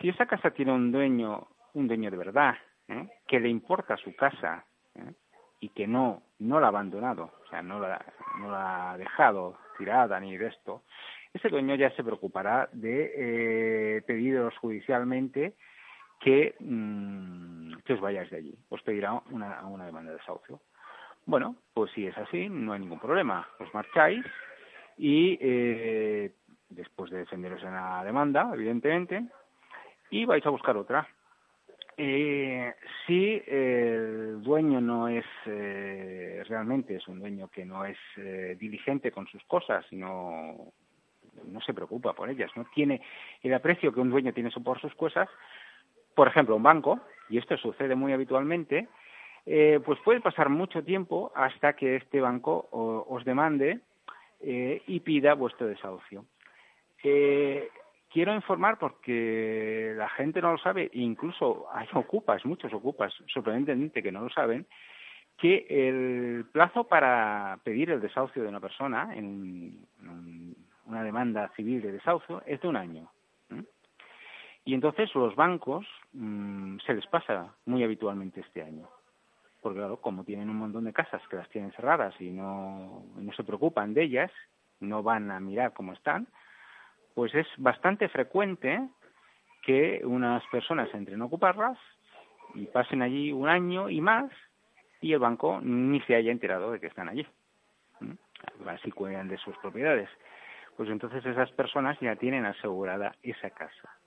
Si 0.00 0.08
esa 0.08 0.26
casa 0.26 0.50
tiene 0.50 0.72
un 0.72 0.92
dueño, 0.92 1.48
un 1.74 1.88
dueño 1.88 2.10
de 2.10 2.16
verdad, 2.16 2.54
¿eh? 2.88 3.08
que 3.26 3.40
le 3.40 3.48
importa 3.48 3.96
su 3.96 4.14
casa 4.14 4.64
¿eh? 4.94 5.12
y 5.60 5.70
que 5.70 5.86
no, 5.86 6.22
no 6.38 6.60
la 6.60 6.66
ha 6.66 6.70
abandonado, 6.70 7.32
o 7.44 7.48
sea, 7.48 7.62
no 7.62 7.80
la, 7.80 8.04
no 8.38 8.50
la 8.50 8.92
ha 8.92 8.98
dejado 8.98 9.58
tirada 9.76 10.20
ni 10.20 10.36
de 10.36 10.46
esto, 10.46 10.84
ese 11.32 11.48
dueño 11.48 11.74
ya 11.74 11.90
se 11.90 12.04
preocupará 12.04 12.68
de 12.72 13.12
eh, 13.96 14.02
pediros 14.02 14.56
judicialmente 14.58 15.54
que, 16.20 16.54
mm, 16.60 17.78
que 17.84 17.92
os 17.94 18.00
vayáis 18.00 18.30
de 18.30 18.36
allí. 18.36 18.58
Os 18.68 18.82
pedirá 18.82 19.12
una, 19.30 19.64
una 19.66 19.86
demanda 19.86 20.10
de 20.10 20.18
desahucio. 20.18 20.60
Bueno, 21.26 21.56
pues 21.74 21.90
si 21.92 22.06
es 22.06 22.16
así, 22.16 22.48
no 22.48 22.72
hay 22.72 22.80
ningún 22.80 22.98
problema. 22.98 23.46
Os 23.58 23.72
marcháis 23.74 24.24
y 24.96 25.38
eh, 25.40 26.32
después 26.70 27.10
de 27.10 27.18
defenderos 27.18 27.62
en 27.62 27.74
la 27.74 28.02
demanda, 28.04 28.50
evidentemente, 28.54 29.24
y 30.10 30.24
vais 30.24 30.44
a 30.46 30.50
buscar 30.50 30.76
otra. 30.76 31.06
Eh, 32.00 32.74
si 33.06 33.42
el 33.44 34.40
dueño 34.42 34.80
no 34.80 35.08
es 35.08 35.24
eh, 35.46 36.44
realmente 36.48 36.94
es 36.94 37.08
un 37.08 37.18
dueño 37.18 37.48
que 37.48 37.64
no 37.64 37.84
es 37.84 37.98
eh, 38.16 38.56
diligente 38.58 39.10
con 39.10 39.26
sus 39.26 39.42
cosas, 39.44 39.84
sino 39.90 40.72
no 41.44 41.60
se 41.60 41.74
preocupa 41.74 42.12
por 42.12 42.30
ellas, 42.30 42.52
no 42.54 42.64
tiene 42.72 43.02
el 43.42 43.52
aprecio 43.52 43.92
que 43.92 44.00
un 44.00 44.10
dueño 44.10 44.32
tiene 44.32 44.50
por 44.62 44.80
sus 44.80 44.94
cosas, 44.94 45.28
por 46.18 46.26
ejemplo, 46.26 46.56
un 46.56 46.64
banco, 46.64 46.98
y 47.28 47.38
esto 47.38 47.56
sucede 47.56 47.94
muy 47.94 48.12
habitualmente, 48.12 48.88
eh, 49.46 49.78
pues 49.84 50.00
puede 50.00 50.20
pasar 50.20 50.48
mucho 50.48 50.82
tiempo 50.82 51.30
hasta 51.36 51.74
que 51.74 51.94
este 51.94 52.20
banco 52.20 52.66
os 52.72 53.24
demande 53.24 53.78
eh, 54.40 54.82
y 54.88 54.98
pida 54.98 55.34
vuestro 55.34 55.68
desahucio. 55.68 56.24
Eh, 57.04 57.68
quiero 58.12 58.34
informar 58.34 58.80
porque 58.80 59.94
la 59.96 60.08
gente 60.08 60.42
no 60.42 60.50
lo 60.50 60.58
sabe, 60.58 60.90
incluso 60.94 61.66
hay 61.72 61.86
ocupas, 61.94 62.44
muchos 62.44 62.72
ocupas, 62.72 63.14
sorprendentemente 63.32 64.02
que 64.02 64.10
no 64.10 64.22
lo 64.22 64.30
saben, 64.30 64.66
que 65.36 65.66
el 65.70 66.46
plazo 66.50 66.82
para 66.82 67.60
pedir 67.62 67.92
el 67.92 68.00
desahucio 68.00 68.42
de 68.42 68.48
una 68.48 68.58
persona 68.58 69.14
en, 69.14 69.86
una 70.84 71.04
demanda 71.04 71.48
civil 71.54 71.80
de 71.80 71.92
desahucio 71.92 72.42
es 72.44 72.60
de 72.60 72.66
un 72.66 72.76
año. 72.76 73.08
Y 74.68 74.74
entonces 74.74 75.14
los 75.14 75.34
bancos 75.34 75.86
mm, 76.12 76.80
se 76.84 76.92
les 76.92 77.06
pasa 77.06 77.54
muy 77.64 77.82
habitualmente 77.82 78.40
este 78.40 78.62
año. 78.62 78.86
Porque 79.62 79.78
claro, 79.78 79.96
como 79.96 80.24
tienen 80.24 80.50
un 80.50 80.58
montón 80.58 80.84
de 80.84 80.92
casas 80.92 81.22
que 81.30 81.36
las 81.36 81.48
tienen 81.48 81.72
cerradas 81.72 82.14
y 82.20 82.28
no, 82.28 83.02
no 83.16 83.32
se 83.32 83.44
preocupan 83.44 83.94
de 83.94 84.02
ellas, 84.02 84.30
no 84.80 85.02
van 85.02 85.30
a 85.30 85.40
mirar 85.40 85.72
cómo 85.72 85.94
están, 85.94 86.28
pues 87.14 87.34
es 87.34 87.46
bastante 87.56 88.10
frecuente 88.10 88.78
que 89.62 90.02
unas 90.04 90.44
personas 90.48 90.92
entren 90.92 91.22
a 91.22 91.24
ocuparlas 91.24 91.78
y 92.54 92.66
pasen 92.66 93.00
allí 93.00 93.32
un 93.32 93.48
año 93.48 93.88
y 93.88 94.02
más 94.02 94.30
y 95.00 95.14
el 95.14 95.18
banco 95.18 95.60
ni 95.62 96.02
se 96.02 96.14
haya 96.14 96.30
enterado 96.30 96.72
de 96.72 96.78
que 96.78 96.88
están 96.88 97.08
allí. 97.08 97.26
Así 98.66 98.90
cuidan 98.90 99.28
de 99.28 99.38
sus 99.38 99.56
propiedades 99.56 100.10
pues 100.78 100.90
entonces 100.90 101.26
esas 101.26 101.50
personas 101.50 101.98
ya 101.98 102.14
tienen 102.14 102.46
asegurada 102.46 103.16
esa 103.24 103.50
casa. 103.50 103.98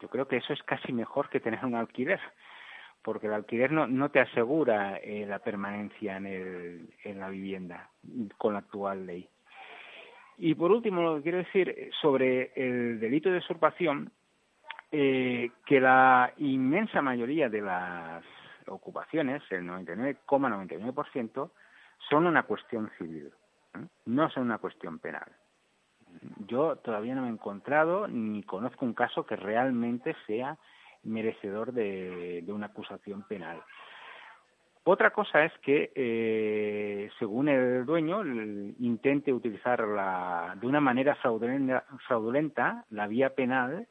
Yo 0.00 0.08
creo 0.08 0.26
que 0.28 0.36
eso 0.36 0.52
es 0.52 0.62
casi 0.62 0.92
mejor 0.92 1.28
que 1.28 1.40
tener 1.40 1.64
un 1.64 1.74
alquiler, 1.74 2.20
porque 3.02 3.26
el 3.26 3.34
alquiler 3.34 3.72
no, 3.72 3.86
no 3.86 4.10
te 4.10 4.20
asegura 4.20 4.98
eh, 4.98 5.24
la 5.26 5.38
permanencia 5.38 6.16
en, 6.16 6.26
el, 6.26 6.90
en 7.04 7.20
la 7.20 7.28
vivienda 7.28 7.90
con 8.38 8.52
la 8.52 8.60
actual 8.60 9.06
ley. 9.06 9.28
Y 10.38 10.54
por 10.54 10.70
último, 10.70 11.02
lo 11.02 11.16
que 11.16 11.22
quiero 11.22 11.38
decir 11.38 11.90
sobre 12.00 12.52
el 12.54 13.00
delito 13.00 13.30
de 13.30 13.38
usurpación, 13.38 14.12
eh, 14.92 15.50
que 15.64 15.80
la 15.80 16.32
inmensa 16.36 17.00
mayoría 17.00 17.48
de 17.48 17.62
las 17.62 18.22
ocupaciones, 18.66 19.42
el 19.50 19.64
99,99%, 19.64 21.50
son 22.10 22.26
una 22.26 22.42
cuestión 22.42 22.90
civil, 22.98 23.32
no 24.04 24.28
son 24.30 24.44
una 24.44 24.58
cuestión 24.58 24.98
penal 24.98 25.32
yo 26.46 26.76
todavía 26.76 27.14
no 27.14 27.22
me 27.22 27.28
he 27.28 27.32
encontrado 27.32 28.08
ni 28.08 28.42
conozco 28.42 28.84
un 28.84 28.94
caso 28.94 29.26
que 29.26 29.36
realmente 29.36 30.14
sea 30.26 30.56
merecedor 31.04 31.72
de, 31.72 32.44
una 32.48 32.66
acusación 32.66 33.22
penal. 33.22 33.62
Otra 34.84 35.10
cosa 35.10 35.44
es 35.44 35.52
que, 35.62 35.90
eh, 35.94 37.10
según 37.18 37.48
el 37.48 37.84
dueño, 37.84 38.24
intente 38.24 39.32
utilizar 39.32 39.80
de 40.56 40.66
una 40.66 40.80
manera 40.80 41.16
fraudulenta, 41.16 41.84
fraudulenta 42.06 42.84
la 42.90 43.08
vía 43.08 43.30
penal 43.34 43.88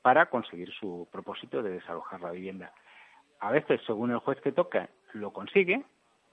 para 0.00 0.26
conseguir 0.26 0.70
su 0.72 1.06
propósito 1.12 1.62
de 1.62 1.70
desalojar 1.72 2.20
la 2.22 2.30
vivienda. 2.30 2.72
A 3.40 3.50
veces, 3.50 3.80
según 3.86 4.10
el 4.10 4.18
juez 4.18 4.40
que 4.40 4.52
toca, 4.52 4.88
lo 5.12 5.32
consigue, 5.32 5.84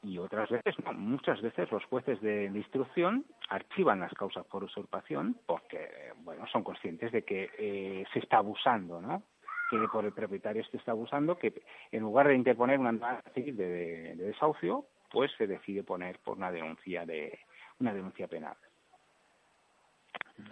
y 0.03 0.17
otras 0.17 0.49
veces 0.49 0.75
no. 0.83 0.93
Muchas 0.93 1.41
veces 1.41 1.71
los 1.71 1.83
jueces 1.85 2.21
de, 2.21 2.45
instrucción 2.45 3.25
archivan 3.49 3.99
las 3.99 4.13
causas 4.13 4.45
por 4.45 4.63
usurpación 4.63 5.37
porque, 5.45 6.13
bueno, 6.23 6.45
son 6.47 6.63
conscientes 6.63 7.11
de 7.11 7.23
que 7.23 7.49
eh, 7.57 8.05
se 8.13 8.19
está 8.19 8.37
abusando, 8.37 9.01
¿no? 9.01 9.23
Que 9.69 9.77
por 9.91 10.05
el 10.05 10.13
propietario 10.13 10.63
se 10.65 10.77
está 10.77 10.91
abusando, 10.91 11.37
que 11.37 11.61
en 11.91 12.01
lugar 12.01 12.27
de 12.27 12.35
interponer 12.35 12.79
una 12.79 12.91
demanda 12.91 13.21
civil 13.33 13.55
de, 13.55 14.15
desahucio, 14.15 14.85
pues 15.11 15.31
se 15.37 15.47
decide 15.47 15.83
poner 15.83 16.19
por 16.19 16.37
una 16.37 16.51
denuncia 16.51 17.05
de 17.05 17.39
una 17.79 17.93
denuncia 17.93 18.27
penal. 18.27 18.55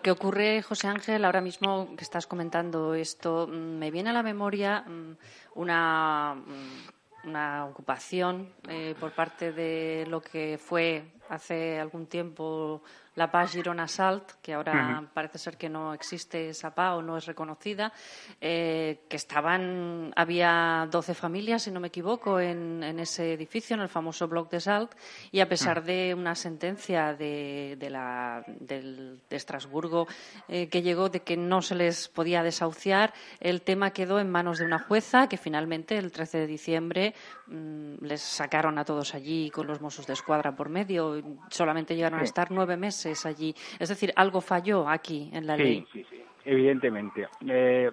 ¿Qué 0.04 0.12
ocurre, 0.12 0.62
José 0.62 0.88
Ángel? 0.88 1.26
Ahora 1.26 1.42
mismo 1.42 1.96
que 1.96 2.04
estás 2.04 2.28
comentando 2.28 2.94
esto, 2.94 3.48
mm, 3.48 3.80
me 3.80 3.90
viene 3.90 4.10
a 4.10 4.14
la 4.14 4.24
memoria 4.24 4.82
mm, 4.82 5.18
una 5.56 6.36
mm, 6.36 6.97
una 7.28 7.66
ocupación 7.66 8.50
eh, 8.70 8.96
por 9.00 9.12
parte 9.12 9.52
de 9.52 10.06
lo 10.08 10.22
que 10.22 10.58
fue 10.58 11.04
hace 11.30 11.80
algún 11.80 12.08
tiempo 12.08 12.82
la 13.18 13.32
PA 13.32 13.48
Girona 13.48 13.88
Salt, 13.88 14.34
que 14.44 14.54
ahora 14.54 15.04
parece 15.12 15.40
ser 15.40 15.58
que 15.58 15.70
no 15.70 15.92
existe 15.92 16.50
esa 16.50 16.76
PA 16.76 16.96
o 16.96 17.02
no 17.02 17.18
es 17.18 17.26
reconocida, 17.26 17.92
eh, 18.40 19.00
que 19.10 19.16
estaban, 19.16 20.14
había 20.16 20.88
12 20.92 21.16
familias, 21.16 21.64
si 21.64 21.72
no 21.72 21.80
me 21.80 21.88
equivoco, 21.88 22.40
en, 22.40 22.84
ese 23.00 23.34
edificio, 23.34 23.76
en 23.76 23.82
el 23.82 23.90
famoso 23.90 24.28
bloc 24.28 24.52
de 24.52 24.60
Salt, 24.60 24.92
y 25.32 25.40
a 25.40 25.50
pesar 25.50 25.84
de 25.84 26.14
una 26.14 26.36
sentencia 26.36 27.16
de, 27.16 27.76
la, 27.90 28.44
de 28.46 29.18
Estrasburgo 29.32 30.08
eh, 30.48 30.70
que 30.70 30.84
llegó 30.84 31.10
de 31.10 31.22
que 31.22 31.38
no 31.38 31.64
se 31.64 31.74
les 31.74 32.10
podía 32.10 32.44
desahuciar, 32.44 33.16
el 33.40 33.64
tema 33.64 33.92
quedó 33.92 34.20
en 34.20 34.30
manos 34.30 34.60
de 34.60 34.66
una 34.66 34.78
jueza 34.78 35.28
que 35.28 35.38
finalmente, 35.38 35.98
el 35.98 36.12
13 36.12 36.38
de 36.38 36.48
diciembre, 36.48 37.16
les 37.50 38.22
sacaron 38.22 38.78
a 38.78 38.86
todos 38.86 39.16
allí 39.16 39.50
con 39.50 39.68
los 39.68 39.82
Mossos 39.82 40.08
de 40.08 40.14
Escuadra 40.14 40.56
por 40.56 40.70
medio. 40.70 41.22
Solamente 41.50 41.96
llegaron 41.96 42.20
a 42.20 42.24
estar 42.24 42.52
nueve 42.52 42.78
meses 42.78 43.26
allí. 43.26 43.54
Es 43.80 43.90
decir, 43.90 44.12
algo 44.16 44.42
falló 44.42 44.88
aquí 44.88 45.30
en 45.34 45.48
la 45.48 45.56
ley. 45.56 45.86
Sí, 45.92 46.06
sí, 46.10 46.24
evidentemente. 46.46 47.28
Eh, 47.48 47.90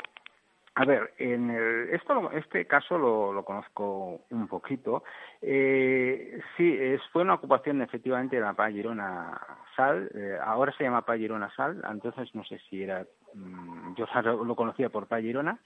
a 0.76 0.84
ver, 0.84 1.14
en 1.18 1.50
esto, 1.92 2.32
este 2.32 2.66
caso 2.66 2.98
lo, 2.98 3.44
conozco 3.44 4.22
un 4.30 4.48
poquito. 4.48 5.04
Eh, 5.40 6.40
sí, 6.56 6.76
es, 6.76 7.00
fue 7.12 7.22
una 7.22 7.34
ocupación 7.34 7.80
efectivamente 7.80 8.36
de 8.36 8.42
la 8.42 8.54
PA 8.54 8.70
Girona 8.70 9.40
Sal. 9.76 10.10
Eh, 10.14 10.36
ahora 10.42 10.72
se 10.76 10.82
llama 10.82 11.04
PA 11.04 11.16
Girona 11.16 11.54
Sal. 11.54 11.80
Entonces 11.88 12.34
no 12.34 12.44
sé 12.44 12.58
si 12.68 12.82
era. 12.82 13.06
Mm, 13.34 13.94
yo 13.94 14.06
lo 14.44 14.56
conocía 14.56 14.88
por 14.88 15.06
PA 15.06 15.20
Girona. 15.20 15.58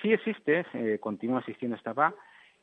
Sí 0.00 0.10
existe, 0.10 0.64
continúa 1.00 1.40
existiendo 1.40 1.76
esta 1.76 1.92
PA. 1.92 2.14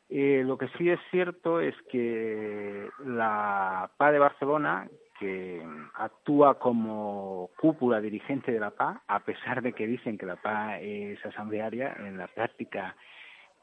Eh, 0.10 0.43
lo 0.45 0.58
que 0.58 0.67
sí 0.69 0.89
es 0.89 1.00
cierto 1.12 1.60
es 1.60 1.76
que 1.91 2.89
la 3.06 3.91
PA 3.98 4.12
de 4.12 4.19
Barcelona, 4.19 4.88
que 5.19 5.63
actúa 5.93 6.58
como 6.58 7.52
cúpula 7.58 8.02
dirigente 8.02 8.52
de 8.52 8.60
la 8.60 8.72
PA, 8.72 9.04
a 9.08 9.19
pesar 9.19 9.62
de 9.62 9.74
que 9.74 9.86
dicen 9.86 10.17
que 10.17 10.26
la 10.26 10.38
PA 10.38 10.80
es 10.80 11.24
asamblearia, 11.26 11.95
en 12.00 12.17
la 12.17 12.28
práctica 12.28 12.95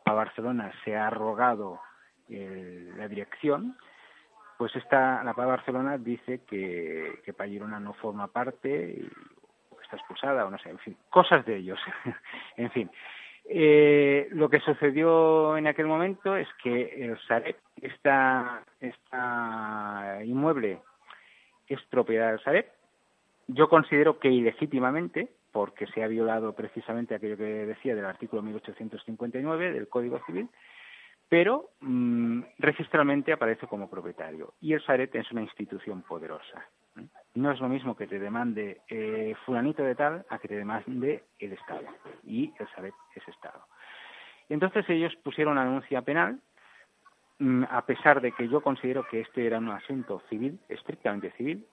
PA 0.05 0.13
Barcelona 0.13 0.73
se 0.85 0.97
ha 0.97 1.09
arrogado 1.09 1.81
la 2.29 3.09
dirección, 3.09 3.77
pues 4.59 4.75
esta, 4.77 5.23
la 5.25 5.35
PA 5.35 5.47
Barcelona 5.47 5.99
dice 5.99 6.43
que, 6.45 7.21
que 7.25 7.33
PA 7.33 7.47
Girona 7.47 7.81
no 7.81 7.93
forma 7.95 8.29
parte 8.29 9.09
está 9.87 9.97
expulsada 9.97 10.45
o 10.45 10.51
no 10.51 10.59
sé, 10.59 10.71
en 10.71 10.79
fin, 10.79 10.97
cosas 11.11 11.45
de 11.47 11.57
ellos. 11.57 11.79
en 12.57 12.71
fin, 12.71 12.91
eh, 13.49 14.29
lo 14.33 14.51
que 14.51 14.61
sucedió 14.61 15.57
en 15.57 15.67
aquel 15.67 15.87
momento 15.87 16.37
es 16.37 16.49
que 16.63 17.05
el 17.05 17.19
Sareb, 17.27 17.57
esta, 17.81 18.65
esta 18.81 20.21
inmueble 20.25 20.81
es 21.69 21.81
propiedad 21.91 22.31
del 22.31 22.41
Sareb. 22.41 22.67
Yo 23.49 23.69
considero 23.69 24.19
que 24.19 24.29
ilegítimamente, 24.29 25.29
porque 25.53 25.87
se 25.87 26.03
ha 26.03 26.09
violado 26.09 26.55
precisamente 26.55 27.15
aquello 27.15 27.37
que 27.37 27.45
decía 27.45 27.95
del 27.95 28.05
artículo 28.05 28.43
1859 28.43 29.73
del 29.73 29.89
Código 29.89 30.21
Civil, 30.27 30.49
pero 31.29 31.71
mm, 31.81 32.43
registralmente 32.59 33.33
aparece 33.33 33.67
como 33.67 33.89
propietario. 33.89 34.55
Y 34.61 34.73
el 34.73 34.83
Sareb 34.85 35.11
es 35.15 35.31
una 35.31 35.43
institución 35.43 36.03
poderosa. 36.03 36.67
No 37.37 37.53
es 37.53 37.61
lo 37.61 37.69
mismo 37.69 37.95
que 37.95 38.07
te 38.07 38.19
demande 38.19 38.81
eh, 38.89 39.35
fulanito 39.45 39.83
de 39.83 39.95
tal 39.95 40.25
a 40.29 40.39
que 40.39 40.49
te 40.49 40.57
demande 40.57 41.25
el 41.39 41.53
Estado. 41.53 41.87
Y 42.25 42.53
el 42.59 42.69
Sareb 42.75 42.95
es 43.15 43.29
Estado. 43.29 43.61
Entonces 44.49 44.89
ellos 44.89 45.15
pusieron 45.23 45.53
una 45.53 45.65
denuncia 45.65 46.03
penal, 46.03 46.41
mm, 47.39 47.65
a 47.71 47.85
pesar 47.85 48.21
de 48.21 48.33
que 48.33 48.49
yo 48.49 48.63
considero 48.63 49.07
que 49.09 49.21
este 49.21 49.47
era 49.47 49.59
un 49.59 49.71
asunto 49.71 50.23
civil, 50.31 50.59
estrictamente 50.69 51.31
civil, 51.33 51.67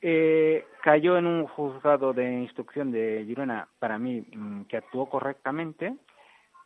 eh, 0.00 0.66
cayó 0.82 1.18
en 1.18 1.26
un 1.26 1.46
juzgado 1.46 2.12
de 2.12 2.30
instrucción 2.30 2.92
de 2.92 3.24
Girona, 3.26 3.66
para 3.78 3.98
mí, 3.98 4.24
mm, 4.32 4.62
que 4.64 4.76
actuó 4.76 5.08
correctamente, 5.08 5.96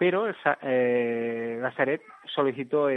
pero 0.01 0.25
eh, 0.63 1.59
Lazaret 1.61 2.01
solicitó 2.25 2.89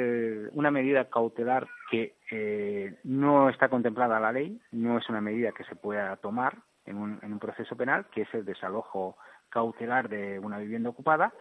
una 0.53 0.71
medida 0.71 1.09
cautelar 1.09 1.67
que 1.91 2.15
eh, 2.31 2.95
no 3.03 3.49
está 3.49 3.67
contemplada 3.67 4.21
la 4.21 4.31
ley, 4.31 4.57
no 4.71 4.97
es 4.97 5.09
una 5.09 5.19
medida 5.19 5.51
que 5.51 5.65
se 5.65 5.75
pueda 5.75 6.15
tomar 6.15 6.55
en 6.85 6.95
un, 6.95 7.19
en 7.21 7.33
un 7.33 7.39
proceso 7.39 7.75
penal, 7.75 8.05
que 8.09 8.21
es 8.21 8.33
el 8.33 8.45
desalojo 8.45 9.17
cautelar 9.49 10.07
de 10.07 10.39
una 10.39 10.59
vivienda 10.59 10.91
ocupada, 10.91 11.33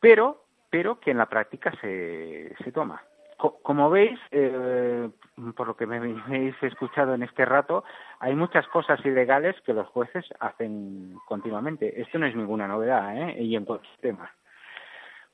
pero, 0.00 0.46
pero 0.70 0.98
que 0.98 1.10
en 1.10 1.18
la 1.18 1.26
práctica 1.26 1.74
se, 1.82 2.56
se 2.64 2.72
toma. 2.72 3.02
como 3.36 3.90
veis, 3.90 4.18
eh, 4.30 5.10
por 5.54 5.66
lo 5.66 5.76
que 5.76 5.84
me 5.84 5.96
habéis 6.24 6.54
escuchado 6.62 7.12
en 7.12 7.22
este 7.22 7.44
rato, 7.44 7.84
hay 8.18 8.34
muchas 8.34 8.66
cosas 8.68 9.04
ilegales 9.04 9.60
que 9.60 9.74
los 9.74 9.88
jueces 9.88 10.24
hacen 10.40 11.16
continuamente. 11.26 12.00
Esto 12.00 12.18
no 12.18 12.24
es 12.24 12.34
ninguna 12.34 12.66
novedad, 12.66 13.14
¿eh? 13.14 13.42
Y 13.42 13.56
en 13.56 13.66
cualquier 13.66 13.98
tema. 13.98 14.32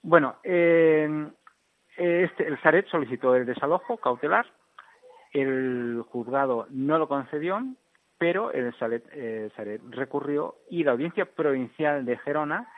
Bueno, 0.03 0.37
eh, 0.43 1.31
este, 1.97 2.47
el 2.47 2.61
Saret 2.61 2.89
solicitó 2.89 3.37
el 3.37 3.47
desalojo 3.47 3.97
cautelar, 3.99 4.47
el 5.33 6.03
juzgado 6.09 6.67
no 6.71 6.99
lo 6.99 7.09
concedió, 7.09 7.63
pero 8.19 8.53
el 8.53 8.75
Saret, 8.79 9.05
recurrió 9.91 10.57
y 10.69 10.85
la 10.85 10.93
Audiencia 10.93 11.25
Provincial 11.25 12.05
de 12.05 12.19
Gerona 12.19 12.69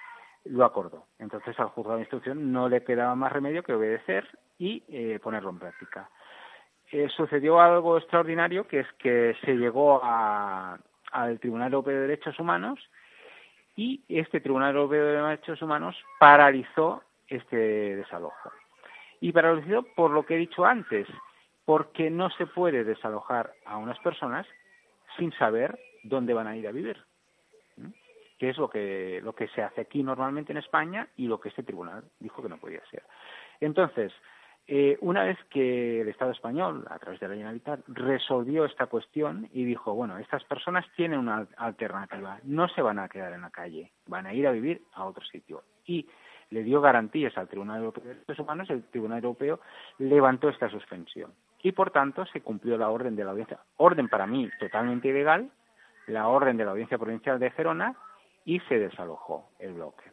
lo 0.45 0.65
acordó. 0.65 1.07
Entonces 1.19 1.59
al 1.59 1.69
juzgado 1.69 1.97
de 1.97 2.03
instrucción 2.03 2.53
no 2.53 2.69
le 2.69 2.85
quedaba 2.85 3.15
más 3.15 3.33
remedio 3.33 3.63
que 3.63 3.73
obedecer 3.73 4.27
y 4.59 4.85
eh, 4.89 5.19
ponerlo 5.23 5.51
en 5.51 5.59
práctica. 5.59 6.11
Eh, 6.93 7.09
sucedió 7.09 7.61
algo 7.61 7.99
extraordinario, 7.99 8.69
que 8.69 8.81
es 8.81 8.93
que 8.99 9.35
se 9.45 9.55
llegó 9.55 10.01
al 10.05 11.41
Tribunal 11.41 11.73
Europeo 11.73 11.95
de 11.95 12.01
Derechos 12.09 12.39
Humanos 12.39 12.79
y 13.75 14.05
este 14.09 14.41
Tribunal 14.41 14.75
Europeo 14.77 15.05
de 15.05 15.23
Derechos 15.23 15.61
Humanos 15.63 15.97
paralizó 16.21 17.03
este 17.29 17.57
desalojo. 17.97 18.53
Y 19.21 19.33
paralizó 19.33 19.83
por 19.95 20.11
lo 20.11 20.25
que 20.27 20.35
he 20.35 20.39
dicho 20.39 20.65
antes, 20.65 21.07
porque 21.65 22.11
no 22.11 22.31
se 22.31 22.47
puede 22.47 22.85
desalojar 22.85 23.53
a 23.65 23.79
unas 23.79 23.99
personas 24.01 24.47
sin 25.17 25.33
saber 25.33 25.79
dónde 26.03 26.35
van 26.35 26.47
a 26.47 26.57
ir 26.57 26.67
a 26.69 26.73
vivir, 26.73 26.99
que 28.39 28.51
es 28.51 28.59
lo 28.59 28.69
que, 28.69 29.21
lo 29.23 29.35
que 29.35 29.49
se 29.49 29.63
hace 29.63 29.81
aquí 29.81 30.03
normalmente 30.03 30.53
en 30.53 30.59
España 30.59 31.09
y 31.17 31.27
lo 31.27 31.41
que 31.41 31.49
este 31.49 31.63
tribunal 31.63 32.05
dijo 32.19 32.43
que 32.43 32.49
no 32.49 32.59
podía 32.59 32.85
ser. 32.91 33.03
Entonces, 33.61 34.13
eh, 34.67 34.97
una 35.01 35.25
vez 35.25 35.39
que 35.51 36.01
el 36.01 36.09
Estado 36.09 36.31
español, 36.31 36.87
a 36.89 36.99
través 36.99 37.21
de 37.21 37.29
la 37.29 37.35
Generalitat, 37.35 37.81
resolvió 37.87 38.65
esta 38.65 38.87
cuestión 38.87 39.49
y 39.53 39.65
dijo, 39.65 39.95
bueno, 39.95 40.17
estas 40.19 40.43
personas 40.45 40.87
tienen 40.97 41.19
una 41.19 41.47
alternativa, 41.59 42.39
no 42.45 42.69
se 42.69 42.81
van 42.81 42.99
a 42.99 43.09
quedar 43.09 43.35
en 43.35 43.43
la 43.43 43.51
calle, 43.51 43.93
van 44.07 44.27
a 44.27 44.33
ir 44.33 44.47
a 44.47 44.53
vivir 44.53 44.83
a 44.95 45.05
otro 45.05 45.23
sitio. 45.25 45.63
Y 45.85 46.09
le 46.55 46.63
dio 46.63 46.81
garantías 46.81 47.37
al 47.37 47.49
Tribunal 47.49 47.79
Europeo 47.79 48.05
de 48.05 48.15
Derechos 48.15 48.39
Humanos, 48.39 48.71
el 48.71 48.85
Tribunal 48.85 49.19
Europeo 49.19 49.59
levantó 49.99 50.49
esta 50.49 50.69
suspensión. 50.69 51.33
Y 51.61 51.73
por 51.73 51.91
tanto 51.91 52.25
se 52.27 52.43
cumplió 52.43 52.79
la 52.79 52.91
orden 52.91 53.17
de 53.17 53.25
la 53.25 53.33
audiencia, 53.33 53.59
orden 53.77 54.09
para 54.09 54.27
mí 54.27 54.49
totalmente 54.61 55.09
ilegal, 55.09 55.51
la 56.07 56.29
orden 56.29 56.57
de 56.57 56.65
la 56.65 56.71
Audiencia 56.71 56.97
Provincial 56.97 57.41
de 57.41 57.51
Gerona 57.51 57.97
y 58.45 58.61
se 58.61 58.79
desalojó 58.79 59.51
el 59.59 59.73
bloque. 59.73 60.05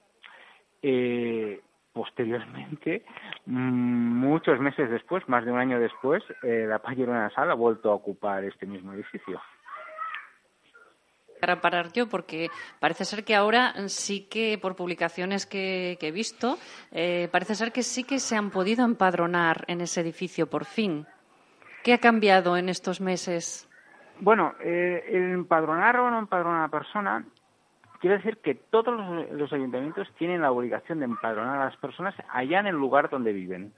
Eh, 0.82 1.62
posteriormente, 1.94 3.06
mm, 3.46 3.52
muchos 3.52 4.60
meses 4.60 4.90
después, 4.90 5.28
más 5.30 5.46
de 5.46 5.52
un 5.52 5.60
año 5.60 5.80
después, 5.80 6.24
eh, 6.42 6.66
la 6.68 6.80
Paz 6.80 6.96
Girona 6.96 7.30
Sala 7.30 7.52
ha 7.52 7.56
vuelto 7.56 7.92
a 7.92 7.96
ocupar 7.96 8.44
este 8.46 8.66
mismo 8.66 8.94
edificio 8.94 9.40
parar 11.62 11.92
yo 11.92 12.08
porque 12.08 12.50
parece 12.80 13.06
ser 13.06 13.24
que 13.24 13.36
ahora 13.36 13.74
sí 13.90 14.28
que 14.30 14.58
por 14.58 14.76
publicaciones 14.76 15.46
que, 15.46 15.98
he 16.00 16.12
visto 16.12 16.58
eh, 16.92 17.28
parece 17.32 17.56
ser 17.56 17.72
que 17.72 17.84
sí 17.84 18.04
que 18.04 18.20
se 18.20 18.36
han 18.36 18.52
podido 18.52 18.86
empadronar 18.86 19.66
en 19.68 19.82
ese 19.82 20.02
edificio 20.02 20.48
por 20.48 20.66
fin. 20.66 21.06
¿Qué 21.84 21.94
ha 21.94 21.98
cambiado 21.98 22.58
en 22.58 22.70
estos 22.70 23.02
meses? 23.02 23.68
Bueno, 24.20 24.54
eh, 24.60 25.04
el 25.08 25.32
empadronar 25.34 25.98
o 25.98 26.12
no 26.12 26.20
empadronar 26.20 26.60
a 26.60 26.64
la 26.64 26.68
persona 26.70 27.26
quiere 28.00 28.18
decir 28.18 28.38
que 28.38 28.56
todos 28.56 28.94
los, 29.32 29.54
ayuntamientos 29.54 30.08
tienen 30.18 30.42
la 30.42 30.52
obligación 30.52 31.00
de 31.00 31.06
empadronar 31.06 31.62
a 31.62 31.66
las 31.66 31.78
personas 31.78 32.16
allá 32.30 32.60
en 32.60 32.68
el 32.68 32.76
lugar 32.76 33.10
donde 33.10 33.32
viven. 33.32 33.74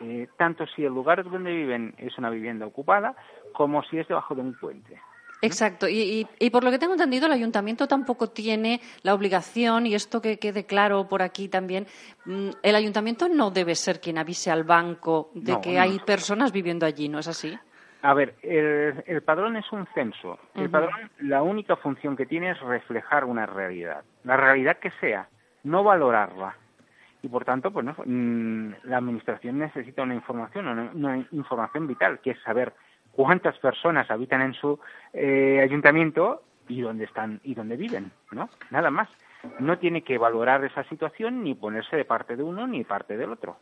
Eh, 0.00 0.28
tanto 0.36 0.66
si 0.66 0.84
el 0.84 0.92
lugar 0.92 1.22
donde 1.22 1.52
viven 1.52 1.94
es 1.98 2.18
una 2.18 2.30
vivienda 2.30 2.66
ocupada 2.66 3.14
como 3.52 3.84
si 3.84 3.98
es 3.98 4.08
debajo 4.08 4.34
de 4.34 4.40
un 4.40 4.54
puente. 4.54 5.00
Exacto. 5.42 5.86
Y, 5.88 6.26
por 6.50 6.64
lo 6.64 6.70
que 6.70 6.78
tengo 6.78 6.94
entendido, 6.94 7.26
el 7.26 7.32
ayuntamiento 7.32 7.86
tampoco 7.86 8.30
tiene 8.30 8.80
la 9.02 9.14
obligación, 9.14 9.86
y 9.86 9.94
esto 9.94 10.20
que 10.20 10.38
quede 10.38 10.64
claro 10.64 11.06
por 11.08 11.22
aquí 11.22 11.48
también, 11.48 11.86
mm, 12.24 12.50
el 12.62 12.74
ayuntamiento 12.74 13.28
no 13.28 13.50
debe 13.50 13.74
ser 13.74 14.00
quien 14.00 14.18
avise 14.18 14.50
al 14.50 14.64
banco 14.64 15.30
de 15.34 15.60
que 15.60 15.78
hay 15.78 15.98
personas 16.00 16.52
viviendo 16.52 16.86
allí, 16.86 17.08
¿no 17.08 17.18
es 17.18 17.28
así? 17.28 17.58
A 18.02 18.12
ver, 18.12 18.34
el, 18.42 19.22
padrón 19.22 19.56
es 19.56 19.70
un 19.72 19.86
censo. 19.94 20.38
El 20.54 20.68
padrón, 20.68 21.10
la 21.20 21.42
única 21.42 21.76
función 21.76 22.16
que 22.16 22.26
tiene 22.26 22.50
es 22.50 22.60
reflejar 22.60 23.24
una 23.24 23.46
realidad, 23.46 24.04
la 24.24 24.36
realidad 24.36 24.78
que 24.78 24.90
sea, 25.00 25.28
no 25.62 25.82
valorarla. 25.82 26.54
Y 27.22 27.28
por 27.28 27.46
tanto, 27.46 27.70
pues 27.70 27.86
mm, 28.04 28.72
la 28.82 28.98
administración 28.98 29.58
necesita 29.58 30.02
una 30.02 30.14
información, 30.14 30.66
una 30.68 31.26
información 31.30 31.86
vital, 31.86 32.20
que 32.20 32.32
es 32.32 32.42
saber 32.42 32.74
cuántas 33.16 33.58
personas 33.58 34.10
habitan 34.10 34.42
en 34.42 34.54
su 34.54 34.78
eh, 35.12 35.60
ayuntamiento 35.62 36.42
y 36.68 36.80
dónde 36.80 37.04
están 37.04 37.40
y 37.44 37.54
dónde 37.54 37.76
viven, 37.76 38.10
¿no? 38.32 38.48
Nada 38.70 38.90
más. 38.90 39.08
No 39.58 39.78
tiene 39.78 40.02
que 40.02 40.16
valorar 40.16 40.64
esa 40.64 40.84
situación 40.84 41.44
ni 41.44 41.54
ponerse 41.54 41.96
de 41.96 42.06
parte 42.06 42.34
de 42.34 42.42
uno 42.42 42.66
ni 42.66 42.82
parte 42.82 43.16
del 43.16 43.30
otro. 43.32 43.58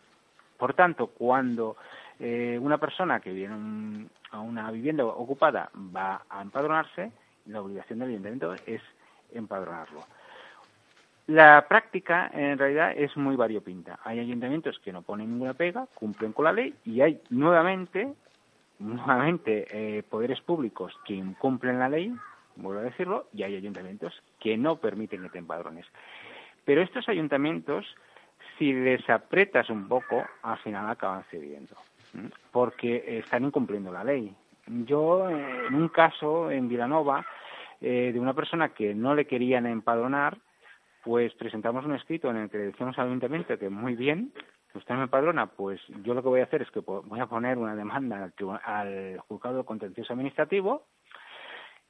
Por 0.56 0.74
tanto, 0.74 1.08
cuando 1.08 1.76
eh, 2.20 2.56
una 2.60 2.78
persona 2.78 3.18
que 3.18 3.32
viene 3.32 4.06
a 4.30 4.38
una 4.38 4.70
vivienda 4.70 5.04
ocupada 5.04 5.70
va 5.74 6.22
a 6.30 6.40
empadronarse, 6.40 7.10
la 7.46 7.60
obligación 7.60 7.98
del 7.98 8.10
ayuntamiento 8.10 8.54
es 8.66 8.80
empadronarlo. 9.32 10.02
La 11.26 11.66
práctica, 11.68 12.30
en 12.32 12.58
realidad, 12.58 12.92
es 12.96 13.16
muy 13.16 13.34
variopinta. 13.34 13.98
Hay 14.04 14.20
ayuntamientos 14.20 14.78
que 14.80 14.92
no 14.92 15.02
ponen 15.02 15.30
ninguna 15.30 15.54
pega, 15.54 15.86
cumplen 15.94 16.32
con 16.32 16.44
la 16.44 16.52
ley, 16.52 16.74
y 16.84 17.00
hay 17.00 17.20
nuevamente 17.30 18.12
nuevamente 18.82 19.66
eh, 19.70 20.02
poderes 20.02 20.40
públicos 20.40 20.92
que 21.04 21.14
incumplen 21.14 21.78
la 21.78 21.88
ley, 21.88 22.12
vuelvo 22.56 22.80
a 22.80 22.84
decirlo, 22.84 23.28
y 23.32 23.42
hay 23.42 23.56
ayuntamientos 23.56 24.22
que 24.40 24.56
no 24.56 24.76
permiten 24.76 25.22
que 25.22 25.30
te 25.30 25.38
empadrones. 25.38 25.86
Pero 26.64 26.82
estos 26.82 27.08
ayuntamientos, 27.08 27.86
si 28.58 28.72
les 28.72 29.08
apretas 29.08 29.70
un 29.70 29.88
poco, 29.88 30.24
al 30.42 30.58
final 30.58 30.90
acaban 30.90 31.24
cediendo, 31.30 31.74
porque 32.50 33.18
están 33.18 33.44
incumpliendo 33.44 33.92
la 33.92 34.04
ley. 34.04 34.34
Yo, 34.66 35.28
en 35.28 35.74
un 35.74 35.88
caso 35.88 36.50
en 36.50 36.68
Vilanova, 36.68 37.26
eh, 37.80 38.10
de 38.12 38.20
una 38.20 38.34
persona 38.34 38.68
que 38.68 38.94
no 38.94 39.14
le 39.14 39.26
querían 39.26 39.66
empadronar, 39.66 40.38
pues 41.02 41.34
presentamos 41.34 41.84
un 41.84 41.96
escrito 41.96 42.30
en 42.30 42.36
el 42.36 42.50
que 42.50 42.58
le 42.58 42.64
decíamos 42.66 42.96
al 42.98 43.08
ayuntamiento 43.08 43.58
que 43.58 43.68
muy 43.68 43.96
bien, 43.96 44.32
usted 44.78 44.94
me 44.94 45.08
padrona, 45.08 45.46
pues 45.46 45.80
yo 46.02 46.14
lo 46.14 46.22
que 46.22 46.28
voy 46.28 46.40
a 46.40 46.44
hacer 46.44 46.62
es 46.62 46.70
que 46.70 46.80
voy 46.80 47.20
a 47.20 47.26
poner 47.26 47.58
una 47.58 47.74
demanda 47.74 48.30
al, 48.64 49.18
juzgado 49.28 49.64
contencioso 49.64 50.12
administrativo 50.12 50.86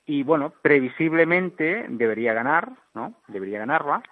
y 0.05 0.23
bueno, 0.23 0.53
previsiblemente 0.63 1.87
debería 1.89 2.33
ganar, 2.35 2.73
¿no? 2.95 3.15
Debería 3.29 3.61
ganarla, 3.61 4.03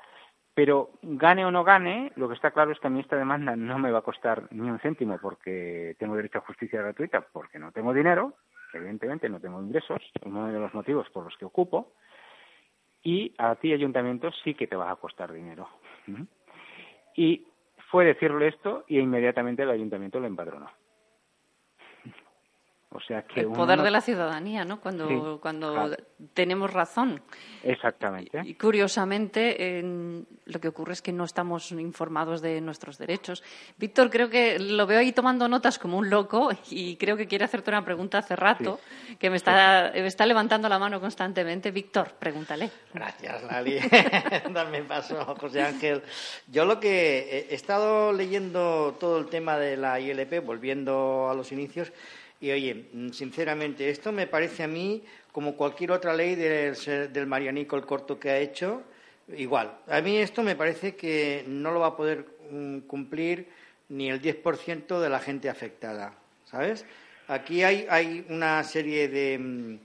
pero 0.55 0.91
gane 1.03 1.45
o 1.45 1.51
no 1.51 1.65
gane, 1.65 2.13
lo 2.17 2.29
que 2.29 2.35
está 2.35 2.51
claro 2.53 2.71
es 2.73 2.79
que 2.79 2.87
a 2.87 2.91
mí 2.91 3.01
esta 3.01 3.17
demanda 3.17 3.57
no 3.57 3.79
me 3.79 3.91
va 3.91 3.99
a 3.99 4.03
costar 4.03 4.47
ni 4.53 4.71
un 4.71 4.79
céntimo 4.79 5.19
porque 5.19 5.97
tengo 5.99 6.17
derecho 6.17 6.39
a 6.39 6.43
justicia 6.43 6.83
gratuita, 6.83 7.23
porque 7.33 7.59
no 7.59 7.73
tengo 7.73 7.93
dinero, 7.93 8.35
evidentemente 8.73 9.29
no 9.29 9.41
tengo 9.41 9.61
ingresos, 9.61 10.01
es 10.15 10.23
uno 10.27 10.47
de 10.47 10.59
los 10.59 10.73
motivos 10.75 11.09
por 11.11 11.25
los 11.25 11.37
que 11.37 11.45
ocupo, 11.45 11.93
y 13.03 13.35
a 13.39 13.55
ti 13.57 13.73
ayuntamiento 13.73 14.31
sí 14.45 14.55
que 14.55 14.67
te 14.67 14.77
va 14.77 14.91
a 14.91 14.97
costar 14.97 15.33
dinero. 15.33 15.69
Y 17.15 17.47
fue 17.91 18.05
decirle 18.05 18.49
esto 18.49 18.85
y 18.87 18.99
inmediatamente 18.99 19.63
el 19.63 19.71
ayuntamiento 19.71 20.21
lo 20.21 20.27
empadronó. 20.27 20.71
O 22.93 23.01
sea 23.01 23.23
que 23.23 23.41
el 23.43 23.47
poder 23.53 23.83
de 23.83 23.91
la 23.93 24.01
ciudadanía, 24.01 24.65
¿no? 24.65 24.81
Cuando, 24.81 25.07
Sí, 25.09 25.15
cuando 25.41 25.73
claro. 25.75 25.97
tenemos 26.35 26.73
razón. 26.73 27.23
Exactamente. 27.63 28.41
Y 28.45 28.55
curiosamente, 28.55 29.79
en- 29.79 30.27
lo 30.47 30.61
que 30.61 30.67
ocurre 30.67 30.95
es 30.95 31.01
que 31.03 31.13
no 31.13 31.23
estamos 31.23 31.71
informados 31.71 32.41
de 32.43 32.61
nuestros 32.61 32.99
derechos. 32.99 33.45
Víctor, 33.79 34.11
creo 34.11 34.29
que 34.29 34.59
lo 34.59 34.87
veo 34.89 34.99
ahí 34.99 35.13
tomando 35.13 35.47
notas 35.47 35.79
como 35.79 35.99
un 35.99 36.11
loco 36.11 36.51
y 36.69 36.97
creo 36.97 37.17
que 37.17 37.29
quiere 37.29 37.45
hacerte 37.45 37.71
una 37.71 37.85
pregunta 37.85 38.19
hace 38.19 38.35
rato, 38.35 38.81
que 39.21 39.31
me 39.31 39.37
está, 39.37 39.93
me 39.95 40.07
está 40.07 40.27
levantando 40.27 40.69
la 40.69 40.81
mano 40.81 41.01
constantemente. 41.01 41.71
Víctor, 41.71 42.15
pregúntale. 42.19 42.71
Gracias, 42.93 43.41
Lali. 43.45 43.79
Dame 44.53 44.83
paso, 44.83 45.25
José 45.39 45.63
Ángel. 45.63 46.03
Yo 46.49 46.65
lo 46.65 46.81
que 46.81 47.47
he 47.51 47.55
estado 47.55 48.13
leyendo 48.13 48.97
todo 48.99 49.19
el 49.19 49.27
tema 49.27 49.57
de 49.59 49.77
la 49.77 50.01
ILP, 50.01 50.45
volviendo 50.45 51.29
a 51.31 51.35
los 51.35 51.53
inicios, 51.53 51.93
y 52.41 52.51
oye, 52.51 52.87
mm, 52.93 53.11
sinceramente, 53.11 53.89
esto 53.91 54.13
me 54.13 54.27
parece 54.27 54.63
a 54.63 54.69
mí 54.69 55.03
como 55.33 55.57
cualquier 55.57 55.93
otra 55.93 56.15
ley 56.15 56.35
del, 56.35 56.75
del 57.13 57.27
Marianico 57.27 57.77
el 57.77 57.87
corto 57.87 58.19
que 58.19 58.31
ha 58.31 58.39
hecho, 58.39 58.83
igual. 59.37 59.79
A 59.89 60.01
mí 60.01 60.17
esto 60.19 60.43
me 60.43 60.57
parece 60.57 60.97
que 60.97 61.45
no 61.47 61.71
lo 61.73 61.81
va 61.81 61.89
a 61.89 61.97
poder 61.97 62.25
mm, 62.51 62.79
cumplir 62.81 63.47
ni 63.91 64.09
el 64.09 64.21
10% 64.23 65.01
de 65.01 65.09
la 65.09 65.19
gente 65.21 65.49
afectada, 65.49 66.15
¿sabes? 66.47 66.85
Aquí 67.29 67.63
hay, 67.63 67.87
hay 67.89 68.25
una 68.29 68.63
serie 68.65 69.09
de, 69.09 69.39
mm, 69.39 69.79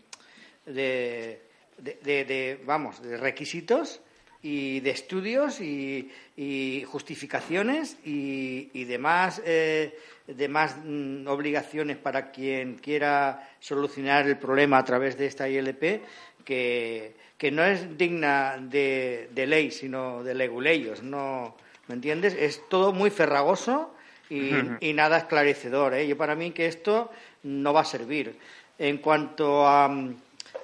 de- 0.67 1.41
de- 1.77 2.25
de, 2.25 2.59
vamos, 2.65 3.01
de 3.03 3.17
requisitos 3.17 3.99
y 4.41 4.79
de 4.79 4.91
estudios 4.91 5.59
y, 5.59 6.09
y 6.37 6.83
justificaciones 6.87 7.97
y, 8.05 8.69
y 8.73 8.85
demás, 8.85 9.41
eh, 9.45 9.97
demás 10.27 10.75
mm, 10.83 11.27
obligaciones 11.27 11.97
para 11.97 12.31
quien 12.31 12.75
quiera 12.75 13.47
solucionar 13.59 14.27
el 14.27 14.37
problema 14.37 14.77
a 14.77 14.85
través 14.85 15.17
de 15.17 15.27
esta 15.27 15.47
ILP 15.47 16.01
que, 16.43 17.15
que 17.37 17.51
no 17.51 17.63
es 17.63 17.97
digna 17.97 18.57
de, 18.59 19.29
de 19.33 19.47
ley, 19.47 19.71
sino 19.71 20.23
de 20.23 20.35
leguleyos. 20.35 21.03
No, 21.03 21.55
¿Me 21.87 21.95
entiendes? 21.95 22.35
Es 22.37 22.67
todo 22.69 22.93
muy 22.93 23.09
ferragoso 23.09 23.93
y, 24.29 24.51
y 24.79 24.93
nada 24.93 25.17
esclarecedor. 25.17 25.93
¿eh? 25.93 26.07
Yo 26.07 26.17
para 26.17 26.35
mí 26.35 26.51
que 26.51 26.65
esto 26.65 27.11
no 27.43 27.73
va 27.73 27.81
a 27.81 27.85
servir. 27.85 28.37
En 28.79 28.97
cuanto 28.97 29.67
a, 29.67 29.87
mm, 29.87 30.15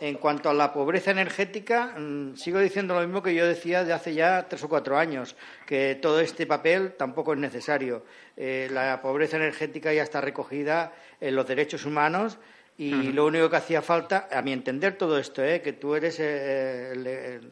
en 0.01 0.15
cuanto 0.15 0.49
a 0.49 0.53
la 0.53 0.73
pobreza 0.73 1.11
energética, 1.11 1.93
mm, 1.97 2.35
sigo 2.35 2.59
diciendo 2.59 2.95
lo 2.95 3.01
mismo 3.01 3.21
que 3.21 3.35
yo 3.35 3.45
decía 3.47 3.83
de 3.85 3.93
hace 3.93 4.15
ya 4.15 4.47
tres 4.49 4.63
o 4.63 4.67
cuatro 4.67 4.97
años, 4.97 5.35
que 5.67 5.97
todo 6.01 6.19
este 6.19 6.47
papel 6.47 6.93
tampoco 6.97 7.33
es 7.33 7.39
necesario. 7.39 8.03
Eh, 8.35 8.67
la 8.71 8.99
pobreza 9.01 9.37
energética 9.37 9.93
ya 9.93 10.01
está 10.01 10.19
recogida 10.19 10.91
en 11.21 11.35
los 11.35 11.45
derechos 11.47 11.85
humanos 11.85 12.39
y 12.77 13.11
lo 13.13 13.27
único 13.27 13.47
que 13.51 13.57
hacía 13.57 13.83
falta, 13.83 14.27
a 14.31 14.41
mi 14.41 14.51
entender 14.53 14.97
todo 14.97 15.19
esto, 15.19 15.43
¿eh? 15.43 15.61
que 15.61 15.73
tú 15.73 15.93
eres 15.93 16.19
eh, 16.19 16.93
el, 16.93 17.05
el- 17.07 17.51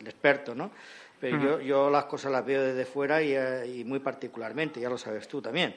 el 0.00 0.06
experto, 0.06 0.54
¿no? 0.54 0.70
Pero 1.18 1.38
yo, 1.42 1.60
yo 1.62 1.88
las 1.90 2.04
cosas 2.04 2.30
las 2.30 2.44
veo 2.44 2.62
desde 2.62 2.84
fuera 2.84 3.22
y, 3.22 3.32
eh, 3.34 3.66
y 3.78 3.84
muy 3.84 4.00
particularmente, 4.00 4.80
ya 4.80 4.90
lo 4.90 4.98
sabes 4.98 5.26
tú 5.28 5.40
también. 5.40 5.74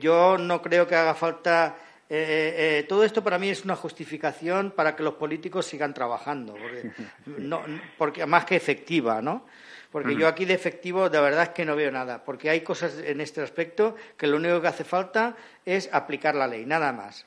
Yo 0.00 0.36
no 0.38 0.60
creo 0.60 0.88
que 0.88 0.96
haga 0.96 1.14
falta. 1.14 1.76
Eh, 2.10 2.16
eh, 2.18 2.78
eh, 2.80 2.82
todo 2.88 3.04
esto 3.04 3.22
para 3.22 3.38
mí 3.38 3.48
es 3.48 3.64
una 3.64 3.76
justificación 3.76 4.72
para 4.72 4.96
que 4.96 5.02
los 5.04 5.14
políticos 5.14 5.64
sigan 5.66 5.94
trabajando, 5.94 6.54
porque, 6.54 6.90
no, 7.26 7.62
porque 7.96 8.26
más 8.26 8.44
que 8.44 8.56
efectiva, 8.56 9.22
¿no? 9.22 9.46
Porque 9.92 10.14
yo 10.16 10.28
aquí 10.28 10.44
de 10.44 10.54
efectivo 10.54 11.08
de 11.10 11.20
verdad 11.20 11.42
es 11.44 11.48
que 11.48 11.64
no 11.64 11.74
veo 11.74 11.90
nada, 11.90 12.24
porque 12.24 12.48
hay 12.48 12.60
cosas 12.60 13.02
en 13.04 13.20
este 13.20 13.42
aspecto 13.42 13.96
que 14.16 14.28
lo 14.28 14.36
único 14.36 14.60
que 14.60 14.68
hace 14.68 14.84
falta 14.84 15.36
es 15.64 15.92
aplicar 15.92 16.34
la 16.36 16.46
ley, 16.46 16.64
nada 16.66 16.92
más. 16.92 17.26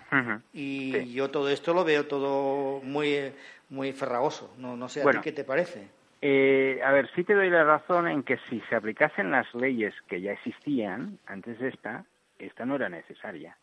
Y 0.54 0.92
Sí. 0.94 1.14
yo 1.14 1.30
todo 1.30 1.50
esto 1.50 1.74
lo 1.74 1.84
veo 1.84 2.06
todo 2.08 2.80
muy, 2.82 3.34
muy 3.70 3.92
ferragoso. 3.92 4.54
No, 4.58 4.78
no 4.78 4.88
sé 4.88 5.02
a 5.02 5.04
Bueno. 5.04 5.20
ti 5.20 5.26
qué 5.26 5.32
te 5.34 5.44
parece. 5.44 5.88
Eh, 6.22 6.80
a 6.86 6.92
ver, 6.94 7.10
sí 7.16 7.26
te 7.26 7.34
doy 7.34 7.50
la 7.50 7.66
razón 7.66 8.08
en 8.08 8.24
que 8.24 8.38
si 8.50 8.62
se 8.70 8.76
aplicasen 8.76 9.32
las 9.32 9.54
leyes 9.54 9.94
que 10.08 10.22
ya 10.22 10.32
existían 10.32 11.20
antes 11.26 11.60
de 11.60 11.68
esta, 11.68 12.06
esta 12.40 12.66
no 12.66 12.76
era 12.76 12.88
necesaria. 12.88 13.58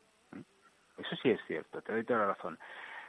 Eso 1.00 1.16
sí 1.22 1.30
es 1.30 1.40
cierto, 1.46 1.82
te 1.82 1.92
doy 1.92 2.04
toda 2.04 2.20
la 2.20 2.26
razón. 2.26 2.58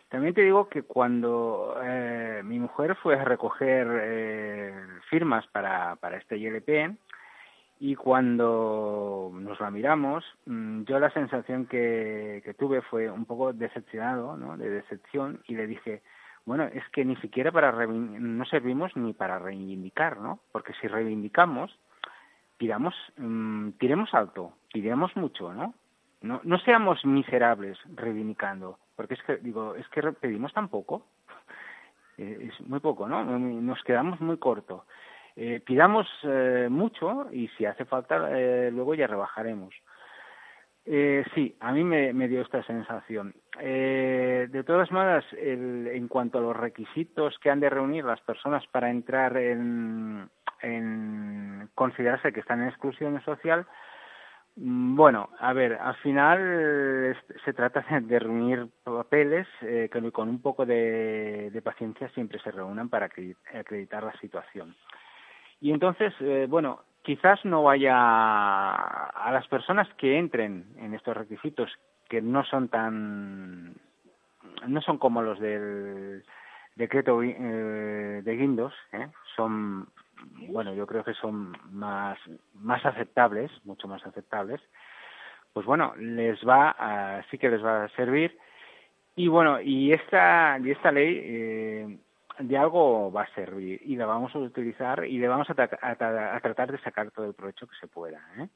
También 0.10 0.34
te 0.34 0.42
digo 0.42 0.68
que 0.68 0.84
cuando 0.84 1.80
eh, 1.82 2.42
mi 2.44 2.60
mujer 2.60 2.96
fue 2.96 3.16
a 3.16 3.24
recoger 3.24 3.88
eh, 4.02 4.74
firmas 5.10 5.48
para, 5.48 5.96
para 5.96 6.18
este 6.18 6.38
ILP 6.38 6.98
y 7.80 7.96
cuando 7.96 9.32
nos 9.34 9.60
la 9.60 9.72
miramos, 9.72 10.24
mm, 10.46 10.84
yo 10.84 11.00
la 11.00 11.10
sensación 11.10 11.66
que, 11.66 12.56
tuve 12.60 12.82
fue 12.84 13.10
un 13.10 13.26
poco 13.26 13.54
decepcionado, 13.54 14.38
¿no? 14.38 14.56
de 14.56 14.70
decepción, 14.70 15.42
y 15.48 15.56
le 15.56 15.66
dije, 15.66 16.04
bueno, 16.46 16.66
es 16.66 16.84
que 16.90 17.04
ni 17.04 17.16
siquiera 17.16 17.52
para 17.52 17.72
no 17.88 18.46
servimos 18.46 18.96
ni 18.96 19.14
para 19.14 19.40
reivindicar, 19.40 20.20
¿no? 20.20 20.40
Porque 20.52 20.74
si 20.80 20.88
reivindicamos, 20.88 21.76
tiramos, 22.58 22.94
mm, 23.18 23.72
tiremos 23.80 24.14
alto, 24.14 24.54
tiremos 24.72 25.16
mucho, 25.16 25.52
¿no? 25.52 25.74
No, 26.22 26.40
no 26.44 26.60
seamos 26.60 27.04
miserables 27.06 27.78
reivindicando, 27.96 28.78
porque 28.96 29.16
es 29.16 29.24
que, 29.24 29.38
digo, 29.38 29.76
es 29.76 29.88
que 29.90 30.02
pedimos 30.14 30.54
tan 30.54 30.70
poco, 30.70 31.06
Eh, 32.18 32.50
es 32.52 32.68
muy 32.68 32.80
poco, 32.82 33.08
¿no? 33.08 33.24
Nos 33.24 33.82
quedamos 33.84 34.20
muy 34.20 34.38
corto. 34.38 34.86
Eh, 35.36 35.62
pidamos 35.66 36.08
eh, 36.24 36.68
mucho 36.70 37.28
y 37.32 37.48
si 37.58 37.66
hace 37.66 37.86
falta, 37.86 38.28
eh, 38.38 38.70
luego 38.72 38.94
ya 38.96 39.08
rebajaremos. 39.08 39.74
Eh, 40.86 41.24
sí, 41.34 41.56
a 41.60 41.72
mí 41.72 41.84
me, 41.84 42.28
dio 42.28 42.42
esta 42.42 42.64
sensación. 42.64 43.34
Eh, 43.60 44.48
de 44.50 44.64
todas 44.64 44.92
maneras, 44.92 45.24
el- 45.34 45.88
en 45.94 46.08
cuanto 46.08 46.40
a 46.40 46.42
los 46.42 46.56
requisitos 46.56 47.38
que 47.40 47.50
han 47.50 47.60
de 47.60 47.70
reunir 47.70 48.04
las 48.04 48.22
personas 48.22 48.68
para 48.68 48.90
entrar 48.90 49.38
en, 49.38 50.30
en 50.62 51.70
considerarse 51.76 52.34
que 52.34 52.40
están 52.42 52.62
en 52.62 52.70
exclusión 52.70 53.22
social, 53.24 53.66
bueno, 54.56 55.30
a 55.40 55.54
ver, 55.54 55.74
al 55.74 55.96
final 55.98 57.18
se 57.46 57.54
trata 57.54 57.86
de, 58.02 58.20
reunir 58.20 58.68
papeles 58.84 59.48
eh, 59.62 59.90
que 59.92 60.12
con 60.12 60.30
un 60.30 60.42
poco 60.42 60.66
de, 60.66 61.62
paciencia 61.64 62.10
siempre 62.10 62.40
se 62.40 62.52
reúnan 62.52 62.90
para 62.90 63.10
acredi- 63.10 63.36
acreditar 63.54 64.04
la 64.04 64.14
situación. 64.20 64.76
Y 65.62 65.72
entonces, 65.72 66.14
eh, 66.20 66.48
bueno, 66.50 66.82
quizás 67.02 67.44
no 67.46 67.64
vaya 67.64 67.96
a 67.96 69.32
las 69.32 69.48
personas 69.48 69.88
que 69.96 70.18
entren 70.18 70.66
en 70.78 70.94
estos 70.94 71.16
requisitos 71.16 71.72
que 72.10 72.22
no 72.22 72.44
son 72.44 72.68
tan 72.68 73.76
no 74.68 74.82
son 74.82 74.98
como 74.98 75.22
los 75.22 75.40
del 75.40 76.24
decreto 76.76 77.22
eh, 77.24 78.22
de 78.24 78.36
Guindos, 78.36 78.74
¿eh? 78.92 79.08
son 79.36 79.88
bueno, 80.48 80.74
yo 80.74 80.86
creo 80.88 81.04
que 81.04 81.14
son 81.14 81.56
más 81.72 82.18
aceptables, 82.86 83.52
mucho 83.66 83.88
más 83.88 84.06
aceptables. 84.06 84.62
Pues 85.54 85.66
bueno, 85.66 85.94
les 85.98 86.40
va 86.48 86.76
a, 86.78 87.24
sí 87.30 87.38
que 87.38 87.50
les 87.50 87.64
va 87.64 87.84
a 87.84 87.90
servir 87.90 88.38
y 89.16 89.28
bueno, 89.28 89.60
y 89.60 89.92
esta 89.92 90.58
y 90.64 90.72
esta 90.72 90.92
ley 90.92 91.20
eh, 91.22 92.00
de 92.40 92.58
algo 92.58 93.12
va 93.12 93.24
a 93.24 93.36
servir 93.36 93.82
y 93.84 93.96
la 93.96 94.06
vamos 94.06 94.34
a 94.36 94.40
utilizar 94.40 95.06
y 95.06 95.18
le 95.18 95.28
vamos 95.28 95.50
a 95.50 95.54
tratar 95.54 96.72
de 96.72 96.80
sacar 96.80 97.12
todo 97.12 97.26
el 97.26 97.34
provecho 97.34 97.68
que 97.68 97.76
se 97.76 97.88
pueda. 97.88 98.22
¿eh? 98.38 98.48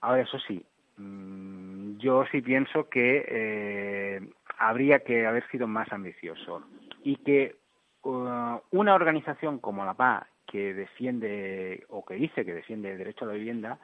Ahora, 0.00 0.22
eso 0.22 0.38
sí, 0.38 0.64
mm, 0.96 1.98
yo 1.98 2.24
sí 2.30 2.40
pienso 2.42 2.88
que 2.88 3.24
eh, 3.28 4.20
habría 4.58 5.00
que 5.00 5.26
haber 5.26 5.46
sido 5.50 5.66
más 5.66 5.92
ambicioso 5.92 6.62
y 7.02 7.16
que 7.16 7.56
uh, 8.04 8.58
una 8.70 8.94
organización 8.94 9.58
como 9.58 9.84
la 9.84 9.94
PA, 9.94 10.26
que 10.46 10.74
defiende 10.74 11.84
o 11.88 12.04
que 12.04 12.14
dice 12.14 12.44
que 12.44 12.54
defiende 12.54 12.92
el 12.92 12.98
derecho 12.98 13.24
a 13.24 13.28
la 13.28 13.34
vivienda, 13.34 13.78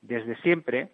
desde 0.00 0.36
siempre 0.42 0.90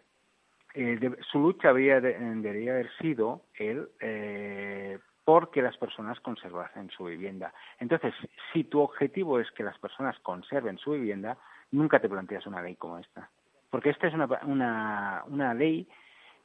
eh, 0.74 0.98
su 1.30 1.38
lucha 1.38 1.68
habría 1.68 2.00
de- 2.00 2.18
debería 2.18 2.72
haber 2.72 2.90
sido 2.98 3.42
el 3.54 3.88
eh, 4.00 4.98
porque 5.24 5.62
las 5.62 5.76
personas 5.76 6.18
conservasen 6.20 6.90
su 6.90 7.04
vivienda. 7.04 7.52
Entonces, 7.78 8.12
si 8.52 8.64
tu 8.64 8.80
objetivo 8.80 9.38
es 9.38 9.50
que 9.52 9.62
las 9.62 9.78
personas 9.78 10.18
conserven 10.20 10.78
su 10.78 10.92
vivienda, 10.92 11.38
nunca 11.70 12.00
te 12.00 12.08
planteas 12.08 12.46
una 12.46 12.60
ley 12.62 12.74
como 12.74 12.98
esta. 12.98 13.30
Porque 13.70 13.90
esta 13.90 14.08
es 14.08 14.14
una, 14.14 14.26
una, 14.46 15.22
una 15.28 15.54
ley 15.54 15.86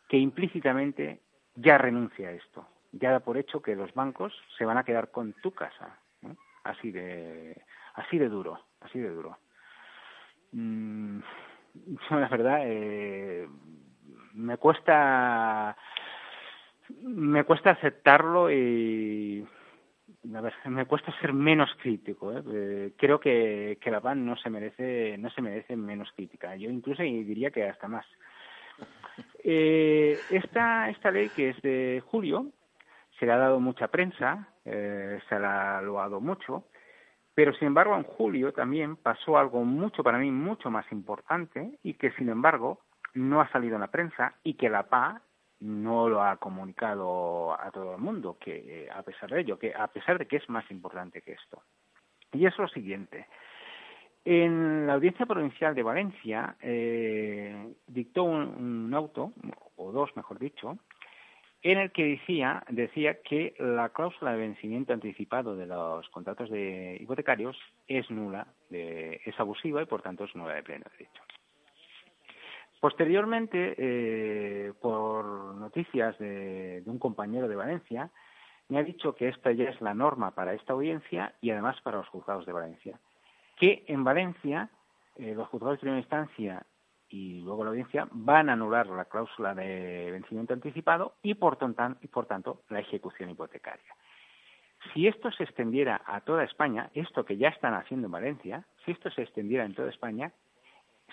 que 0.07 0.18
implícitamente 0.18 1.22
ya 1.55 1.78
renuncia 1.78 2.30
a 2.30 2.34
esto. 2.34 2.68
Ya 2.91 3.11
da 3.11 3.20
por 3.20 3.38
hecho 3.38 3.61
que 3.61 3.76
los 3.76 3.93
bancos 3.93 4.34
se 4.57 4.65
van 4.65 4.78
a 4.78 4.84
quedar 4.84 5.09
con 5.09 5.34
tu 5.41 5.51
casa. 5.51 5.99
Así 6.63 6.91
de 6.91 7.61
así 7.97 8.17
de 8.17 8.29
duro, 8.29 8.59
así 8.81 8.99
de 8.99 9.09
duro. 9.09 9.37
Mm, 10.53 11.19
yo 12.09 12.15
la 12.19 12.27
verdad 12.29 12.61
eh, 12.63 13.47
me 14.33 14.57
cuesta 14.57 15.75
me 17.01 17.43
cuesta 17.43 17.71
aceptarlo 17.71 18.49
y 18.49 19.45
a 20.33 20.41
ver, 20.41 20.53
me 20.65 20.85
cuesta 20.85 21.11
ser 21.19 21.33
menos 21.33 21.69
crítico 21.81 22.31
¿eh? 22.31 22.41
Eh, 22.49 22.93
creo 22.97 23.19
que, 23.19 23.77
que 23.81 23.91
la 23.91 23.99
PAN 23.99 24.25
no 24.25 24.37
se 24.37 24.49
merece 24.49 25.17
no 25.17 25.29
se 25.29 25.41
merece 25.41 25.75
menos 25.75 26.09
crítica 26.15 26.55
yo 26.55 26.69
incluso 26.69 27.03
diría 27.03 27.51
que 27.51 27.67
hasta 27.67 27.89
más 27.89 28.05
Eh, 29.43 30.19
esta, 30.29 30.89
esta 30.89 31.09
ley, 31.09 31.29
que 31.29 31.51
es 31.51 31.61
de 31.61 32.03
julio, 32.05 32.47
se 33.17 33.25
le 33.25 33.31
ha 33.31 33.37
dado 33.37 33.59
mucha 33.59 33.87
prensa, 33.87 34.49
eh, 34.65 35.19
se 35.29 35.39
la 35.39 35.77
ha 35.77 35.81
loado 35.81 36.19
mucho, 36.19 36.65
pero 37.38 37.53
sin 37.53 37.67
embargo 37.67 37.95
en 37.95 38.01
julio 38.01 38.51
también 38.51 38.95
pasó 38.95 39.38
algo 39.38 39.63
mucho, 39.63 40.01
para 40.01 40.17
mí, 40.17 40.31
mucho 40.31 40.71
más 40.71 40.91
importante 40.91 41.77
y 41.83 41.93
que 41.93 42.09
sin 42.13 42.29
embargo 42.29 42.79
no 43.13 43.41
ha 43.41 43.51
salido 43.51 43.75
en 43.75 43.81
la 43.81 43.91
prensa 43.91 44.33
y 44.41 44.55
que 44.55 44.71
la 44.71 44.89
PA 44.89 45.21
no 45.59 46.09
lo 46.09 46.23
ha 46.23 46.38
comunicado 46.38 47.53
a 47.53 47.69
todo 47.69 47.93
el 47.93 48.01
mundo, 48.01 48.39
que 48.41 48.85
eh, 48.85 48.89
a 48.89 49.03
pesar 49.03 49.29
de 49.29 49.41
ello, 49.41 49.59
que 49.59 49.71
a 49.71 49.85
pesar 49.85 50.17
de 50.17 50.25
que 50.25 50.38
es 50.38 50.49
más 50.49 50.65
importante 50.71 51.21
que 51.21 51.33
esto. 51.33 51.61
Y 52.33 52.47
es 52.47 52.57
lo 52.57 52.67
siguiente. 52.69 53.27
En 54.25 54.88
la 54.88 54.95
Audiencia 54.95 55.27
Provincial 55.27 55.75
de 55.75 55.83
Valencia 55.83 56.55
eh, 56.59 57.71
dictó 57.85 58.23
un, 58.23 58.91
auto, 58.95 59.33
o 59.75 59.91
dos 59.91 60.09
mejor 60.15 60.39
dicho, 60.39 60.79
en 61.64 61.80
el 61.80 61.91
que 61.91 62.05
decía, 62.05 62.64
decía 62.70 63.22
que 63.22 63.55
la 63.60 63.89
cláusula 63.89 64.32
de 64.32 64.39
vencimiento 64.39 64.93
anticipado 64.93 65.55
de 65.55 65.66
los 65.66 66.08
contratos 66.10 66.49
de 66.49 66.97
hipotecarios 67.01 67.58
es 67.88 68.10
nula, 68.12 68.47
es 68.70 69.39
abusiva 69.39 69.82
y 69.82 69.86
por 69.86 70.01
tanto 70.01 70.26
es 70.26 70.36
nula 70.36 70.53
de 70.53 70.64
pleno 70.64 70.86
derecho. 70.91 71.24
Posteriormente, 72.80 73.74
eh, 73.78 74.74
por 74.80 75.26
noticias 75.55 76.18
de, 76.20 76.84
un 76.86 76.99
compañero 76.99 77.47
de 77.47 77.55
Valencia, 77.55 78.12
me 78.70 78.78
ha 78.78 78.84
dicho 78.84 79.16
que 79.16 79.30
esta 79.30 79.51
ya 79.51 79.70
es 79.70 79.82
la 79.82 79.95
norma 79.95 80.32
para 80.32 80.53
esta 80.53 80.74
audiencia 80.74 81.34
y 81.41 81.49
además 81.49 81.82
para 81.82 81.97
los 81.97 82.08
juzgados 82.10 82.45
de 82.45 82.53
Valencia. 82.53 82.99
Que 83.55 83.84
en 83.88 84.03
Valencia 84.03 84.70
eh, 85.16 85.34
los 85.36 85.47
juzgados 85.47 85.78
de 85.78 85.82
primera 85.82 85.99
instancia 86.01 86.66
y 87.10 87.41
luego 87.41 87.64
la 87.64 87.72
audiencia 87.72 88.08
van 88.12 88.49
a 88.49 88.53
anular 88.53 88.88
la 88.88 89.05
cláusula 89.05 89.53
de 89.55 90.12
vencimiento 90.12 90.53
anticipado 90.53 91.16
y 91.22 91.36
por, 91.36 91.58
tanto 91.58 92.62
la 92.70 92.80
ejecución 92.80 93.30
hipotecaria. 93.30 93.95
Si 94.93 95.08
esto 95.08 95.32
se 95.32 95.43
extendiera 95.43 96.01
a 96.05 96.22
toda 96.22 96.43
España, 96.43 96.89
esto 96.93 97.26
que 97.26 97.38
ya 97.38 97.49
están 97.49 97.74
haciendo 97.74 98.08
en 98.08 98.12
Valencia, 98.12 98.66
si 98.86 98.91
esto 98.91 99.10
se 99.12 99.24
extendiera 99.24 99.66
en 99.66 99.74
toda 99.74 99.89
España, 99.89 100.32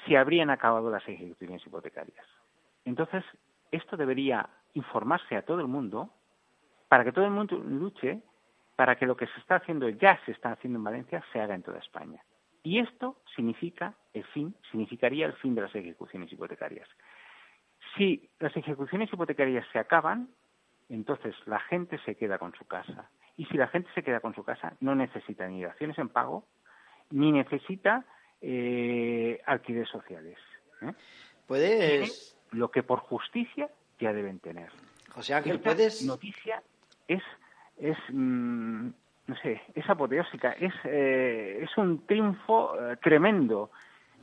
se 0.07 0.17
habrían 0.17 0.51
acabado 0.51 0.91
las 0.91 1.07
ejecuciones 1.09 1.67
hipotecarias. 1.67 2.27
Entonces, 2.85 3.25
esto 3.71 3.97
debería 3.97 4.49
informarse 4.75 5.37
a 5.37 5.43
todo 5.43 5.61
el 5.61 5.69
mundo 5.69 6.11
para 6.89 7.05
que 7.05 7.13
todo 7.13 7.25
el 7.25 7.31
mundo 7.31 7.57
luche 7.57 8.23
para 8.77 8.97
que 8.97 9.07
lo 9.07 9.17
que 9.17 9.27
se 9.27 9.39
está 9.41 9.57
haciendo, 9.57 9.89
ya 9.89 10.19
se 10.25 10.33
está 10.33 10.53
haciendo 10.53 10.79
en 10.79 10.85
Valencia, 10.85 11.25
se 11.33 11.41
haga 11.41 11.55
en 11.55 11.63
toda 11.63 11.79
España. 11.79 12.23
Y 12.65 12.81
esto 12.81 13.21
significa 13.37 13.95
el 14.15 14.25
fin, 14.25 14.57
significaría 14.71 15.27
el 15.27 15.35
fin 15.35 15.55
de 15.55 15.61
las 15.61 15.75
ejecuciones 15.75 16.33
hipotecarias. 16.33 16.89
Si 17.97 18.29
las 18.41 18.57
ejecuciones 18.57 19.13
hipotecarias 19.13 19.67
se 19.71 19.79
acaban, 19.79 20.31
entonces 20.89 21.35
la 21.45 21.61
gente 21.61 21.99
se 22.07 22.17
queda 22.17 22.39
con 22.39 22.55
su 22.55 22.65
casa. 22.65 23.11
Y 23.37 23.45
si 23.47 23.59
la 23.59 23.69
gente 23.69 23.91
se 23.95 24.03
queda 24.03 24.21
con 24.21 24.35
su 24.35 24.45
casa, 24.45 24.75
no 24.81 24.95
necesita 24.95 25.47
ni 25.47 25.63
acciones 25.63 25.99
en 25.99 26.09
pago, 26.09 26.47
ni 27.11 27.33
necesita 27.33 28.07
eh, 28.41 29.43
alquileres 29.45 29.91
sociales. 29.91 30.39
¿eh? 30.81 30.93
¿Puedes...? 31.47 32.31
Lo 32.51 32.71
que 32.71 32.83
por 32.83 33.01
justicia 33.01 33.69
ya 33.99 34.13
deben 34.13 34.39
tener. 34.39 34.71
José 35.11 35.35
Ángel, 35.35 35.61
¿puedes...? 35.61 36.03
noticia 36.05 36.63
es, 37.09 37.23
es 37.77 37.99
mm, 38.11 38.91
no 39.27 39.37
sé, 39.37 39.63
es 39.75 39.89
apoteósica, 39.89 40.53
es, 40.53 40.75
eh, 40.85 41.61
es 41.63 41.77
un 41.79 42.07
triunfo 42.07 42.75
eh, 42.79 42.97
tremendo. 42.97 43.71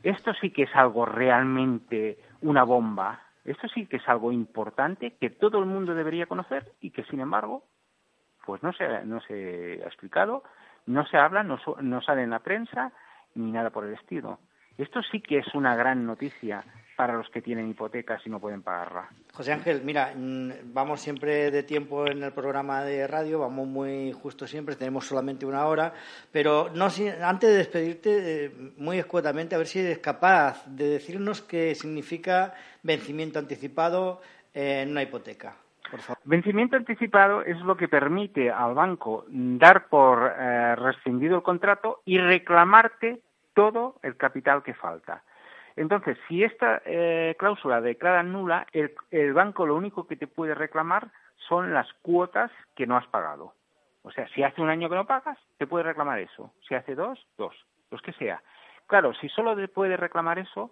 Esto 0.03 0.33
sí 0.33 0.51
que 0.51 0.63
es 0.63 0.75
algo 0.75 1.05
realmente 1.05 2.17
una 2.41 2.63
bomba. 2.63 3.21
Esto 3.43 3.67
sí 3.67 3.87
que 3.87 3.97
es 3.97 4.07
algo 4.07 4.31
importante 4.31 5.15
que 5.19 5.31
todo 5.31 5.59
el 5.59 5.65
mundo 5.65 5.95
debería 5.95 6.27
conocer 6.27 6.73
y 6.81 6.91
que, 6.91 7.03
sin 7.05 7.19
embargo, 7.19 7.63
pues 8.45 8.61
no 8.61 8.73
se, 8.73 9.05
no 9.05 9.21
se 9.21 9.81
ha 9.83 9.87
explicado, 9.87 10.43
no 10.85 11.05
se 11.05 11.17
habla, 11.17 11.43
no, 11.43 11.59
no 11.81 12.01
sale 12.01 12.23
en 12.23 12.29
la 12.31 12.39
prensa 12.39 12.91
ni 13.35 13.51
nada 13.51 13.69
por 13.69 13.85
el 13.85 13.93
estilo. 13.93 14.39
Esto 14.77 15.01
sí 15.03 15.21
que 15.21 15.39
es 15.39 15.53
una 15.53 15.75
gran 15.75 16.05
noticia 16.05 16.63
para 16.95 17.13
los 17.13 17.29
que 17.29 17.41
tienen 17.41 17.69
hipotecas 17.69 18.21
y 18.25 18.29
no 18.29 18.39
pueden 18.39 18.61
pagarla. 18.61 19.09
José 19.33 19.53
Ángel, 19.53 19.81
mira, 19.83 20.13
mm, 20.15 20.73
vamos 20.73 21.01
siempre 21.01 21.51
de 21.51 21.63
tiempo 21.63 22.05
en 22.07 22.23
el 22.23 22.33
programa 22.33 22.83
de 22.83 23.07
radio, 23.07 23.39
vamos 23.39 23.67
muy 23.67 24.11
justo 24.11 24.45
siempre, 24.45 24.75
tenemos 24.75 25.07
solamente 25.07 25.45
una 25.45 25.65
hora, 25.65 25.93
pero 26.31 26.69
no, 26.73 26.85
antes 26.85 27.49
de 27.49 27.57
despedirte, 27.57 28.45
eh, 28.45 28.51
muy 28.77 28.99
escuetamente, 28.99 29.55
a 29.55 29.57
ver 29.57 29.67
si 29.67 29.79
eres 29.79 29.99
capaz 29.99 30.65
de 30.67 30.89
decirnos 30.89 31.41
qué 31.41 31.73
significa 31.75 32.53
vencimiento 32.83 33.39
anticipado 33.39 34.21
en 34.53 34.91
una 34.91 35.03
hipoteca. 35.03 35.55
Por 35.89 35.99
favor. 35.99 36.21
Vencimiento 36.23 36.77
anticipado 36.77 37.41
es 37.41 37.59
lo 37.61 37.75
que 37.75 37.87
permite 37.87 38.49
al 38.49 38.73
banco 38.73 39.25
dar 39.27 39.87
por 39.87 40.33
eh, 40.37 40.75
rescindido 40.75 41.37
el 41.37 41.43
contrato 41.43 42.01
y 42.05 42.17
reclamarte 42.17 43.21
todo 43.53 43.99
el 44.03 44.15
capital 44.15 44.63
que 44.63 44.73
falta. 44.73 45.23
Entonces, 45.75 46.17
si 46.27 46.43
esta 46.43 46.81
eh, 46.85 47.35
cláusula 47.37 47.81
declara 47.81 48.23
nula, 48.23 48.67
el, 48.73 49.33
banco 49.33 49.65
lo 49.65 49.75
único 49.75 50.07
que 50.07 50.15
te 50.15 50.27
puede 50.27 50.55
reclamar 50.55 51.11
son 51.47 51.73
las 51.73 51.91
cuotas 52.01 52.51
que 52.75 52.87
no 52.87 52.97
has 52.97 53.07
pagado. 53.07 53.53
O 54.03 54.11
sea, 54.11 54.27
si 54.29 54.43
hace 54.43 54.61
un 54.61 54.69
año 54.69 54.89
que 54.89 54.95
no 54.95 55.05
pagas, 55.05 55.37
te 55.57 55.67
puede 55.67 55.83
reclamar 55.83 56.19
eso. 56.19 56.53
Si 56.67 56.75
hace 56.75 56.95
dos, 56.95 57.25
dos, 57.37 57.55
los 57.89 58.01
que 58.01 58.13
sea. 58.13 58.41
Claro, 58.87 59.13
si 59.13 59.29
solo 59.29 59.55
te 59.55 59.67
puede 59.67 59.95
reclamar 59.95 60.39
eso, 60.39 60.71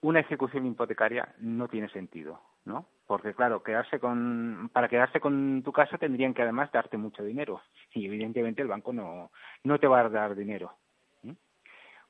una 0.00 0.20
ejecución 0.20 0.66
hipotecaria 0.66 1.34
no 1.38 1.68
tiene 1.68 1.88
sentido, 1.88 2.40
¿no? 2.64 2.86
Porque 3.06 3.34
claro, 3.34 3.62
quedarse 3.62 4.00
con, 4.00 4.70
para 4.72 4.88
quedarse 4.88 5.20
con 5.20 5.62
tu 5.62 5.72
casa 5.72 5.98
tendrían 5.98 6.34
que 6.34 6.42
además 6.42 6.72
darte 6.72 6.96
mucho 6.96 7.22
dinero 7.22 7.60
y 7.92 8.06
evidentemente 8.06 8.62
el 8.62 8.68
banco 8.68 8.92
no, 8.92 9.30
no 9.62 9.78
te 9.78 9.86
va 9.86 10.00
a 10.00 10.08
dar 10.08 10.34
dinero. 10.34 10.72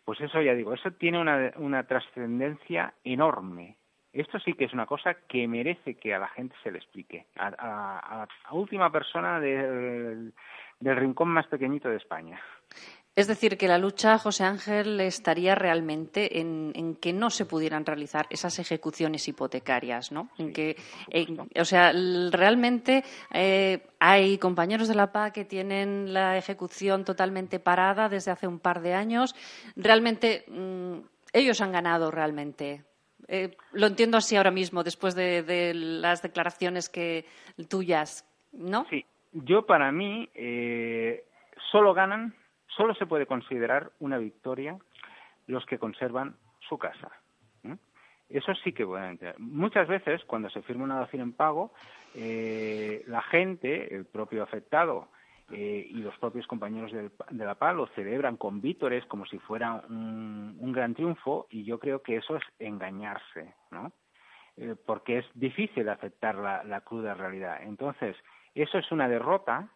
Pues 0.05 0.21
eso 0.21 0.41
ya 0.43 0.55
digo, 0.55 0.75
eso 0.75 0.91
tiene 0.93 1.21
una, 1.21 1.53
una 1.57 1.87
trascendencia 1.87 2.95
enorme. 3.05 3.77
Esto 4.13 4.39
sí 4.39 4.53
que 4.53 4.67
es 4.67 4.73
una 4.73 4.87
cosa 4.87 5.15
que 5.27 5.49
merece 5.49 5.97
que 5.97 6.15
a 6.15 6.19
la 6.19 6.29
gente 6.29 6.55
se 6.63 6.71
le 6.71 6.79
explique. 6.79 7.27
A, 7.37 7.49
a, 7.59 8.29
a 8.45 8.55
última 8.55 8.93
persona 8.93 9.41
del, 9.41 10.33
del 10.79 10.97
rincón 10.97 11.29
más 11.29 11.47
pequeñito 11.49 11.89
de 11.89 11.97
España. 11.97 12.41
Es 13.17 13.29
decir, 13.29 13.57
que 13.57 13.69
la 13.69 13.79
lucha, 13.79 14.19
José 14.19 14.43
Ángel, 14.43 15.01
estaría 15.01 15.55
realmente 15.55 16.41
en, 16.41 16.97
que 17.01 17.13
no 17.13 17.31
se 17.31 17.47
pudieran 17.47 17.87
realizar 17.87 18.27
esas 18.29 18.59
ejecuciones 18.59 19.29
hipotecarias, 19.29 20.11
¿no? 20.11 20.31
en 20.37 20.53
que, 20.53 20.77
o 21.57 21.65
sea, 21.65 21.93
realmente 22.33 23.05
eh, 23.33 23.87
hay 24.01 24.39
compañeros 24.39 24.89
de 24.89 24.97
la 24.97 25.13
PA 25.13 25.33
que 25.33 25.45
tienen 25.45 26.13
la 26.13 26.37
ejecución 26.37 27.05
totalmente 27.05 27.61
parada 27.61 28.09
desde 28.09 28.33
hace 28.33 28.49
un 28.49 28.59
par 28.59 28.81
de 28.81 28.95
años. 28.95 29.37
Realmente, 29.77 30.45
mm, 30.49 30.99
ellos 31.33 31.61
han 31.61 31.71
ganado 31.71 32.11
realmente. 32.11 32.83
Eh, 33.29 33.57
lo 33.73 33.87
entiendo 33.87 34.19
así 34.19 34.35
ahora 34.35 34.51
mismo, 34.51 34.83
después 34.83 35.15
de, 35.15 35.73
las 35.73 36.21
declaraciones 36.21 36.89
que 36.89 37.27
tuyas, 37.69 38.29
¿no? 38.53 38.87
Sí, 38.91 39.07
yo 39.33 39.65
para 39.67 39.93
mí 39.93 40.29
eh, 40.35 41.25
solo 41.71 41.95
ganan 41.95 42.35
solo 42.77 42.95
se 42.95 43.07
puede 43.07 43.27
considerar 43.27 43.93
una 44.01 44.19
victoria 44.19 44.79
los 45.47 45.65
que 45.67 45.79
conservan 45.79 46.37
su 46.69 46.79
casa. 46.79 47.11
Eso 48.29 48.55
sí 48.65 48.73
que 48.73 48.87
pueden 48.87 49.11
entender. 49.11 49.39
Muchas 49.39 49.87
veces, 49.87 50.25
cuando 50.25 50.49
se 50.49 50.63
firma 50.63 50.85
una 50.85 50.99
dación 50.99 51.23
en 51.23 51.33
pago, 51.35 51.73
eh, 52.15 53.05
la 53.07 53.21
gente, 53.21 53.95
el 53.95 54.07
propio 54.07 54.43
afectado 54.43 55.09
eh, 55.53 55.87
y 55.89 55.99
los 55.99 56.17
propios 56.19 56.47
compañeros 56.47 56.91
de 56.91 57.45
la 57.45 57.55
PA 57.55 57.75
lo 57.75 57.87
celebran 57.89 58.39
con 58.39 58.63
vítores 58.63 59.05
como 59.07 59.27
si 59.27 59.39
fuera 59.39 59.85
un, 59.89 60.73
gran 60.73 60.95
triunfo 60.95 61.47
y 61.51 61.65
yo 61.65 61.79
creo 61.79 62.03
que 62.03 62.17
eso 62.17 62.37
es 62.37 62.43
engañarse, 62.59 63.55
¿no? 63.71 63.93
Eh, 64.57 64.75
porque 64.87 65.19
es 65.19 65.27
difícil 65.35 65.89
aceptar 65.89 66.37
la 66.37 66.81
cruda 66.81 67.13
realidad. 67.15 67.63
Entonces, 67.63 68.17
eso 68.55 68.79
es 68.79 68.91
una 68.91 69.07
derrota 69.07 69.69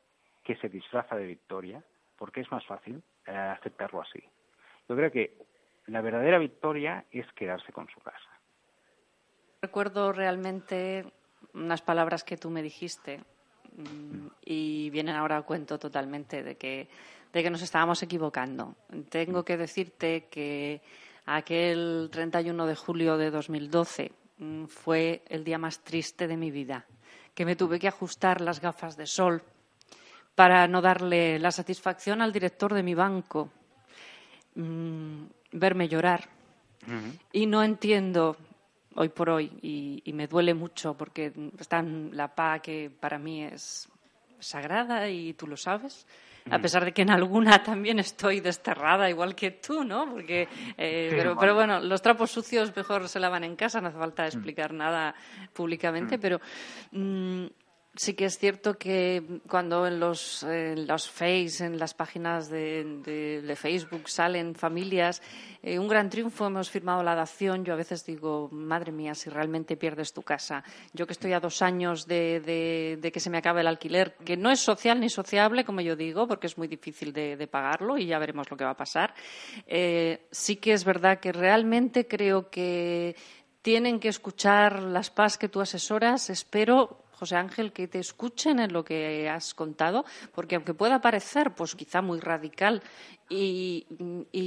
que 0.43 0.57
se 0.57 0.71
disfraza 0.71 1.17
de 1.17 1.27
victoria 1.27 1.85
porque 2.19 2.41
es 2.41 2.51
más 2.51 2.67
fácil 2.67 3.03
eh, 3.27 3.31
aceptarlo 3.31 4.03
así. 4.03 4.23
Yo 4.89 4.97
creo 4.97 5.11
que 5.11 5.37
la 5.87 6.03
verdadera 6.03 6.39
victoria 6.39 7.05
es 7.11 7.27
quedarse 7.33 7.73
con 7.73 7.89
su 7.89 8.01
casa. 8.01 8.19
Recuerdo 9.63 10.13
realmente 10.13 11.05
unas 11.55 11.83
palabras 11.83 12.25
que 12.25 12.37
tú 12.37 12.51
me 12.51 12.63
dijiste 12.63 13.21
mm, 13.77 14.27
y 14.45 14.91
vienen 14.91 15.17
ahora 15.17 15.39
a 15.39 15.43
cuento 15.43 15.79
totalmente 15.79 16.43
de 16.43 16.57
que, 16.57 16.89
de 17.33 17.43
que 17.43 17.51
nos 17.51 17.63
estábamos 17.63 18.03
equivocando. 18.03 18.75
Tengo 19.09 19.45
que 19.45 19.57
decirte 19.57 20.27
que 20.31 20.81
aquel 21.27 22.09
31 22.11 22.67
de 22.67 22.75
julio 22.75 23.17
de 23.17 23.31
2012 23.31 24.13
mm, 24.39 24.65
fue 24.67 25.23
el 25.29 25.45
día 25.45 25.59
más 25.59 25.81
triste 25.81 26.27
de 26.27 26.37
mi 26.37 26.51
vida, 26.51 26.87
que 27.35 27.45
me 27.45 27.57
tuve 27.57 27.79
que 27.79 27.89
ajustar 27.89 28.41
las 28.41 28.61
gafas 28.61 28.97
de 28.97 29.07
sol 29.07 29.43
para 30.39 30.69
no 30.69 30.81
darle 30.81 31.37
la 31.41 31.51
satisfacción 31.51 32.23
al 32.23 32.33
director 32.33 32.73
de 32.73 32.85
mi 32.85 32.95
banco, 32.95 33.51
mm, 34.55 35.25
verme 35.51 35.89
llorar. 35.89 36.29
Y 37.33 37.47
no 37.47 37.65
entiendo, 37.65 38.37
hoy 38.95 39.09
por 39.09 39.31
hoy 39.31 39.51
y, 39.61 40.01
y 40.05 40.13
me 40.13 40.29
duele 40.29 40.55
mucho 40.55 40.95
porque 40.95 41.33
está 41.59 41.81
en 41.81 42.11
la 42.13 42.33
PA 42.37 42.61
que 42.61 42.89
para 42.89 43.19
mí 43.19 43.43
es 43.43 43.89
sagrada 44.39 45.11
y 45.11 45.35
tú 45.35 45.49
lo 45.49 45.57
sabes 45.57 46.07
a 46.51 46.59
pesar 46.59 46.85
de 46.85 46.93
que 46.93 47.03
en 47.03 47.11
alguna 47.11 47.63
también 47.63 47.99
estoy 47.99 48.41
desterrada, 48.41 49.09
igual 49.09 49.35
que 49.35 49.53
tú, 49.53 49.85
¿no? 49.85 50.11
Porque, 50.11 50.49
eh, 50.77 51.09
pero, 51.11 51.37
pero, 51.37 51.55
bueno, 51.55 51.81
los 51.81 52.03
trapos 52.03 52.31
sucios 52.31 52.75
mejor 52.75 53.09
se 53.09 53.21
lavan 53.21 53.45
en 53.45 53.57
casa, 53.57 53.81
no 53.81 53.89
hace 53.89 53.99
falta 53.99 54.27
explicar 54.27 54.73
nada 54.73 55.15
públicamente, 55.53 56.19
pero 56.19 56.41
mm, 56.93 57.47
sí 57.99 58.15
que 58.15 58.27
es 58.27 58.39
cierto 58.39 58.79
que 58.79 59.41
cuando 59.49 59.87
en 59.87 59.99
los, 59.99 60.45
en 60.45 60.87
Face, 60.87 61.65
en 61.65 61.79
las 61.79 61.95
páginas 61.95 62.49
de, 62.49 63.43
de, 63.45 63.57
Facebook 63.57 64.09
salen 64.09 64.55
familias, 64.55 65.21
eh, 65.63 65.79
un 65.79 65.89
gran 65.89 66.09
triunfo, 66.09 66.47
hemos 66.47 66.71
firmado 66.71 67.03
la 67.03 67.17
dación, 67.17 67.65
yo 67.65 67.73
a 67.73 67.77
veces 67.77 68.07
digo, 68.07 68.49
madre 68.53 68.93
mía, 68.93 69.15
si 69.15 69.31
realmente 69.31 69.77
pierdes 69.77 70.13
tu 70.13 70.23
casa. 70.23 70.63
Yo 70.93 71.07
que 71.07 71.13
estoy 71.13 71.33
a 71.33 71.41
dos 71.41 71.61
años 71.61 72.07
de, 72.07 72.97
de 73.01 73.13
que 73.13 73.21
se 73.21 73.31
me 73.31 73.39
acabe 73.39 73.63
el 73.63 73.67
alquiler, 73.67 74.15
que 74.25 74.37
no 74.37 74.51
es 74.51 74.61
social 74.61 75.01
ni 75.01 75.09
sociable, 75.09 75.65
como 75.65 75.81
yo 75.81 75.97
digo, 75.97 76.29
porque 76.29 76.47
es 76.47 76.57
muy 76.57 76.69
difícil 76.69 77.13
de, 77.13 77.49
pagarlo 77.49 77.99
y 77.99 78.07
ya 78.07 78.19
veremos 78.19 78.49
lo 78.51 78.57
que 78.57 78.65
va 78.65 78.71
a 78.71 78.77
pasar. 78.77 79.15
Eh, 79.67 80.29
sí 80.31 80.57
que 80.57 80.73
es 80.73 80.85
verdad 80.85 81.19
que 81.19 81.33
realmente 81.33 82.07
creo 82.07 82.49
que 82.49 83.17
tienen 83.63 83.99
que 83.99 84.09
escuchar 84.09 84.83
las 84.83 85.11
PAS 85.11 85.37
que 85.37 85.49
tú 85.49 85.61
asesoras. 85.61 86.31
Espero 86.31 87.08
José 87.19 87.35
Ángel, 87.35 87.73
que 87.73 87.89
te 87.89 87.99
escuchen 87.99 88.61
en 88.61 88.73
lo 88.73 88.85
que 88.85 89.29
has 89.29 89.53
contado, 89.53 90.05
porque 90.33 90.55
aunque 90.55 90.73
pueda 90.73 91.01
parecer, 91.01 91.53
pues 91.53 91.75
quizá 91.75 92.01
muy 92.01 92.21
radical 92.21 92.81
y, 93.29 93.87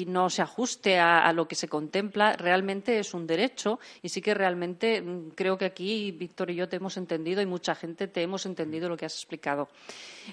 no 0.08 0.30
se 0.30 0.42
ajuste 0.42 1.00
a, 1.00 1.32
lo 1.34 1.48
que 1.48 1.56
se 1.56 1.68
contempla, 1.68 2.34
realmente 2.34 3.00
es 3.00 3.14
un 3.14 3.28
derecho 3.28 3.80
y 4.02 4.10
sí 4.10 4.22
que 4.22 4.34
realmente 4.34 5.02
mm, 5.02 5.30
creo 5.36 5.58
que 5.58 5.66
aquí 5.66 6.12
Víctor 6.12 6.52
y 6.52 6.56
yo 6.56 6.68
te 6.68 6.78
hemos 6.78 6.98
entendido 6.98 7.42
y 7.42 7.46
mucha 7.46 7.76
gente 7.76 8.08
te 8.08 8.22
hemos 8.22 8.46
entendido 8.46 8.90
lo 8.90 8.98
que 8.98 9.06
has 9.06 9.16
explicado. 9.16 9.70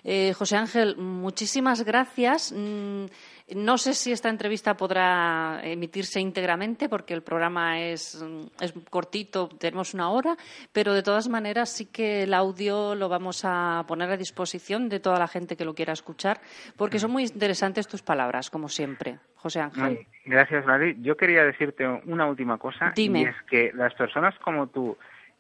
Eh, 0.05 0.33
José 0.37 0.57
Ángel, 0.57 0.97
muchísimas 0.97 1.83
gracias. 1.83 2.53
Mm, 2.57 3.07
no 3.55 3.79
sé 3.79 3.95
si 3.95 4.13
esta 4.13 4.29
entrevista 4.29 4.77
podrá 4.77 5.61
emitirse 5.63 6.21
íntegramente 6.21 6.89
porque 6.89 7.15
el 7.15 7.23
programa 7.23 7.81
es, 7.81 8.23
es, 8.61 8.75
cortito, 8.91 9.49
tenemos 9.49 9.95
una 9.95 10.11
hora, 10.11 10.37
pero 10.71 10.93
de 10.93 11.03
todas 11.03 11.29
maneras 11.29 11.71
sí 11.71 11.87
que 11.87 12.25
el 12.25 12.35
audio 12.35 12.95
lo 12.95 13.09
vamos 13.09 13.41
a 13.45 13.85
poner 13.89 14.11
a 14.11 14.19
disposición 14.19 14.91
de 14.91 15.01
toda 15.01 15.19
la 15.19 15.29
gente 15.29 15.57
que 15.57 15.65
lo 15.65 15.75
quiera 15.75 15.95
escuchar 15.95 16.43
porque 16.77 16.99
son 16.99 17.11
muy 17.11 17.23
interesantes 17.23 17.89
tus 17.89 18.03
palabras, 18.03 18.38
como 18.51 18.69
siempre. 18.69 19.19
José 19.37 19.61
Ángel. 19.61 20.07
Gracias, 20.25 20.67
Mari. 20.67 20.97
Yo 21.01 21.17
quería 21.17 21.45
decirte 21.45 21.87
una 21.87 22.27
última 22.27 22.59
cosa. 22.59 22.93
Dime. 22.95 23.21
Y 23.21 23.25
es 23.25 23.43
que 23.49 23.73
las 23.75 23.95
personas 23.95 24.35
como 24.41 24.69
tú 24.69 24.97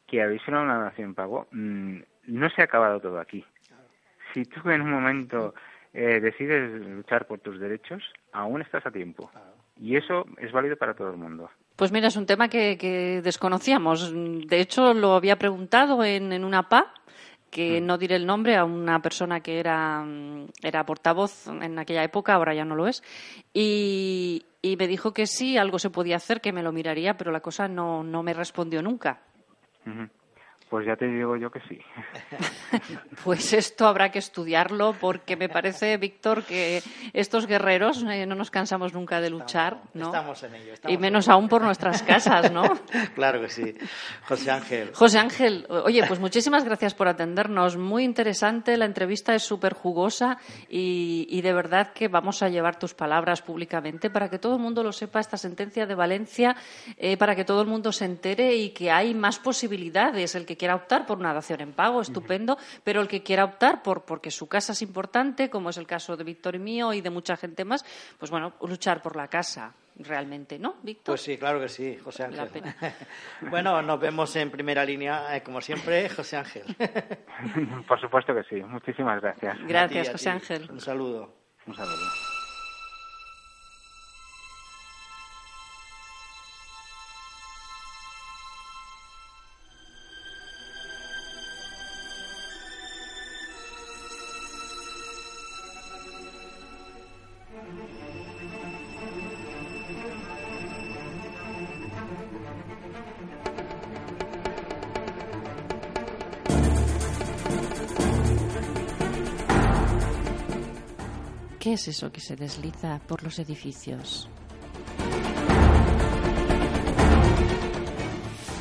que 0.06 0.22
habéis 0.22 0.42
hecho 0.42 0.52
una 0.52 0.78
nación 0.78 1.14
pago, 1.14 1.46
mm, 1.52 1.98
no 2.28 2.50
se 2.50 2.62
ha 2.62 2.64
acabado 2.64 3.00
todo 3.00 3.20
aquí. 3.20 3.44
Si 4.32 4.44
tú 4.44 4.70
en 4.70 4.82
un 4.82 4.90
momento 4.90 5.54
eh, 5.92 6.20
decides 6.20 6.70
luchar 6.80 7.26
por 7.26 7.40
tus 7.40 7.60
derechos, 7.60 8.02
aún 8.32 8.62
estás 8.62 8.84
a 8.86 8.90
tiempo. 8.90 9.30
Y 9.76 9.96
eso 9.96 10.26
es 10.38 10.50
válido 10.50 10.76
para 10.76 10.94
todo 10.94 11.10
el 11.10 11.16
mundo. 11.16 11.50
Pues 11.76 11.92
mira, 11.92 12.08
es 12.08 12.16
un 12.16 12.26
tema 12.26 12.48
que, 12.48 13.20
desconocíamos. 13.22 14.12
De 14.12 14.60
hecho, 14.60 14.94
lo 14.94 15.14
había 15.14 15.38
preguntado 15.38 16.02
en, 16.02 16.32
en 16.32 16.44
una 16.44 16.68
PA, 16.68 16.92
que 17.50 17.80
mm. 17.80 17.86
no 17.86 17.98
diré 17.98 18.16
el 18.16 18.26
nombre, 18.26 18.56
a 18.56 18.64
una 18.64 19.00
persona 19.00 19.40
que 19.40 19.58
era, 19.58 20.04
era 20.62 20.84
portavoz 20.84 21.46
en 21.48 21.78
aquella 21.78 22.04
época, 22.04 22.34
ahora 22.34 22.54
ya 22.54 22.64
no 22.64 22.74
lo 22.74 22.86
es, 22.86 23.02
y, 23.52 24.44
y 24.62 24.76
me 24.76 24.86
dijo 24.86 25.12
que 25.12 25.26
sí, 25.26 25.56
algo 25.56 25.78
se 25.78 25.90
podía 25.90 26.16
hacer, 26.16 26.40
que 26.40 26.52
me 26.52 26.62
lo 26.62 26.72
miraría, 26.72 27.16
pero 27.16 27.30
la 27.32 27.40
cosa 27.40 27.68
no, 27.68 28.02
no 28.02 28.22
me 28.22 28.34
respondió 28.34 28.82
nunca. 28.82 29.20
Pues 30.68 30.86
ya 30.86 30.96
te 30.96 31.06
digo 31.06 31.36
yo 31.36 31.50
que 31.50 31.60
sí. 31.60 31.78
pues 33.24 33.54
esto 33.54 33.86
habrá 33.86 34.10
que 34.10 34.18
estudiarlo 34.18 34.94
porque 35.00 35.34
me 35.34 35.48
parece, 35.48 35.96
Víctor, 35.96 36.44
que 36.44 36.82
estos 37.14 37.46
guerreros 37.46 38.02
eh, 38.02 38.26
no 38.26 38.34
nos 38.34 38.50
cansamos 38.50 38.92
nunca 38.92 39.20
de 39.20 39.30
luchar, 39.30 39.80
¿no? 39.94 40.06
Estamos 40.06 40.42
en 40.42 40.54
ello. 40.54 40.74
y 40.86 40.98
menos 40.98 41.28
aún 41.28 41.48
por 41.48 41.62
nuestras 41.62 42.02
casas, 42.02 42.52
¿no? 42.52 42.64
claro 43.14 43.40
que 43.40 43.48
sí. 43.48 43.74
José 44.26 44.50
Ángel. 44.50 44.90
José 44.92 45.18
Ángel, 45.18 45.66
oye, 45.70 46.04
pues 46.06 46.20
muchísimas 46.20 46.64
gracias 46.64 46.92
por 46.92 47.08
atendernos. 47.08 47.78
Muy 47.78 48.04
interesante, 48.04 48.76
la 48.76 48.84
entrevista 48.84 49.34
es 49.34 49.44
súper 49.44 49.72
jugosa 49.72 50.36
y, 50.68 51.40
de 51.40 51.52
verdad 51.52 51.92
que 51.94 52.08
vamos 52.08 52.42
a 52.42 52.48
llevar 52.50 52.78
tus 52.78 52.92
palabras 52.92 53.40
públicamente 53.40 54.10
para 54.10 54.28
que 54.28 54.38
todo 54.38 54.56
el 54.56 54.60
mundo 54.60 54.82
lo 54.82 54.92
sepa, 54.92 55.20
esta 55.20 55.38
sentencia 55.38 55.86
de 55.86 55.94
Valencia, 55.94 56.56
eh, 56.98 57.16
para 57.16 57.34
que 57.34 57.44
todo 57.44 57.62
el 57.62 57.68
mundo 57.68 57.90
se 57.90 58.04
entere 58.04 58.54
y 58.54 58.70
que 58.70 58.90
hay 58.90 59.14
más 59.14 59.38
posibilidades. 59.38 60.34
El 60.34 60.44
que 60.44 60.57
quiera 60.58 60.74
optar 60.74 61.06
por 61.06 61.16
una 61.16 61.32
dación 61.32 61.62
en 61.62 61.72
pago, 61.72 62.02
estupendo, 62.02 62.58
pero 62.84 63.00
el 63.00 63.08
que 63.08 63.22
quiera 63.22 63.44
optar 63.44 63.82
por 63.82 64.04
porque 64.04 64.30
su 64.30 64.46
casa 64.46 64.72
es 64.72 64.82
importante, 64.82 65.48
como 65.48 65.70
es 65.70 65.78
el 65.78 65.86
caso 65.86 66.16
de 66.16 66.24
Víctor 66.24 66.56
y 66.56 66.58
mío 66.58 66.92
y 66.92 67.00
de 67.00 67.08
mucha 67.08 67.36
gente 67.36 67.64
más, 67.64 67.84
pues 68.18 68.30
bueno, 68.30 68.52
luchar 68.60 69.00
por 69.00 69.16
la 69.16 69.28
casa 69.28 69.72
realmente, 69.96 70.58
¿no, 70.58 70.76
Víctor? 70.82 71.12
Pues 71.12 71.22
sí, 71.22 71.38
claro 71.38 71.60
que 71.60 71.68
sí, 71.68 71.96
José 71.96 72.24
Ángel. 72.24 72.62
bueno, 73.50 73.82
nos 73.82 73.98
vemos 73.98 74.34
en 74.36 74.50
primera 74.50 74.84
línea, 74.84 75.34
eh, 75.36 75.42
como 75.42 75.60
siempre, 75.60 76.08
José 76.08 76.36
Ángel. 76.36 76.64
por 77.88 78.00
supuesto 78.00 78.34
que 78.34 78.42
sí. 78.44 78.62
Muchísimas 78.62 79.20
gracias. 79.20 79.56
Gracias, 79.66 80.10
José 80.10 80.30
Ángel. 80.30 80.68
Un 80.70 80.80
saludo. 80.80 81.34
Un 81.66 81.74
saludo. 81.74 82.27
¿Qué 111.68 111.74
es 111.74 111.86
eso 111.86 112.10
que 112.10 112.22
se 112.22 112.34
desliza 112.34 112.98
por 113.06 113.22
los 113.22 113.38
edificios? 113.38 114.26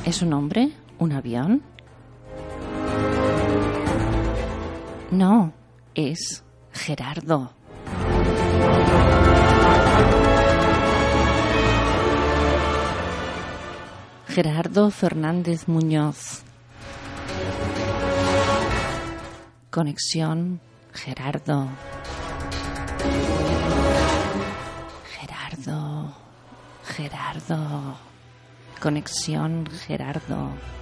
¿Es 0.05 0.21
un 0.21 0.33
hombre? 0.33 0.73
¿Un 0.99 1.13
avión? 1.13 1.63
No, 5.09 5.53
es 5.95 6.43
Gerardo. 6.73 7.53
Gerardo 14.27 14.91
Fernández 14.91 15.69
Muñoz. 15.69 16.43
Conexión 19.69 20.59
Gerardo. 20.91 21.69
Gerardo, 25.15 26.13
Gerardo, 26.85 27.97
conexión 28.79 29.67
Gerardo. 29.85 30.76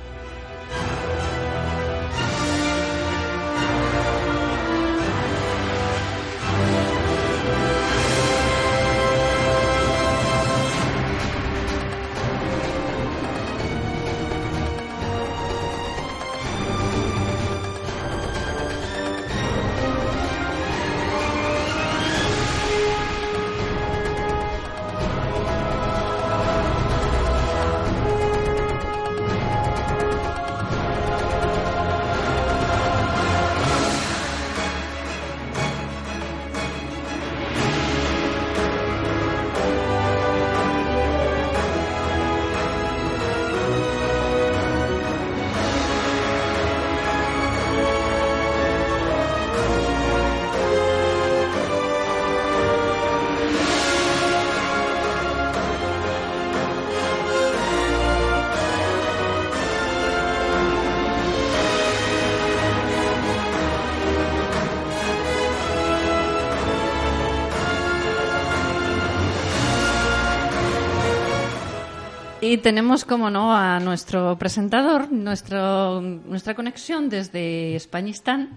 Y 72.47 72.57
tenemos, 72.59 73.05
como 73.05 73.31
no, 73.31 73.55
a 73.55 73.79
nuestro 73.79 74.37
presentador, 74.37 75.11
nuestro, 75.11 75.99
nuestra 76.01 76.53
conexión 76.53 77.09
desde 77.09 77.75
Españistán, 77.75 78.49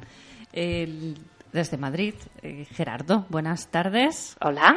el- 0.53 1.15
desde 1.55 1.79
Madrid. 1.79 2.13
Eh, 2.43 2.67
Gerardo, 2.71 3.25
buenas 3.31 3.71
tardes. 3.71 4.37
Hola. 4.43 4.77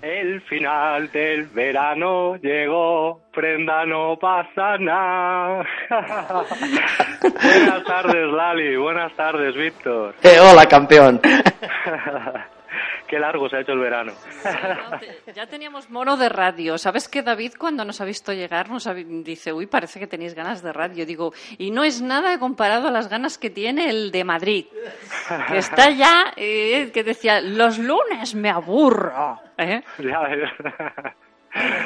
El 0.00 0.40
final 0.42 1.12
del 1.12 1.44
verano 1.48 2.36
llegó, 2.36 3.20
prenda 3.34 3.84
no 3.84 4.16
pasa 4.18 4.78
nada. 4.78 5.64
buenas 7.20 7.84
tardes, 7.84 8.32
Lali, 8.32 8.76
buenas 8.78 9.14
tardes, 9.14 9.54
Víctor. 9.54 10.14
Eh, 10.22 10.38
hola, 10.40 10.64
campeón. 10.66 11.20
Qué 13.12 13.18
largo 13.18 13.46
se 13.46 13.56
ha 13.56 13.60
hecho 13.60 13.72
el 13.72 13.78
verano. 13.78 14.14
Ya 15.34 15.46
teníamos 15.46 15.90
mono 15.90 16.16
de 16.16 16.30
radio. 16.30 16.78
¿Sabes 16.78 17.10
que 17.10 17.20
David, 17.22 17.52
cuando 17.58 17.84
nos 17.84 18.00
ha 18.00 18.06
visto 18.06 18.32
llegar, 18.32 18.70
nos 18.70 18.86
ha- 18.86 18.94
dice, 18.94 19.52
uy, 19.52 19.66
parece 19.66 20.00
que 20.00 20.06
tenéis 20.06 20.32
ganas 20.34 20.62
de 20.62 20.72
radio? 20.72 21.04
Digo, 21.04 21.34
y 21.58 21.70
no 21.72 21.84
es 21.84 22.00
nada 22.00 22.38
comparado 22.38 22.88
a 22.88 22.90
las 22.90 23.08
ganas 23.10 23.36
que 23.36 23.50
tiene 23.50 23.90
el 23.90 24.12
de 24.12 24.24
Madrid. 24.24 24.64
Que 25.48 25.58
está 25.58 25.90
ya, 25.90 26.32
eh, 26.36 26.90
que 26.90 27.04
decía, 27.04 27.42
los 27.42 27.78
lunes 27.78 28.34
me 28.34 28.48
aburro. 28.48 29.38
¿eh? 29.58 29.82
Ya, 29.98 30.20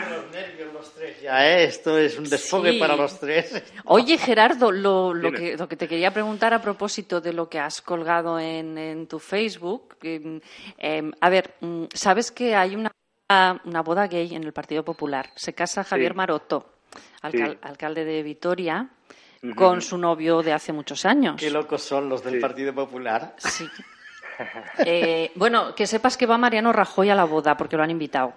Los 0.08 0.30
nervios 0.32 0.72
los 0.72 0.75
tres 1.07 1.22
ya, 1.22 1.46
¿eh? 1.46 1.64
Esto 1.64 1.98
es 1.98 2.18
un 2.18 2.28
desfogue 2.28 2.72
Sí. 2.72 2.78
para 2.78 2.96
los 2.96 3.18
tres. 3.20 3.62
Oye, 3.86 4.18
Gerardo, 4.18 4.70
lo, 4.72 5.12
que, 5.32 5.57
lo 5.57 5.68
que 5.68 5.76
te 5.76 5.88
quería 5.88 6.12
preguntar 6.12 6.52
a 6.54 6.61
propósito 6.61 7.20
de 7.20 7.32
lo 7.32 7.48
que 7.48 7.59
has 7.59 7.80
colgado 7.80 8.38
en, 8.38 8.76
en 8.78 9.07
tu 9.07 9.18
Facebook. 9.18 9.96
que, 10.00 10.40
em, 10.78 11.12
a 11.20 11.28
ver, 11.30 11.54
mm, 11.61 11.84
¿sabes 11.94 12.30
que 12.32 12.54
hay 12.54 12.74
una, 12.76 12.90
una 13.64 13.82
boda 13.82 14.07
gay 14.07 14.34
en 14.34 14.44
el 14.44 14.52
Partido 14.52 14.84
Popular? 14.84 15.30
Se 15.36 15.52
casa 15.54 15.84
Javier 15.84 16.12
Sí. 16.12 16.16
Maroto, 16.16 16.66
alcal- 17.22 17.52
Sí. 17.52 17.59
alcalde 17.62 18.04
de 18.04 18.22
Vitoria, 18.22 18.88
con 19.54 19.80
su 19.80 19.96
novio 19.98 20.42
de 20.42 20.52
hace 20.52 20.72
muchos 20.72 21.04
años. 21.04 21.36
Qué 21.38 21.50
locos 21.50 21.82
son 21.82 22.09
los 22.09 22.24
del 22.24 22.34
Sí. 22.34 22.40
Partido 22.40 22.74
Popular. 22.74 23.34
Sí. 23.38 23.66
Eh, 24.84 25.32
bueno, 25.34 25.74
que 25.74 25.86
sepas 25.86 26.18
que 26.18 26.26
va 26.26 26.36
Mariano 26.36 26.70
Rajoy 26.70 27.09
a 27.09 27.14
la 27.14 27.24
boda 27.24 27.57
porque 27.57 27.74
lo 27.78 27.82
han 27.82 27.90
invitado. 27.90 28.34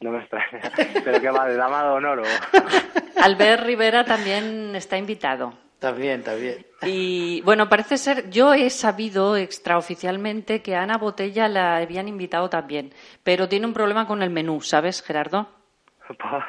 No 0.00 0.10
me 0.12 0.18
extraña. 0.20 0.60
Pero 1.04 1.20
que 1.20 1.30
va, 1.30 1.46
de 1.46 1.56
dama 1.56 1.82
de 1.82 1.88
honor 1.88 2.20
o... 2.20 2.24
Albert 3.22 3.64
Rivera 3.64 4.04
también 4.04 4.74
está 4.76 4.96
invitado. 4.98 5.54
También, 5.78 6.22
también. 6.22 6.66
Y 6.82 7.40
bueno, 7.42 7.68
parece 7.68 7.98
ser, 7.98 8.30
yo 8.30 8.54
he 8.54 8.70
sabido 8.70 9.36
extraoficialmente 9.36 10.62
que 10.62 10.74
a 10.74 10.82
Ana 10.82 10.96
Botella 10.98 11.48
la 11.48 11.76
habían 11.76 12.08
invitado 12.08 12.48
también, 12.50 12.92
pero 13.22 13.48
tiene 13.48 13.66
un 13.66 13.74
problema 13.74 14.06
con 14.06 14.22
el 14.22 14.30
menú, 14.30 14.60
¿sabes, 14.62 15.02
Gerardo? 15.02 15.48
Por- 16.08 16.46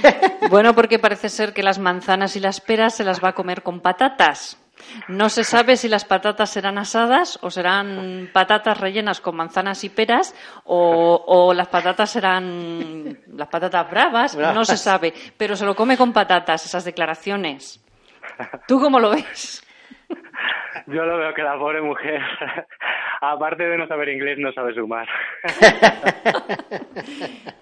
Bueno, 0.50 0.74
porque 0.74 0.98
parece 0.98 1.28
ser 1.28 1.52
que 1.52 1.62
las 1.62 1.78
manzanas 1.78 2.36
y 2.36 2.40
las 2.40 2.60
peras 2.60 2.94
se 2.96 3.04
las 3.04 3.22
va 3.22 3.28
a 3.30 3.34
comer 3.34 3.62
con 3.62 3.80
patatas. 3.80 4.56
No 5.08 5.28
se 5.28 5.44
sabe 5.44 5.76
si 5.76 5.88
las 5.88 6.04
patatas 6.04 6.50
serán 6.50 6.78
asadas 6.78 7.38
o 7.42 7.50
serán 7.50 8.30
patatas 8.32 8.78
rellenas 8.78 9.20
con 9.20 9.36
manzanas 9.36 9.82
y 9.84 9.88
peras 9.88 10.34
o, 10.64 11.24
o 11.26 11.54
las 11.54 11.68
patatas 11.68 12.10
serán 12.10 13.18
las 13.34 13.48
patatas 13.48 13.90
bravas, 13.90 14.34
no 14.34 14.40
Bravas. 14.40 14.68
se 14.68 14.76
sabe, 14.76 15.12
pero 15.36 15.56
se 15.56 15.64
lo 15.64 15.74
come 15.74 15.96
con 15.96 16.12
patatas 16.12 16.64
esas 16.66 16.84
declaraciones. 16.84 17.82
¿Tú 18.66 18.80
cómo 18.80 18.98
lo 19.00 19.10
ves? 19.10 19.62
Yo 20.86 21.04
lo 21.04 21.18
veo 21.18 21.34
que 21.34 21.42
la 21.42 21.58
pobre 21.58 21.80
mujer, 21.82 22.20
aparte 23.20 23.64
de 23.64 23.78
no 23.78 23.86
saber 23.86 24.08
inglés, 24.08 24.38
no 24.38 24.52
sabe 24.52 24.74
sumar. 24.74 25.06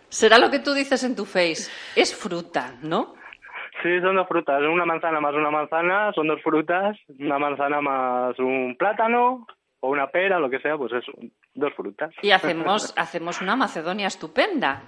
Será 0.09 0.39
lo 0.39 0.51
que 0.51 0.59
tú 0.61 0.73
dices 0.73 1.03
en 1.05 1.17
tu 1.17 1.25
face. 1.25 1.71
Es 1.95 2.15
fruta, 2.15 2.75
¿no? 2.83 3.15
Sí, 3.83 4.01
son 4.01 4.17
dos 4.17 4.29
frutas. 4.29 4.61
Una 4.63 4.85
manzana 4.85 5.21
más 5.21 5.35
una 5.35 5.51
manzana, 5.51 6.13
son 6.13 6.27
dos 6.27 6.43
frutas. 6.43 6.97
Una 7.19 7.39
manzana 7.39 7.81
más 7.81 8.39
un 8.39 8.77
plátano 8.79 9.47
o 9.81 9.91
una 9.91 10.09
pera, 10.09 10.39
lo 10.39 10.51
que 10.51 10.59
sea, 10.59 10.77
pues 10.77 10.93
eso, 10.93 11.13
dos 11.55 11.73
frutas. 11.75 12.11
Y 12.23 12.33
hacemos, 12.33 12.93
hacemos 12.97 13.41
una 13.41 13.57
Macedonia 13.57 14.09
estupenda, 14.09 14.83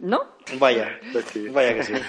¿no? 0.00 0.20
Vaya, 0.58 0.98
Pues 1.12 1.24
sí. 1.26 1.48
vaya 1.48 1.74
que 1.74 1.82
sí. 1.84 1.92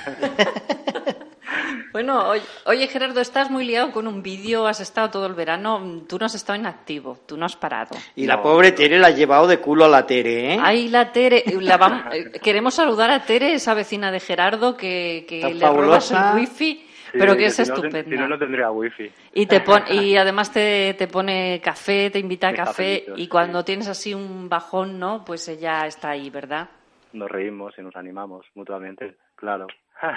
Bueno, 1.92 2.32
oye, 2.66 2.88
Gerardo, 2.88 3.20
estás 3.20 3.50
muy 3.50 3.66
liado 3.66 3.92
con 3.92 4.08
un 4.08 4.22
vídeo, 4.22 4.68
has 4.68 4.80
estado 4.80 5.10
todo 5.10 5.26
el 5.26 5.34
verano, 5.34 6.04
tú 6.08 6.20
no 6.20 6.28
has 6.28 6.36
estado 6.36 6.58
inactivo, 6.60 7.18
tú 7.26 7.36
no 7.36 7.48
has 7.48 7.56
parado. 7.56 7.98
Y 8.16 8.28
la 8.28 8.42
pobre 8.44 8.72
Tere 8.74 9.00
la 9.00 9.08
ha 9.08 9.12
llevado 9.12 9.48
de 9.48 9.58
culo 9.60 9.86
a 9.86 9.88
la 9.88 10.06
Tere, 10.06 10.54
¿eh? 10.54 10.58
Ay, 10.62 10.88
la 10.90 11.12
Tere, 11.12 11.44
la 11.60 12.10
eh, 12.14 12.32
queremos 12.44 12.76
saludar 12.76 13.10
a 13.10 13.24
Tere, 13.26 13.54
esa 13.54 13.74
vecina 13.74 14.12
de 14.12 14.20
Gerardo 14.20 14.78
que, 14.78 15.26
que 15.28 15.42
le 15.56 15.68
robas 15.68 16.10
fabulosa. 16.10 16.32
el 16.34 16.36
wifi, 16.42 16.86
Sí, 17.12 17.18
pero 17.18 17.36
que 17.36 17.46
es 17.48 17.56
si 17.56 17.64
no, 17.64 17.74
estupenda. 17.74 18.04
Si 18.04 18.16
no, 18.16 18.28
no 18.28 18.38
tendría 18.38 18.70
wifi. 18.70 19.12
Y, 19.34 19.48
te 19.48 19.62
pon- 19.62 19.84
y 19.90 20.16
además 20.18 20.52
te, 20.52 20.94
te 20.94 21.08
pone 21.08 21.60
café, 21.60 22.12
te 22.12 22.20
invita 22.20 22.50
a 22.50 22.54
café 22.54 23.04
y 23.16 23.28
cuando 23.28 23.62
sí. 23.62 23.66
tienes 23.66 23.88
así 23.88 24.14
un 24.14 24.48
bajón, 24.48 25.00
¿no? 25.00 25.26
Pues 25.26 25.48
ella 25.48 25.88
está 25.88 26.12
ahí, 26.12 26.30
¿verdad? 26.30 26.70
Nos 27.14 27.30
reímos 27.30 27.74
y 27.78 27.82
nos 27.82 27.96
animamos 27.96 28.46
mutuamente, 28.56 29.16
claro. 29.36 29.68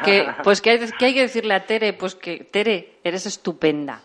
Que, 0.05 0.27
pues 0.45 0.61
que 0.61 0.71
hay, 0.71 0.79
que 0.99 1.05
hay 1.07 1.15
que 1.15 1.23
decirle 1.23 1.55
a 1.55 1.65
Tere, 1.65 1.93
pues 1.95 2.15
que 2.15 2.45
Tere, 2.45 2.99
eres 3.03 3.27
estupenda, 3.27 4.01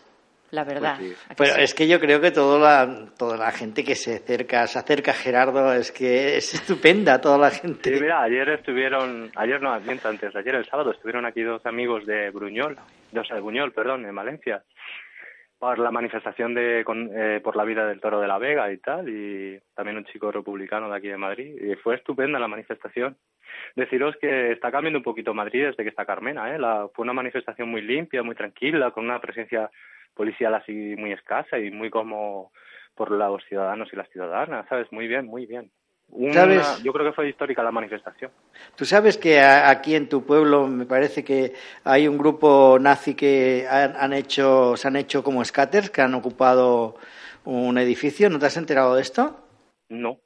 la 0.50 0.64
verdad. 0.64 0.96
Pues 0.98 1.10
sí. 1.10 1.16
¿A 1.26 1.28
que 1.28 1.34
Pero 1.36 1.54
sí? 1.54 1.60
es 1.62 1.74
que 1.74 1.86
yo 1.86 2.00
creo 2.00 2.20
que 2.20 2.30
toda 2.30 2.58
la, 2.58 3.06
toda 3.18 3.36
la 3.36 3.52
gente 3.52 3.84
que 3.84 3.94
se 3.94 4.16
acerca, 4.16 4.66
se 4.66 4.78
acerca 4.78 5.10
a 5.10 5.14
Gerardo, 5.14 5.72
es 5.74 5.92
que 5.92 6.36
es 6.38 6.54
estupenda 6.54 7.20
toda 7.20 7.36
la 7.38 7.50
Sí, 7.50 7.60
gente. 7.60 7.90
mira, 8.00 8.22
ayer 8.22 8.48
estuvieron, 8.48 9.30
ayer 9.36 9.60
no, 9.60 9.72
antes, 9.72 10.34
ayer 10.34 10.54
el 10.54 10.64
sábado 10.66 10.90
estuvieron 10.92 11.26
aquí 11.26 11.42
dos 11.42 11.64
amigos 11.66 12.06
de 12.06 12.30
Bruñol, 12.30 12.76
de, 13.12 13.20
o 13.20 13.24
sea, 13.24 13.36
de 13.36 13.42
Buñol, 13.42 13.72
perdón, 13.72 14.04
en 14.06 14.14
Valencia, 14.14 14.62
por 15.58 15.78
la 15.78 15.90
manifestación 15.90 16.54
de 16.54 16.82
con- 16.84 17.10
eh, 17.14 17.40
por 17.42 17.56
la 17.56 17.64
vida 17.64 17.86
del 17.86 18.00
toro 18.00 18.20
de 18.20 18.28
la 18.28 18.38
Vega 18.38 18.70
y 18.72 18.78
tal, 18.78 19.08
y 19.08 19.58
también 19.74 19.96
un 19.98 20.04
chico 20.04 20.30
republicano 20.30 20.88
de 20.88 20.96
aquí 20.96 21.08
de 21.08 21.16
Madrid, 21.16 21.54
y 21.60 21.74
fue 21.76 21.96
estupenda 21.96 22.38
la 22.38 22.48
manifestación. 22.48 23.16
Deciros 23.74 24.16
que 24.20 24.52
está 24.52 24.70
cambiando 24.70 24.98
un 24.98 25.02
poquito 25.04 25.34
Madrid 25.34 25.66
desde 25.66 25.82
que 25.82 25.88
está 25.90 26.04
Carmena, 26.06 26.54
¿eh? 26.54 26.58
La, 26.58 26.88
fue 26.94 27.02
una 27.04 27.12
manifestación 27.12 27.68
muy 27.68 27.82
limpia, 27.82 28.22
muy 28.22 28.34
tranquila, 28.36 28.90
con 28.92 29.04
una 29.04 29.20
presencia 29.20 29.70
policial 30.14 30.54
así 30.54 30.94
muy 30.96 31.12
escasa 31.12 31.58
y 31.58 31.70
muy 31.70 31.90
como 31.90 32.52
por 32.94 33.10
los 33.10 33.44
ciudadanos 33.44 33.88
y 33.92 33.96
las 33.96 34.08
ciudadanas, 34.10 34.66
¿sabes? 34.68 34.90
Muy 34.92 35.06
bien, 35.08 35.26
muy 35.26 35.46
bien. 35.46 35.70
Una- 36.10 36.32
¿Sabes? 36.32 36.82
Yo 36.82 36.92
creo 36.92 37.06
que 37.06 37.12
fue 37.12 37.28
histórica 37.28 37.62
la 37.62 37.70
manifestación. 37.70 38.30
Tú 38.76 38.84
sabes 38.84 39.18
que 39.18 39.40
a- 39.40 39.68
aquí 39.68 39.94
en 39.94 40.08
tu 40.08 40.24
pueblo 40.24 40.66
me 40.66 40.86
parece 40.86 41.22
que 41.22 41.52
hay 41.84 42.08
un 42.08 42.16
grupo 42.18 42.78
nazi 42.80 43.14
que 43.14 43.66
han, 43.70 43.94
han 43.96 44.12
hecho, 44.14 44.76
se 44.76 44.88
han 44.88 44.96
hecho 44.96 45.22
como 45.22 45.44
scatters, 45.44 45.90
que 45.90 46.00
han 46.00 46.14
ocupado 46.14 46.96
un 47.44 47.78
edificio. 47.78 48.30
¿No 48.30 48.38
te 48.38 48.46
has 48.46 48.56
enterado 48.56 48.94
de 48.94 49.02
esto? 49.02 49.38
No. 49.90 50.18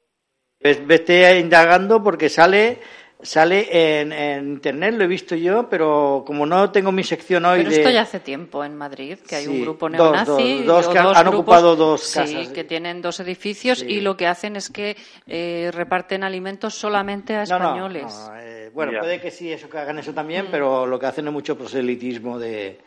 Ves- 0.61 0.85
Vete 0.87 1.37
indagando 1.39 2.01
porque 2.01 2.29
sale 2.29 2.79
sale 3.23 4.01
en, 4.01 4.11
en 4.11 4.47
internet, 4.49 4.93
lo 4.95 5.05
he 5.05 5.07
visto 5.07 5.33
yo, 5.35 5.67
pero 5.69 6.23
como 6.27 6.45
no 6.45 6.69
tengo 6.71 6.91
mi 6.91 7.03
sección 7.03 7.45
hoy 7.45 7.59
Pero 7.59 7.69
de... 7.71 7.75
esto 7.77 7.89
ya 7.89 8.01
hace 8.01 8.19
tiempo 8.19 8.63
en 8.63 8.75
Madrid, 8.77 9.17
que 9.27 9.35
hay 9.37 9.47
un 9.47 9.53
Sí, 9.55 9.61
grupo 9.61 9.89
dos, 9.89 9.97
neonazi. 9.97 10.57
dos, 10.63 10.65
dos 10.65 10.87
o 10.87 10.91
que 10.91 10.99
han- 10.99 11.05
dos 11.05 11.17
han 11.17 11.23
grupos, 11.23 11.39
ocupado 11.41 11.75
dos 11.75 12.01
sí, 12.03 12.19
casas. 12.19 12.47
que 12.49 12.63
tienen 12.63 13.01
dos 13.01 13.19
edificios 13.19 13.79
Sí. 13.79 13.85
y 13.87 14.01
lo 14.01 14.15
que 14.17 14.27
hacen 14.27 14.55
es 14.55 14.69
que 14.69 14.95
eh, 15.25 15.71
reparten 15.73 16.23
alimentos 16.23 16.75
solamente 16.75 17.35
a 17.35 17.45
No, 17.45 17.57
no, 17.59 17.65
españoles. 17.65 18.03
no, 18.29 18.35
eh, 18.39 18.69
bueno, 18.73 18.91
Ya. 18.91 18.99
puede 18.99 19.19
que 19.21 19.31
sí, 19.31 19.51
eso 19.51 19.69
que 19.69 19.77
hagan 19.77 19.97
eso 19.99 20.11
Mm. 20.11 20.15
también, 20.15 20.47
pero 20.51 20.85
lo 20.85 20.99
que 20.99 21.05
hacen 21.05 21.25
es 21.27 21.33
mucho 21.33 21.57
proselitismo 21.57 22.37
de, 22.37 22.79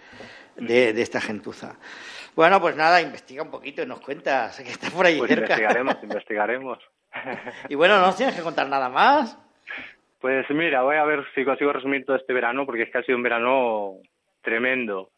de, 0.56 0.92
de 0.92 1.02
esta 1.02 1.20
gentuza. 1.20 1.76
Bueno, 2.34 2.60
pues 2.60 2.76
nada, 2.76 3.00
investiga 3.00 3.42
un 3.42 3.50
poquito 3.50 3.82
y 3.82 3.86
nos 3.86 4.00
cuentas 4.00 4.56
que 4.60 4.70
está 4.70 4.90
por 4.90 5.06
ahí 5.06 5.16
Pues 5.18 5.30
cerca. 5.30 5.54
investigaremos, 5.54 5.96
investigaremos. 6.02 6.78
Y 7.70 7.74
bueno, 7.74 7.96
no 7.98 8.06
nos 8.08 8.16
tienes 8.16 8.34
que 8.34 8.42
contar 8.42 8.68
nada 8.68 8.90
más. 8.90 9.38
Pues 10.26 10.50
mira, 10.50 10.82
voy 10.82 10.96
a 10.96 11.04
ver 11.04 11.24
si 11.36 11.44
consigo 11.44 11.72
resumir 11.72 12.04
todo 12.04 12.16
este 12.16 12.32
verano, 12.32 12.66
porque 12.66 12.82
es 12.82 12.90
que 12.90 12.98
ha 12.98 13.02
sido 13.04 13.16
un 13.16 13.22
verano 13.22 13.92
tremendo. 14.42 15.10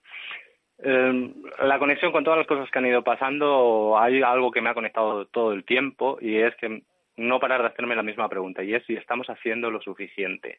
Eh, 0.82 1.32
la 1.60 1.78
conexión 1.78 2.12
con 2.12 2.24
todas 2.24 2.40
las 2.40 2.46
cosas 2.46 2.70
que 2.70 2.78
han 2.78 2.84
ido 2.84 3.02
pasando, 3.02 3.98
hay 3.98 4.20
algo 4.20 4.50
que 4.50 4.60
me 4.60 4.68
ha 4.68 4.74
conectado 4.74 5.24
todo 5.24 5.54
el 5.54 5.64
tiempo 5.64 6.18
y 6.20 6.36
es 6.36 6.54
que 6.56 6.82
no 7.16 7.40
parar 7.40 7.62
de 7.62 7.68
hacerme 7.68 7.96
la 7.96 8.02
misma 8.02 8.28
pregunta 8.28 8.62
y 8.62 8.74
es 8.74 8.84
si 8.84 8.96
estamos 8.96 9.30
haciendo 9.30 9.70
lo 9.70 9.80
suficiente. 9.80 10.58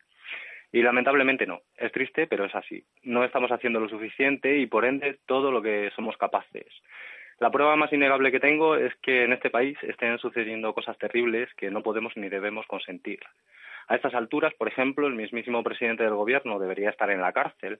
Y 0.72 0.82
lamentablemente 0.82 1.46
no. 1.46 1.62
Es 1.78 1.92
triste, 1.92 2.26
pero 2.26 2.46
es 2.46 2.56
así. 2.56 2.84
No 3.04 3.24
estamos 3.24 3.52
haciendo 3.52 3.80
lo 3.80 3.88
suficiente 3.88 4.58
y 4.58 4.66
por 4.66 4.84
ende 4.84 5.20
todo 5.28 5.52
lo 5.52 5.62
que 5.62 5.92
somos 5.96 6.18
capaces. 6.18 6.66
La 7.40 7.52
prueba 7.52 7.76
más 7.76 7.94
innegable 7.94 8.32
que 8.32 8.40
tengo 8.40 8.76
es 8.76 8.96
que 9.04 9.26
en 9.26 9.34
este 9.34 9.52
país 9.52 9.78
estén 9.84 10.18
sucediendo 10.18 10.74
cosas 10.74 10.98
terribles 10.98 11.54
que 11.54 11.70
no 11.70 11.84
podemos 11.84 12.18
ni 12.18 12.30
debemos 12.30 12.66
consentir. 12.66 13.20
A 13.90 13.96
estas 13.96 14.14
alturas, 14.14 14.54
por 14.54 14.68
ejemplo, 14.68 15.08
el 15.08 15.16
mismísimo 15.16 15.64
presidente 15.64 16.04
del 16.04 16.14
gobierno 16.14 16.60
debería 16.60 16.92
estar 16.92 17.10
en 17.10 17.22
la 17.22 17.34
cárcel 17.34 17.80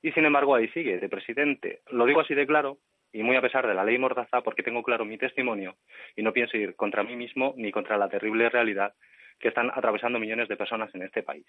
y, 0.00 0.10
sin 0.12 0.24
embargo, 0.24 0.54
ahí 0.54 0.68
sigue, 0.68 0.98
de 0.98 1.08
presidente. 1.10 1.80
Lo 1.90 2.06
digo 2.06 2.20
así 2.20 2.34
de 2.34 2.46
claro 2.46 2.78
y 3.12 3.22
muy 3.22 3.36
a 3.36 3.42
pesar 3.42 3.66
de 3.66 3.74
la 3.74 3.84
ley 3.84 3.98
Mordaza 3.98 4.40
porque 4.40 4.62
tengo 4.62 4.82
claro 4.82 5.04
mi 5.04 5.18
testimonio 5.18 5.76
y 6.16 6.22
no 6.22 6.32
pienso 6.32 6.56
ir 6.56 6.76
contra 6.76 7.02
mí 7.02 7.14
mismo 7.14 7.52
ni 7.58 7.72
contra 7.72 7.98
la 7.98 8.08
terrible 8.08 8.48
realidad 8.48 8.94
que 9.38 9.48
están 9.48 9.70
atravesando 9.74 10.18
millones 10.18 10.48
de 10.48 10.56
personas 10.56 10.94
en 10.94 11.02
este 11.02 11.22
país. 11.22 11.46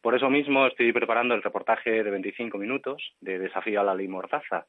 Por 0.00 0.14
eso 0.14 0.30
mismo 0.30 0.68
estoy 0.68 0.92
preparando 0.92 1.34
el 1.34 1.42
reportaje 1.42 2.04
de 2.04 2.10
25 2.10 2.58
minutos 2.58 3.16
de 3.20 3.40
Desafío 3.40 3.80
a 3.80 3.84
la 3.84 3.94
Ley 3.94 4.06
Mordaza, 4.06 4.66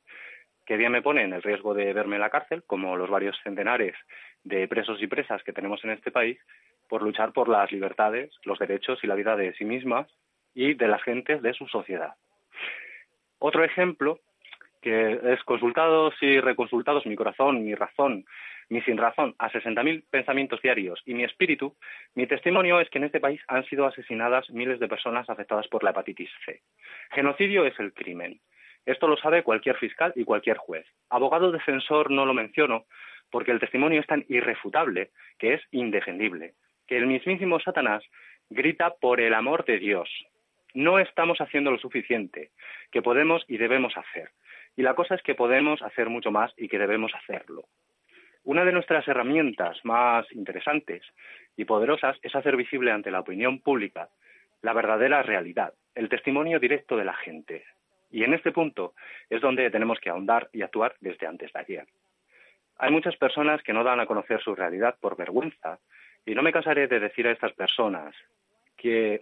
que 0.67 0.75
bien 0.77 0.91
me 0.91 1.01
pone 1.01 1.23
en 1.23 1.33
el 1.33 1.41
riesgo 1.41 1.73
de 1.73 1.93
verme 1.93 2.17
en 2.17 2.21
la 2.21 2.29
cárcel, 2.29 2.61
como 2.67 2.97
los 2.97 3.09
varios 3.09 3.39
centenares 3.41 3.95
de 4.43 4.67
presos 4.67 5.01
y 5.01 5.07
presas 5.07 5.41
que 5.43 5.53
tenemos 5.53 5.83
en 5.85 5.91
este 5.91 6.11
país, 6.11 6.37
por 6.89 7.01
luchar 7.01 7.31
por 7.31 7.47
las 7.47 7.71
libertades, 7.71 8.35
los 8.43 8.59
derechos 8.59 8.99
y 9.01 9.07
la 9.07 9.15
vida 9.15 9.37
de 9.37 9.53
sí 9.53 9.63
mismas 9.63 10.07
y 10.53 10.73
de 10.73 10.87
las 10.87 11.01
gentes 11.03 11.41
de 11.41 11.53
su 11.53 11.67
sociedad. 11.67 12.15
Otro 13.39 13.63
ejemplo, 13.63 14.19
que 14.81 15.19
es 15.23 15.41
consultados 15.43 16.13
y 16.21 16.39
reconsultados 16.41 17.05
mi 17.05 17.15
corazón, 17.15 17.63
mi 17.63 17.73
razón, 17.73 18.25
mi 18.69 18.81
sin 18.81 18.97
razón, 18.97 19.35
a 19.39 19.49
60.000 19.49 20.03
pensamientos 20.09 20.61
diarios 20.61 21.01
y 21.05 21.13
mi 21.13 21.23
espíritu, 21.23 21.77
mi 22.13 22.27
testimonio 22.27 22.81
es 22.81 22.89
que 22.89 22.97
en 22.97 23.05
este 23.05 23.21
país 23.21 23.39
han 23.47 23.63
sido 23.65 23.85
asesinadas 23.85 24.49
miles 24.49 24.81
de 24.81 24.89
personas 24.89 25.29
afectadas 25.29 25.67
por 25.69 25.83
la 25.83 25.91
hepatitis 25.91 26.29
C. 26.45 26.61
Genocidio 27.11 27.65
es 27.65 27.79
el 27.79 27.93
crimen. 27.93 28.41
Esto 28.87 29.09
lo 29.09 29.17
sabe 29.17 29.43
cualquier 29.43 29.75
fiscal 29.75 30.13
y 30.15 30.23
cualquier 30.23 30.55
juez. 30.55 30.85
Abogado 31.09 31.51
defensor 31.51 32.09
no 32.09 32.25
lo 32.25 32.33
menciono 32.33 32.85
porque 33.29 33.51
el 33.51 33.59
testimonio 33.59 33.99
es 33.99 34.07
tan 34.07 34.23
irrefutable 34.29 35.11
que 35.37 35.55
es 35.55 35.61
indefendible, 35.71 36.53
que 36.87 36.95
el 36.95 37.05
mismísimo 37.05 37.59
Satanás 37.59 38.01
grita 38.49 38.95
por 39.01 39.19
el 39.19 39.33
amor 39.33 39.65
de 39.65 39.77
Dios. 39.77 40.09
No 40.73 40.99
estamos 40.99 41.41
haciendo 41.41 41.69
lo 41.69 41.79
suficiente, 41.79 42.51
que 42.89 43.01
podemos 43.01 43.43
y 43.49 43.57
debemos 43.57 43.97
hacer. 43.97 44.29
Y 44.77 44.83
la 44.83 44.93
cosa 44.93 45.15
es 45.15 45.21
que 45.21 45.35
podemos 45.35 45.81
hacer 45.81 46.07
mucho 46.07 46.31
más 46.31 46.53
y 46.55 46.69
que 46.69 46.79
debemos 46.79 47.13
hacerlo. 47.13 47.65
Una 48.45 48.63
de 48.63 48.71
nuestras 48.71 49.05
herramientas 49.09 49.83
más 49.83 50.31
interesantes 50.31 51.03
y 51.57 51.65
poderosas 51.65 52.17
es 52.21 52.33
hacer 52.33 52.55
visible 52.55 52.93
ante 52.93 53.11
la 53.11 53.19
opinión 53.19 53.59
pública 53.59 54.07
la 54.61 54.71
verdadera 54.71 55.23
realidad, 55.23 55.73
el 55.93 56.07
testimonio 56.07 56.57
directo 56.57 56.95
de 56.95 57.03
la 57.03 57.15
gente. 57.15 57.65
Y 58.09 58.23
en 58.23 58.33
este 58.33 58.51
punto 58.51 58.93
es 59.29 59.41
donde 59.41 59.69
tenemos 59.69 59.99
que 59.99 60.09
ahondar 60.09 60.49
y 60.53 60.61
actuar 60.61 60.95
desde 60.99 61.27
antes 61.27 61.51
de 61.51 61.59
ayer. 61.59 61.87
Hay 62.77 62.91
muchas 62.91 63.15
personas 63.17 63.61
que 63.63 63.73
no 63.73 63.83
dan 63.83 63.99
a 63.99 64.05
conocer 64.05 64.41
su 64.41 64.55
realidad 64.55 64.95
por 64.99 65.17
vergüenza 65.17 65.79
y 66.25 66.35
no 66.35 66.43
me 66.43 66.51
cansaré 66.51 66.87
de 66.87 66.99
decir 66.99 67.27
a 67.27 67.31
estas 67.31 67.53
personas 67.53 68.13
que 68.75 69.21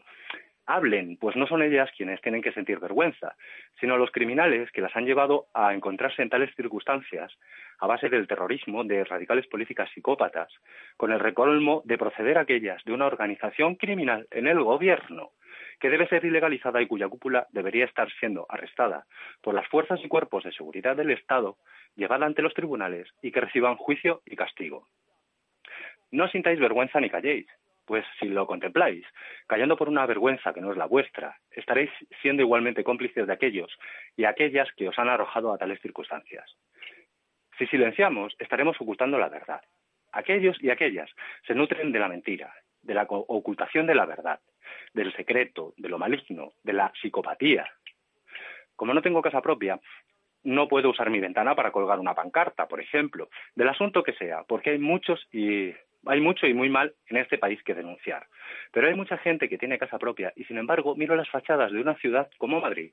hablen, 0.66 1.18
pues 1.18 1.36
no 1.36 1.48
son 1.48 1.62
ellas 1.62 1.90
quienes 1.96 2.20
tienen 2.22 2.42
que 2.42 2.52
sentir 2.52 2.80
vergüenza, 2.80 3.36
sino 3.80 3.98
los 3.98 4.12
criminales 4.12 4.72
que 4.72 4.82
las 4.82 4.96
han 4.96 5.06
llevado 5.06 5.48
a 5.54 5.74
encontrarse 5.74 6.22
en 6.22 6.30
tales 6.30 6.54
circunstancias 6.56 7.32
a 7.80 7.88
base 7.88 8.10
del 8.10 8.28
terrorismo 8.28 8.84
de 8.84 9.04
radicales 9.04 9.48
políticas 9.48 9.90
psicópatas, 9.94 10.52
con 10.98 11.12
el 11.12 11.20
recolmo 11.20 11.82
de 11.86 11.98
proceder 11.98 12.38
aquellas 12.38 12.84
de 12.84 12.94
una 12.94 13.06
organización 13.06 13.76
criminal 13.76 14.28
en 14.32 14.48
el 14.48 14.62
gobierno 14.62 15.32
que 15.80 15.90
debe 15.90 16.08
ser 16.08 16.26
ilegalizada 16.26 16.82
y 16.82 16.88
cuya 16.88 17.08
cúpula 17.08 17.48
debería 17.52 17.86
estar 17.86 18.12
siendo 18.20 18.46
arrestada 18.50 19.06
por 19.42 19.54
las 19.54 19.68
fuerzas 19.68 20.00
y 20.04 20.08
cuerpos 20.08 20.44
de 20.44 20.52
seguridad 20.52 20.96
del 20.96 21.12
Estado, 21.12 21.58
llevada 21.96 22.26
ante 22.26 22.42
los 22.42 22.54
tribunales 22.54 23.08
y 23.22 23.32
que 23.32 23.42
reciban 23.42 23.76
juicio 23.76 24.22
y 24.26 24.36
castigo. 24.36 24.88
No 26.12 26.28
sintáis 26.28 26.60
vergüenza 26.60 27.00
ni 27.00 27.10
calléis, 27.10 27.48
pues 27.86 28.06
si 28.20 28.28
lo 28.28 28.48
contempláis, 28.48 29.06
callando 29.48 29.78
por 29.78 29.90
una 29.90 30.06
vergüenza 30.06 30.54
que 30.54 30.62
no 30.62 30.72
es 30.72 30.78
la 30.78 30.86
vuestra, 30.86 31.38
estaréis 31.52 31.92
siendo 32.22 32.42
igualmente 32.42 32.84
cómplices 32.84 33.28
de 33.28 33.34
aquellos 33.34 33.72
y 34.18 34.26
aquellas 34.26 34.72
que 34.74 34.90
os 34.90 34.98
han 34.98 35.10
arrojado 35.10 35.54
a 35.54 35.58
tales 35.58 35.80
circunstancias. 35.82 36.56
Si 37.58 37.68
silenciamos, 37.68 38.36
estaremos 38.40 38.80
ocultando 38.82 39.18
la 39.18 39.30
verdad. 39.30 39.62
Aquellos 40.12 40.62
y 40.62 40.70
aquellas 40.70 41.10
se 41.46 41.56
nutren 41.56 41.92
de 41.92 42.00
la 42.00 42.08
mentira, 42.08 42.54
de 42.82 42.94
la 42.94 43.04
ocultación 43.04 43.88
de 43.88 43.96
la 43.96 44.06
verdad, 44.06 44.40
del 44.94 45.14
secreto, 45.16 45.74
de 45.78 45.90
lo 45.90 45.98
maligno, 45.98 46.54
de 46.64 46.74
la 46.74 46.92
psicopatía. 47.02 47.68
Como 48.76 48.94
no 48.94 49.02
tengo 49.02 49.22
casa 49.22 49.42
propia, 49.42 49.80
no 50.44 50.68
puedo 50.68 50.90
usar 50.90 51.10
mi 51.10 51.20
ventana 51.20 51.56
para 51.56 51.72
colgar 51.72 52.00
una 52.00 52.14
pancarta, 52.14 52.68
por 52.68 52.80
ejemplo, 52.80 53.30
del 53.56 53.70
asunto 53.70 54.04
que 54.04 54.14
sea, 54.14 54.44
porque 54.48 54.72
hay 54.72 54.80
muchos 54.80 55.28
y 55.32 55.74
hay 56.06 56.22
mucho 56.22 56.46
y 56.46 56.54
muy 56.54 56.70
mal 56.70 56.94
en 57.08 57.18
este 57.18 57.38
país 57.38 57.62
que 57.64 57.74
denunciar. 57.74 58.28
Pero 58.72 58.88
hay 58.88 58.94
mucha 58.94 59.18
gente 59.18 59.50
que 59.50 59.58
tiene 59.58 59.80
casa 59.80 59.98
propia 59.98 60.32
y, 60.36 60.44
sin 60.46 60.58
embargo, 60.58 60.96
miro 60.96 61.16
las 61.16 61.30
fachadas 61.30 61.72
de 61.72 61.82
una 61.82 61.96
ciudad 61.96 62.30
como 62.38 62.62
Madrid, 62.62 62.92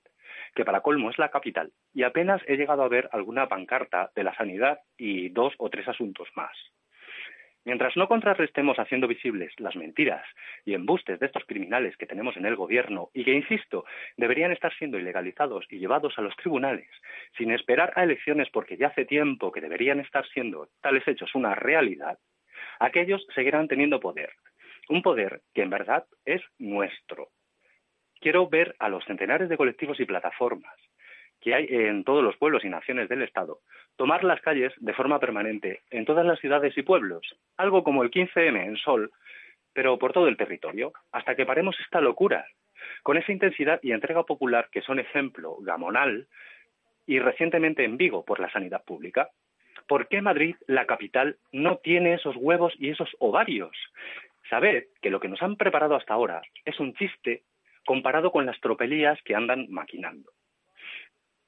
que 0.55 0.64
para 0.64 0.81
colmo 0.81 1.11
es 1.11 1.18
la 1.18 1.31
capital, 1.31 1.73
y 1.93 2.05
apenas 2.05 2.43
he 2.47 2.57
llegado 2.57 2.83
a 2.83 2.89
ver 2.89 3.09
alguna 3.12 3.49
pancarta 3.49 4.11
de 4.14 4.25
la 4.25 4.35
sanidad 4.35 4.81
y 4.97 5.29
dos 5.29 5.53
o 5.59 5.68
tres 5.68 5.87
asuntos 5.89 6.29
más. 6.35 6.57
Mientras 7.65 7.97
no 7.97 8.09
contrarrestemos 8.09 8.79
haciendo 8.79 9.07
visibles 9.07 9.53
las 9.59 9.77
mentiras 9.77 10.27
y 10.65 10.75
embustes 10.75 11.21
de 11.21 11.27
estos 11.27 11.45
criminales 11.45 11.97
que 11.97 12.07
tenemos 12.07 12.37
en 12.37 12.45
el 12.45 12.57
gobierno 12.57 13.11
y 13.15 13.25
que, 13.25 13.33
insisto, 13.33 13.85
deberían 14.17 14.51
estar 14.51 14.75
siendo 14.75 14.99
ilegalizados 14.99 15.67
y 15.71 15.79
llevados 15.79 16.19
a 16.19 16.23
los 16.23 16.35
tribunales, 16.37 16.89
sin 17.37 17.53
esperar 17.53 17.93
a 17.95 18.03
elecciones 18.03 18.49
porque 18.51 18.77
ya 18.77 18.89
hace 18.89 19.05
tiempo 19.05 19.53
que 19.53 19.61
deberían 19.61 20.01
estar 20.01 20.27
siendo 20.29 20.69
tales 20.81 21.07
hechos 21.07 21.35
una 21.37 21.55
realidad, 21.55 22.19
aquellos 22.81 23.25
seguirán 23.33 23.69
teniendo 23.69 24.01
poder. 24.01 24.33
Un 24.89 25.03
poder 25.03 25.43
que 25.55 25.63
en 25.63 25.71
verdad 25.71 26.05
es 26.25 26.43
nuestro. 26.59 27.29
Quiero 28.21 28.49
ver 28.49 28.75
a 28.81 28.89
los 28.89 29.05
centenares 29.05 29.49
de 29.49 29.57
colectivos 29.57 30.01
y 30.01 30.05
plataformas 30.05 30.75
que 31.43 31.55
hay 31.55 31.67
en 31.69 32.05
todos 32.05 32.23
los 32.23 32.37
pueblos 32.37 32.65
y 32.65 32.69
naciones 32.69 33.09
del 33.09 33.23
Estado 33.23 33.59
tomar 33.97 34.24
las 34.24 34.40
calles 34.40 34.72
de 34.78 34.95
forma 34.95 35.20
permanente 35.20 35.82
en 35.90 36.05
todas 36.05 36.26
las 36.26 36.40
ciudades 36.40 36.76
y 36.76 36.82
pueblos, 36.82 37.36
algo 37.57 37.84
como 37.84 38.03
el 38.03 38.11
15M 38.11 38.64
en 38.64 38.76
Sol, 38.76 39.11
pero 39.72 39.99
por 39.99 40.12
todo 40.12 40.28
el 40.28 40.36
territorio, 40.36 40.93
hasta 41.12 41.34
que 41.34 41.47
paremos 41.47 41.78
esta 41.80 42.01
locura, 42.01 42.47
con 43.03 43.16
esa 43.16 43.32
intensidad 43.32 43.80
y 43.82 43.93
entrega 43.93 44.24
popular 44.24 44.68
que 44.70 44.82
son 44.82 44.99
ejemplo 44.99 45.57
gamonal 45.61 46.26
y 47.07 47.18
recientemente 47.18 47.84
en 47.84 47.97
Vigo 47.97 48.24
por 48.24 48.40
la 48.40 48.51
sanidad 48.51 48.84
pública. 48.84 49.30
¿Por 49.88 50.09
qué 50.09 50.22
Madrid, 50.22 50.57
la 50.66 50.86
capital, 50.86 51.36
no 51.53 51.78
tiene 51.78 52.14
esos 52.14 52.36
huevos 52.36 52.74
y 52.78 52.90
esos 52.90 53.11
ovarios? 53.18 53.76
Sabed 54.49 54.84
que 55.01 55.11
lo 55.11 55.20
que 55.20 55.28
nos 55.28 55.43
han 55.43 55.57
preparado 55.57 55.97
hasta 55.97 56.14
ahora 56.14 56.43
es 56.64 56.78
un 56.78 56.95
chiste 56.95 57.43
comparado 57.84 58.30
con 58.30 58.47
las 58.47 58.61
tropelías 58.61 59.20
que 59.22 59.34
andan 59.34 59.66
maquinando. 59.70 60.30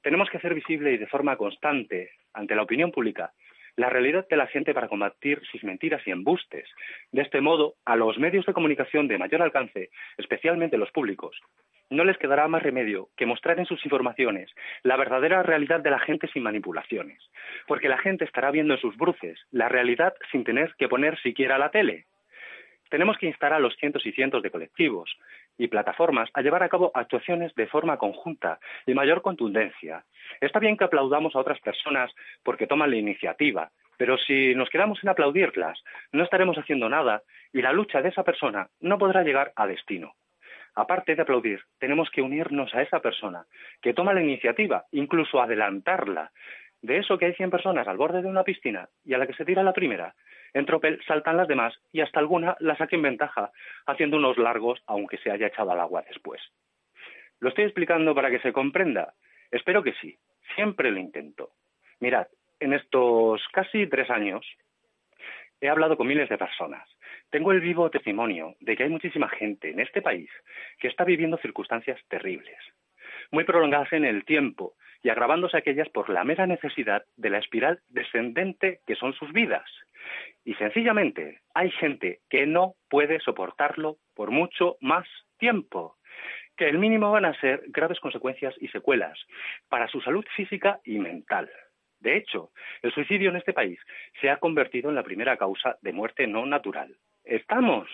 Tenemos 0.05 0.29
que 0.29 0.37
hacer 0.37 0.53
visible 0.53 0.93
y 0.93 0.97
de 0.99 1.07
forma 1.07 1.35
constante 1.35 2.11
ante 2.31 2.53
la 2.53 2.61
opinión 2.61 2.91
pública 2.91 3.33
la 3.75 3.89
realidad 3.89 4.27
de 4.29 4.37
la 4.37 4.45
gente 4.45 4.71
para 4.71 4.87
combatir 4.87 5.41
sus 5.51 5.63
mentiras 5.63 5.99
y 6.05 6.11
embustes. 6.11 6.69
De 7.11 7.23
este 7.23 7.41
modo, 7.41 7.73
a 7.85 7.95
los 7.95 8.19
medios 8.19 8.45
de 8.45 8.53
comunicación 8.53 9.07
de 9.07 9.17
mayor 9.17 9.41
alcance, 9.41 9.89
especialmente 10.19 10.77
los 10.77 10.91
públicos, 10.91 11.35
no 11.89 12.03
les 12.03 12.19
quedará 12.19 12.47
más 12.47 12.61
remedio 12.61 13.09
que 13.17 13.25
mostrar 13.25 13.57
en 13.57 13.65
sus 13.65 13.83
informaciones 13.83 14.51
la 14.83 14.95
verdadera 14.95 15.41
realidad 15.41 15.79
de 15.79 15.89
la 15.89 15.99
gente 15.99 16.27
sin 16.27 16.43
manipulaciones, 16.43 17.17
porque 17.65 17.89
la 17.89 17.97
gente 17.97 18.25
estará 18.25 18.51
viendo 18.51 18.75
en 18.75 18.79
sus 18.81 18.95
bruces 18.97 19.39
la 19.49 19.69
realidad 19.69 20.13
sin 20.31 20.43
tener 20.43 20.75
que 20.77 20.87
poner 20.87 21.19
siquiera 21.21 21.57
la 21.57 21.71
tele. 21.71 22.05
Tenemos 22.91 23.17
que 23.17 23.25
instar 23.25 23.53
a 23.53 23.59
los 23.59 23.75
cientos 23.77 24.05
y 24.05 24.11
cientos 24.11 24.43
de 24.43 24.51
colectivos 24.51 25.17
y 25.57 25.67
plataformas 25.67 26.29
a 26.33 26.41
llevar 26.41 26.63
a 26.63 26.69
cabo 26.69 26.91
actuaciones 26.93 27.53
de 27.55 27.67
forma 27.67 27.97
conjunta 27.97 28.59
y 28.85 28.93
mayor 28.93 29.21
contundencia. 29.21 30.03
Está 30.41 30.59
bien 30.59 30.77
que 30.77 30.83
aplaudamos 30.83 31.35
a 31.35 31.39
otras 31.39 31.59
personas 31.59 32.11
porque 32.43 32.67
toman 32.67 32.91
la 32.91 32.97
iniciativa, 32.97 33.71
pero 33.97 34.17
si 34.17 34.53
nos 34.55 34.69
quedamos 34.69 35.03
en 35.03 35.09
aplaudirlas, 35.09 35.81
no 36.11 36.23
estaremos 36.23 36.57
haciendo 36.57 36.89
nada 36.89 37.21
y 37.53 37.61
la 37.61 37.73
lucha 37.73 38.01
de 38.01 38.09
esa 38.09 38.23
persona 38.23 38.67
no 38.81 38.97
podrá 38.97 39.23
llegar 39.23 39.53
a 39.55 39.67
destino 39.67 40.13
aparte 40.75 41.15
de 41.15 41.21
aplaudir, 41.21 41.61
tenemos 41.79 42.09
que 42.09 42.21
unirnos 42.21 42.73
a 42.75 42.81
esa 42.81 42.99
persona 42.99 43.45
que 43.81 43.93
toma 43.93 44.13
la 44.13 44.21
iniciativa, 44.21 44.85
incluso 44.91 45.41
adelantarla. 45.41 46.31
De 46.81 46.97
eso 46.97 47.17
que 47.17 47.25
hay 47.25 47.33
100 47.33 47.49
personas 47.49 47.87
al 47.87 47.97
borde 47.97 48.21
de 48.21 48.27
una 48.27 48.43
piscina 48.43 48.89
y 49.03 49.13
a 49.13 49.17
la 49.17 49.25
que 49.25 49.33
se 49.33 49.45
tira 49.45 49.63
la 49.63 49.73
primera, 49.73 50.13
en 50.55 50.65
tropel 50.65 50.99
saltan 51.05 51.37
las 51.37 51.47
demás 51.47 51.79
y 51.91 52.01
hasta 52.01 52.19
alguna 52.19 52.57
la 52.59 52.75
saquen 52.75 53.03
ventaja, 53.03 53.51
haciendo 53.85 54.17
unos 54.17 54.39
largos 54.39 54.81
aunque 54.87 55.19
se 55.19 55.29
haya 55.29 55.47
echado 55.47 55.71
al 55.71 55.79
agua 55.79 56.03
después. 56.07 56.41
¿Lo 57.39 57.49
estoy 57.49 57.65
explicando 57.65 58.15
para 58.15 58.31
que 58.31 58.39
se 58.39 58.51
comprenda? 58.51 59.13
Espero 59.51 59.83
que 59.83 59.93
sí. 60.01 60.17
Siempre 60.55 60.89
lo 60.89 60.97
intento. 60.97 61.51
Mirad, 61.99 62.27
en 62.59 62.73
estos 62.73 63.47
casi 63.51 63.85
tres 63.85 64.09
años 64.09 64.43
he 65.61 65.69
hablado 65.69 65.95
con 65.95 66.07
miles 66.07 66.29
de 66.29 66.37
personas 66.37 66.89
tengo 67.29 67.51
el 67.51 67.59
vivo 67.59 67.89
testimonio 67.89 68.55
de 68.59 68.75
que 68.75 68.83
hay 68.83 68.89
muchísima 68.89 69.27
gente 69.27 69.69
en 69.69 69.79
este 69.79 70.01
país 70.01 70.29
que 70.79 70.87
está 70.87 71.03
viviendo 71.03 71.37
circunstancias 71.37 71.99
terribles, 72.07 72.57
muy 73.31 73.43
prolongadas 73.43 73.91
en 73.93 74.05
el 74.05 74.23
tiempo 74.25 74.75
y 75.05 75.09
agravándose 75.09 75.55
aquellas 75.55 75.87
por 75.89 76.09
la 76.09 76.23
mera 76.23 76.47
necesidad 76.47 77.05
de 77.15 77.29
la 77.29 77.37
espiral 77.37 77.79
descendente 77.89 78.79
que 78.87 78.95
son 78.95 79.13
sus 79.13 79.31
vidas. 79.31 79.69
Y 80.43 80.55
sencillamente 80.55 81.41
hay 81.53 81.69
gente 81.69 82.21
que 82.27 82.47
no 82.47 82.73
puede 82.89 83.19
soportarlo 83.19 83.97
por 84.15 84.31
mucho 84.31 84.77
más 84.81 85.07
tiempo, 85.37 85.97
que 86.57 86.67
el 86.67 86.79
mínimo 86.79 87.11
van 87.11 87.25
a 87.25 87.39
ser 87.39 87.61
graves 87.67 87.99
consecuencias 87.99 88.55
y 88.59 88.67
secuelas 88.69 89.19
para 89.69 89.87
su 89.89 90.01
salud 90.01 90.25
física 90.35 90.79
y 90.83 90.97
mental. 90.97 91.51
De 91.99 92.17
hecho, 92.17 92.49
el 92.81 92.91
suicidio 92.91 93.29
en 93.29 93.35
este 93.35 93.53
país 93.53 93.79
se 94.19 94.31
ha 94.31 94.37
convertido 94.37 94.89
en 94.89 94.95
la 94.95 95.03
primera 95.03 95.37
causa 95.37 95.77
de 95.83 95.93
muerte 95.93 96.25
no 96.25 96.47
natural 96.47 96.97
estamos. 97.25 97.87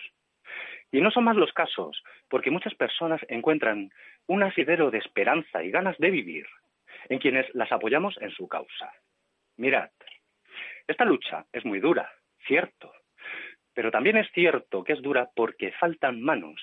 Y 0.93 1.01
no 1.01 1.11
son 1.11 1.25
más 1.25 1.35
los 1.35 1.51
casos, 1.51 2.03
porque 2.29 2.51
muchas 2.51 2.75
personas 2.75 3.19
encuentran 3.27 3.91
un 4.27 4.43
asidero 4.43 4.91
de 4.91 4.99
esperanza 4.99 5.61
y 5.61 5.71
ganas 5.71 5.97
de 5.97 6.09
vivir 6.09 6.45
en 7.09 7.19
quienes 7.19 7.53
las 7.53 7.71
apoyamos 7.71 8.17
en 8.21 8.31
su 8.31 8.47
causa. 8.47 8.91
Mirad, 9.57 9.89
esta 10.87 11.05
lucha 11.05 11.45
es 11.51 11.65
muy 11.65 11.79
dura, 11.79 12.11
cierto, 12.47 12.91
pero 13.73 13.91
también 13.91 14.17
es 14.17 14.29
cierto 14.31 14.83
que 14.83 14.93
es 14.93 15.01
dura 15.01 15.29
porque 15.35 15.71
faltan 15.73 16.21
manos 16.21 16.61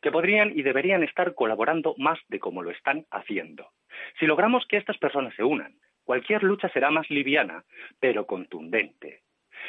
que 0.00 0.10
podrían 0.10 0.50
y 0.56 0.62
deberían 0.62 1.02
estar 1.02 1.34
colaborando 1.34 1.94
más 1.98 2.18
de 2.28 2.38
como 2.38 2.62
lo 2.62 2.70
están 2.70 3.06
haciendo. 3.10 3.70
Si 4.18 4.26
logramos 4.26 4.66
que 4.66 4.76
estas 4.76 4.98
personas 4.98 5.34
se 5.34 5.44
unan, 5.44 5.74
cualquier 6.04 6.42
lucha 6.42 6.68
será 6.70 6.90
más 6.90 7.08
liviana, 7.10 7.64
pero 8.00 8.26
contundente. 8.26 9.22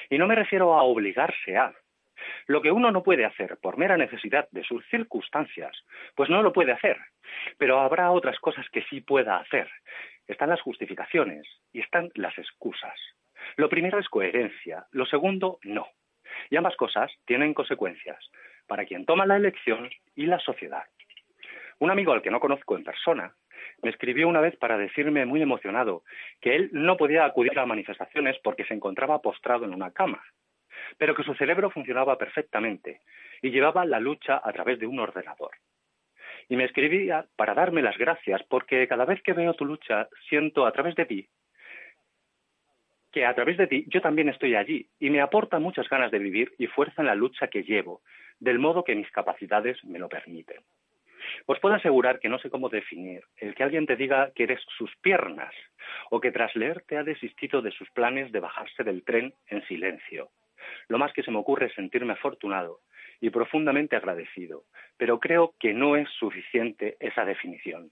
Y 0.09 0.17
no 0.17 0.27
me 0.27 0.35
refiero 0.35 0.73
a 0.73 0.83
obligarse 0.83 1.57
a. 1.57 1.73
Lo 2.47 2.61
que 2.61 2.71
uno 2.71 2.91
no 2.91 3.03
puede 3.03 3.25
hacer 3.25 3.57
por 3.61 3.77
mera 3.77 3.97
necesidad 3.97 4.47
de 4.51 4.63
sus 4.63 4.85
circunstancias, 4.89 5.77
pues 6.15 6.29
no 6.29 6.41
lo 6.41 6.51
puede 6.51 6.71
hacer. 6.71 6.97
Pero 7.57 7.79
habrá 7.79 8.11
otras 8.11 8.39
cosas 8.39 8.67
que 8.69 8.83
sí 8.83 9.01
pueda 9.01 9.37
hacer. 9.37 9.69
Están 10.27 10.49
las 10.49 10.61
justificaciones 10.61 11.47
y 11.71 11.81
están 11.81 12.11
las 12.15 12.37
excusas. 12.37 12.99
Lo 13.55 13.69
primero 13.69 13.99
es 13.99 14.09
coherencia, 14.09 14.85
lo 14.91 15.05
segundo 15.05 15.59
no. 15.63 15.87
Y 16.49 16.57
ambas 16.57 16.75
cosas 16.75 17.11
tienen 17.25 17.53
consecuencias 17.53 18.17
para 18.67 18.85
quien 18.85 19.05
toma 19.05 19.25
la 19.25 19.37
elección 19.37 19.89
y 20.15 20.25
la 20.25 20.39
sociedad. 20.39 20.83
Un 21.79 21.91
amigo 21.91 22.11
al 22.11 22.21
que 22.21 22.31
no 22.31 22.39
conozco 22.39 22.75
en 22.75 22.83
persona 22.83 23.33
me 23.81 23.89
escribió 23.89 24.27
una 24.27 24.41
vez 24.41 24.55
para 24.57 24.77
decirme 24.77 25.25
muy 25.25 25.41
emocionado 25.41 26.03
que 26.41 26.55
él 26.55 26.69
no 26.73 26.97
podía 26.97 27.25
acudir 27.25 27.57
a 27.59 27.65
manifestaciones 27.65 28.37
porque 28.43 28.65
se 28.65 28.73
encontraba 28.73 29.21
postrado 29.21 29.65
en 29.65 29.73
una 29.73 29.91
cama, 29.91 30.23
pero 30.97 31.15
que 31.15 31.23
su 31.23 31.33
cerebro 31.35 31.69
funcionaba 31.69 32.17
perfectamente 32.17 33.01
y 33.41 33.51
llevaba 33.51 33.85
la 33.85 33.99
lucha 33.99 34.41
a 34.43 34.51
través 34.51 34.79
de 34.79 34.87
un 34.87 34.99
ordenador. 34.99 35.51
Y 36.49 36.55
me 36.55 36.65
escribía 36.65 37.25
para 37.35 37.53
darme 37.53 37.81
las 37.81 37.97
gracias 37.97 38.41
porque 38.43 38.87
cada 38.87 39.05
vez 39.05 39.21
que 39.21 39.33
veo 39.33 39.53
tu 39.53 39.65
lucha 39.65 40.07
siento 40.29 40.65
a 40.65 40.71
través 40.71 40.95
de 40.95 41.05
ti 41.05 41.27
que 43.11 43.25
a 43.25 43.33
través 43.33 43.57
de 43.57 43.65
ti 43.65 43.85
yo 43.87 43.99
también 43.99 44.29
estoy 44.29 44.53
allí 44.53 44.87
y 44.99 45.09
me 45.09 45.21
aporta 45.21 45.57
muchas 45.57 45.89
ganas 45.89 46.11
de 46.11 46.19
vivir 46.19 46.53
y 46.59 46.67
fuerza 46.67 47.01
en 47.01 47.07
la 47.07 47.15
lucha 47.15 47.47
que 47.47 47.63
llevo, 47.63 48.01
del 48.39 48.59
modo 48.59 48.83
que 48.83 48.93
mis 48.93 49.09
capacidades 49.09 49.83
me 49.83 49.97
lo 49.97 50.07
permiten. 50.07 50.61
Os 51.45 51.59
puedo 51.59 51.75
asegurar 51.75 52.19
que 52.19 52.29
no 52.29 52.39
sé 52.39 52.49
cómo 52.49 52.69
definir 52.69 53.23
el 53.37 53.55
que 53.55 53.63
alguien 53.63 53.85
te 53.85 53.95
diga 53.95 54.31
que 54.35 54.43
eres 54.43 54.61
sus 54.77 54.95
piernas 54.97 55.53
o 56.09 56.19
que 56.19 56.31
tras 56.31 56.55
leerte 56.55 56.97
ha 56.97 57.03
desistido 57.03 57.61
de 57.61 57.71
sus 57.71 57.89
planes 57.91 58.31
de 58.31 58.39
bajarse 58.39 58.83
del 58.83 59.03
tren 59.03 59.33
en 59.47 59.65
silencio. 59.65 60.29
Lo 60.87 60.97
más 60.97 61.11
que 61.13 61.23
se 61.23 61.31
me 61.31 61.39
ocurre 61.39 61.67
es 61.67 61.73
sentirme 61.73 62.13
afortunado 62.13 62.81
y 63.19 63.29
profundamente 63.29 63.95
agradecido, 63.95 64.63
pero 64.97 65.19
creo 65.19 65.53
que 65.59 65.73
no 65.73 65.95
es 65.95 66.09
suficiente 66.19 66.97
esa 66.99 67.25
definición. 67.25 67.91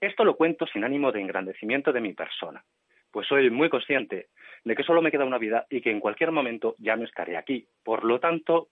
Esto 0.00 0.24
lo 0.24 0.36
cuento 0.36 0.66
sin 0.66 0.84
ánimo 0.84 1.12
de 1.12 1.20
engrandecimiento 1.20 1.92
de 1.92 2.00
mi 2.00 2.12
persona, 2.12 2.62
pues 3.10 3.26
soy 3.26 3.50
muy 3.50 3.68
consciente 3.68 4.28
de 4.64 4.74
que 4.74 4.82
solo 4.82 5.00
me 5.00 5.10
queda 5.10 5.24
una 5.24 5.38
vida 5.38 5.66
y 5.70 5.80
que 5.80 5.90
en 5.90 6.00
cualquier 6.00 6.32
momento 6.32 6.74
ya 6.78 6.96
no 6.96 7.04
estaré 7.04 7.36
aquí. 7.36 7.66
Por 7.82 8.04
lo 8.04 8.20
tanto, 8.20 8.68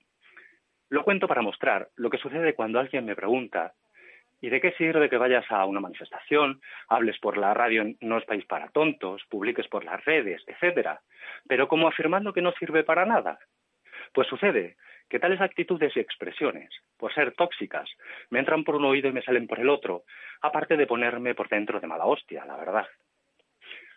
lo 0.91 1.05
cuento 1.05 1.27
para 1.27 1.43
mostrar 1.43 1.89
lo 1.97 2.11
que 2.11 2.19
sucede 2.19 2.55
cuando 2.55 2.79
alguien 2.79 3.05
me 3.05 3.17
pregunta 3.17 3.73
¿y 4.41 4.51
de 4.51 4.61
qué 4.61 4.73
sirve 4.73 5.09
que 5.09 5.17
vayas 5.17 5.51
a 5.51 5.65
una 5.65 5.81
manifestación, 5.81 6.61
hables 6.89 7.19
por 7.19 7.39
la 7.39 7.55
radio 7.55 7.85
No 8.03 8.19
es 8.19 8.27
país 8.27 8.45
para 8.45 8.69
tontos, 8.69 9.23
publiques 9.31 9.67
por 9.69 9.85
las 9.85 10.05
redes, 10.05 10.43
etcétera, 10.47 11.01
pero 11.49 11.67
como 11.67 11.89
afirmando 11.89 12.35
que 12.35 12.43
no 12.43 12.53
sirve 12.53 12.85
para 12.85 13.07
nada? 13.07 13.39
Pues 14.13 14.29
sucede 14.29 14.77
que 15.09 15.19
tales 15.19 15.41
actitudes 15.41 15.97
y 15.97 16.01
expresiones, 16.01 16.71
por 16.97 17.13
ser 17.15 17.33
tóxicas, 17.33 17.89
me 18.31 18.39
entran 18.39 18.65
por 18.65 18.77
un 18.77 18.85
oído 18.85 19.09
y 19.09 19.13
me 19.13 19.23
salen 19.23 19.47
por 19.47 19.61
el 19.61 19.69
otro, 19.69 20.05
aparte 20.41 20.77
de 20.77 20.87
ponerme 20.87 21.35
por 21.35 21.49
dentro 21.49 21.81
de 21.81 21.87
mala 21.87 22.07
hostia, 22.07 22.45
la 22.45 22.57
verdad. 22.57 22.87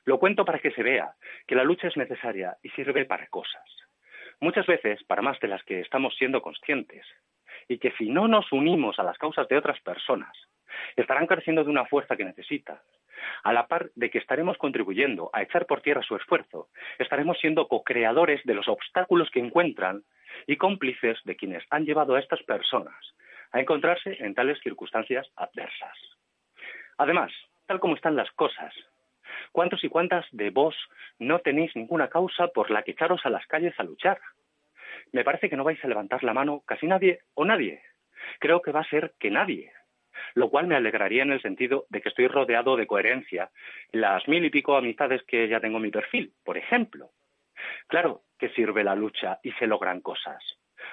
Lo 0.06 0.20
cuento 0.20 0.46
para 0.46 0.60
que 0.60 0.72
se 0.72 0.84
vea 0.84 1.14
que 1.46 1.56
la 1.56 1.64
lucha 1.64 1.88
es 1.88 1.98
necesaria 1.98 2.56
y 2.64 2.70
sirve 2.70 3.06
para 3.06 3.28
cosas 3.28 3.64
muchas 4.40 4.66
veces 4.68 5.04
para 5.04 5.22
más 5.22 5.40
de 5.40 5.48
las 5.48 5.64
que 5.64 5.80
estamos 5.80 6.16
siendo 6.16 6.42
conscientes, 6.42 7.06
y 7.68 7.80
que 7.80 7.92
si 7.98 8.10
no 8.10 8.28
nos 8.28 8.52
unimos 8.52 9.00
a 9.00 9.04
las 9.04 9.18
causas 9.18 9.48
de 9.48 9.58
otras 9.58 9.80
personas, 9.82 10.36
estarán 10.96 11.28
careciendo 11.28 11.64
de 11.64 11.70
una 11.70 11.86
fuerza 11.86 12.16
que 12.16 12.26
necesitan. 12.26 12.80
A 13.44 13.52
la 13.52 13.68
par 13.68 13.90
de 13.96 14.10
que 14.10 14.20
estaremos 14.20 14.58
contribuyendo 14.58 15.30
a 15.34 15.42
echar 15.42 15.66
por 15.66 15.82
tierra 15.82 16.04
su 16.04 16.16
esfuerzo, 16.16 16.70
estaremos 17.00 17.38
siendo 17.40 17.68
co-creadores 17.68 18.42
de 18.46 18.54
los 18.54 18.68
obstáculos 18.68 19.30
que 19.32 19.40
encuentran 19.40 20.04
y 20.46 20.58
cómplices 20.58 21.20
de 21.24 21.36
quienes 21.36 21.64
han 21.70 21.86
llevado 21.86 22.16
a 22.16 22.20
estas 22.20 22.44
personas 22.44 22.96
a 23.52 23.60
encontrarse 23.60 24.18
en 24.20 24.36
tales 24.36 24.60
circunstancias 24.62 25.26
adversas. 25.36 25.98
Además, 26.98 27.32
tal 27.66 27.80
como 27.80 27.96
están 27.96 28.16
las 28.16 28.30
cosas, 28.32 28.74
¿Cuántos 29.52 29.84
y 29.84 29.90
cuántas 29.90 30.26
de 30.32 30.50
vos 30.50 30.76
no 31.20 31.40
tenéis 31.40 31.76
ninguna 31.76 32.10
causa 32.10 32.48
por 32.50 32.72
la 32.72 32.84
que 32.84 32.92
echaros 32.92 33.26
a 33.26 33.30
las 33.30 33.46
calles 33.48 33.74
a 33.80 33.84
luchar? 33.84 34.20
Me 35.12 35.24
parece 35.24 35.50
que 35.50 35.56
no 35.56 35.64
vais 35.64 35.84
a 35.84 35.88
levantar 35.88 36.24
la 36.24 36.34
mano 36.34 36.64
casi 36.66 36.88
nadie 36.88 37.22
o 37.34 37.46
nadie. 37.46 37.82
Creo 38.40 38.62
que 38.62 38.72
va 38.72 38.82
a 38.82 38.90
ser 38.90 39.14
que 39.20 39.32
nadie. 39.32 39.72
Lo 40.34 40.50
cual 40.50 40.68
me 40.68 40.76
alegraría 40.76 41.24
en 41.24 41.32
el 41.32 41.42
sentido 41.42 41.86
de 41.90 42.02
que 42.02 42.10
estoy 42.10 42.28
rodeado 42.28 42.76
de 42.76 42.88
coherencia 42.88 43.52
en 43.92 44.02
las 44.02 44.28
mil 44.28 44.44
y 44.44 44.50
pico 44.50 44.76
amistades 44.76 45.24
que 45.24 45.48
ya 45.48 45.60
tengo 45.60 45.78
en 45.78 45.84
mi 45.84 45.92
perfil, 45.92 46.34
por 46.44 46.58
ejemplo. 46.58 47.12
Claro 47.88 48.24
que 48.38 48.50
sirve 48.50 48.84
la 48.84 48.96
lucha 48.96 49.40
y 49.44 49.52
se 49.54 49.68
logran 49.68 50.02
cosas. 50.02 50.44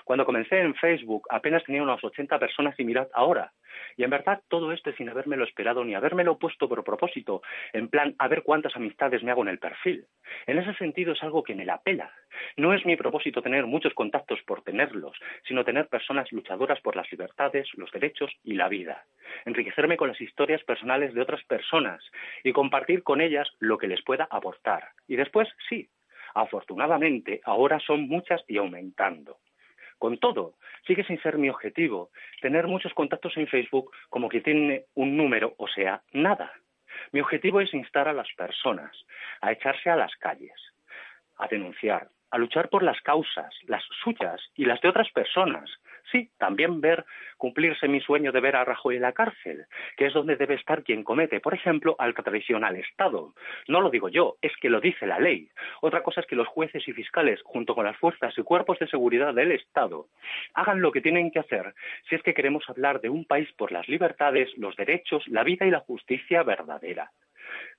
Cuando 0.05 0.25
comencé 0.25 0.61
en 0.61 0.75
Facebook 0.75 1.27
apenas 1.31 1.65
tenía 1.65 1.83
unas 1.83 2.03
80 2.03 2.39
personas 2.39 2.79
y 2.79 2.85
mirad 2.85 3.09
ahora. 3.15 3.53
Y 3.97 4.05
en 4.05 4.11
verdad 4.11 4.41
todo 4.49 4.73
esto 4.73 4.93
sin 4.93 5.09
habérmelo 5.09 5.45
esperado 5.45 5.85
ni 5.85 5.95
habérmelo 5.95 6.39
puesto 6.39 6.69
por 6.69 6.85
propósito, 6.85 7.43
en 7.73 7.89
plan 7.89 8.15
a 8.19 8.29
ver 8.29 8.43
cuántas 8.43 8.77
amistades 8.77 9.23
me 9.23 9.31
hago 9.31 9.43
en 9.43 9.49
el 9.49 9.59
perfil. 9.59 10.07
En 10.47 10.59
ese 10.59 10.75
sentido 10.75 11.13
es 11.13 11.23
algo 11.23 11.43
que 11.43 11.55
me 11.55 11.65
la 11.65 11.81
pela. 11.83 12.13
No 12.57 12.73
es 12.73 12.85
mi 12.87 12.97
propósito 12.97 13.43
tener 13.43 13.67
muchos 13.67 13.95
contactos 13.95 14.41
por 14.43 14.63
tenerlos, 14.63 15.17
sino 15.47 15.65
tener 15.65 15.89
personas 15.89 16.31
luchadoras 16.33 16.81
por 16.81 16.97
las 16.97 17.11
libertades, 17.11 17.69
los 17.75 17.91
derechos 17.93 18.31
y 18.43 18.55
la 18.55 18.69
vida. 18.69 19.05
Enriquecerme 19.45 19.97
con 19.97 20.09
las 20.09 20.21
historias 20.21 20.63
personales 20.65 21.15
de 21.15 21.21
otras 21.21 21.43
personas 21.45 22.03
y 22.43 22.53
compartir 22.53 23.03
con 23.03 23.21
ellas 23.21 23.49
lo 23.59 23.79
que 23.79 23.89
les 23.89 24.03
pueda 24.03 24.27
aportar. 24.31 24.91
Y 25.09 25.17
después, 25.17 25.49
sí, 25.69 25.89
afortunadamente, 26.35 27.41
ahora 27.45 27.79
son 27.81 28.09
muchas 28.09 28.43
y 28.49 28.59
aumentando. 28.59 29.39
Con 29.99 30.19
todo, 30.19 30.55
sigue 30.87 31.05
sin 31.05 31.21
ser 31.23 31.39
mi 31.39 31.49
objetivo 31.49 32.11
tener 32.43 32.67
muchos 32.67 32.93
contactos 32.93 33.37
en 33.37 33.47
Facebook 33.47 33.91
como 34.11 34.29
que 34.29 34.41
tiene 34.41 34.85
un 34.95 35.17
número, 35.17 35.55
o 35.57 35.69
sea, 35.69 36.03
nada. 36.13 36.53
Mi 37.13 37.21
objetivo 37.21 37.61
es 37.61 37.73
instar 37.73 38.09
a 38.09 38.13
las 38.13 38.29
personas 38.37 38.91
a 39.41 39.53
echarse 39.53 39.89
a 39.91 39.97
las 39.97 40.15
calles, 40.17 40.53
a 41.39 41.47
denunciar, 41.49 42.09
a 42.35 42.39
luchar 42.39 42.69
por 42.69 42.83
las 42.83 43.01
causas, 43.03 43.55
las 43.69 43.85
suyas 44.03 44.41
y 44.57 44.65
las 44.65 44.81
de 44.81 44.89
otras 44.89 45.09
personas, 45.13 45.71
Sí, 46.13 46.31
también 46.39 46.81
ver 46.81 47.05
cumplirse 47.39 47.89
mi 47.89 48.01
sueño 48.01 48.31
de 48.31 48.41
ver 48.41 48.57
a 48.57 48.65
Rajoy 48.65 48.97
en 48.97 49.03
la 49.03 49.13
cárcel, 49.13 49.67
que 49.97 50.07
es 50.07 50.13
donde 50.13 50.37
debe 50.37 50.55
estar 50.55 50.83
quien 50.83 51.03
comete, 51.03 51.41
por 51.41 51.55
ejemplo, 51.55 51.97
al 51.99 52.15
tradicional 52.15 52.77
Estado. 52.77 53.35
No 53.69 53.81
lo 53.81 53.91
digo 53.91 54.09
yo, 54.09 54.37
es 54.43 54.53
que 54.61 54.69
lo 54.69 54.81
dice 54.81 55.07
la 55.07 55.19
ley. 55.19 55.49
Otra 55.81 56.03
cosa 56.03 56.21
es 56.21 56.27
que 56.27 56.37
los 56.37 56.49
jueces 56.49 56.87
y 56.87 56.93
fiscales, 56.93 57.41
junto 57.43 57.75
con 57.75 57.85
las 57.85 57.97
fuerzas 57.97 58.37
y 58.37 58.43
cuerpos 58.43 58.79
de 58.79 58.89
seguridad 58.89 59.35
del 59.35 59.53
Estado, 59.53 60.07
hagan 60.55 60.81
lo 60.81 60.93
que 60.93 61.01
tienen 61.01 61.31
que 61.31 61.41
hacer 61.41 61.75
si 62.09 62.15
es 62.15 62.23
que 62.23 62.35
queremos 62.35 62.69
hablar 62.69 63.01
de 63.01 63.09
un 63.09 63.25
país 63.25 63.51
por 63.55 63.73
las 63.73 63.89
libertades, 63.89 64.51
los 64.57 64.77
derechos, 64.77 65.27
la 65.29 65.43
vida 65.43 65.67
y 65.67 65.71
la 65.71 65.81
justicia 65.81 66.43
verdadera. 66.43 67.11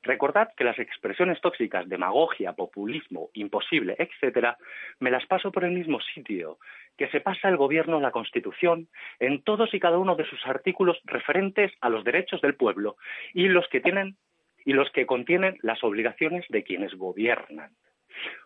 Recordad 0.03 0.49
que 0.55 0.63
las 0.63 0.78
expresiones 0.80 1.41
tóxicas, 1.41 1.88
demagogia, 1.89 2.53
populismo, 2.53 3.30
imposible, 3.34 3.95
etcétera, 3.97 4.57
me 4.99 5.11
las 5.11 5.26
paso 5.26 5.51
por 5.51 5.63
el 5.63 5.71
mismo 5.71 5.99
sitio, 6.13 6.59
que 6.97 7.09
se 7.09 7.21
pasa 7.21 7.49
el 7.49 7.57
gobierno 7.57 7.99
la 7.99 8.11
Constitución 8.11 8.88
en 9.19 9.43
todos 9.43 9.73
y 9.73 9.80
cada 9.80 9.97
uno 9.97 10.15
de 10.15 10.26
sus 10.26 10.45
artículos 10.45 10.99
referentes 11.05 11.71
a 11.82 11.89
los 11.89 12.03
derechos 12.03 12.41
del 12.41 12.55
pueblo 12.55 12.97
y 13.34 13.47
los 13.47 13.67
que 13.69 13.82
tienen 13.82 14.17
y 14.65 14.73
los 14.73 14.89
que 14.91 15.05
contienen 15.05 15.57
las 15.61 15.84
obligaciones 15.84 16.45
de 16.49 16.63
quienes 16.63 16.95
gobiernan. 16.95 17.71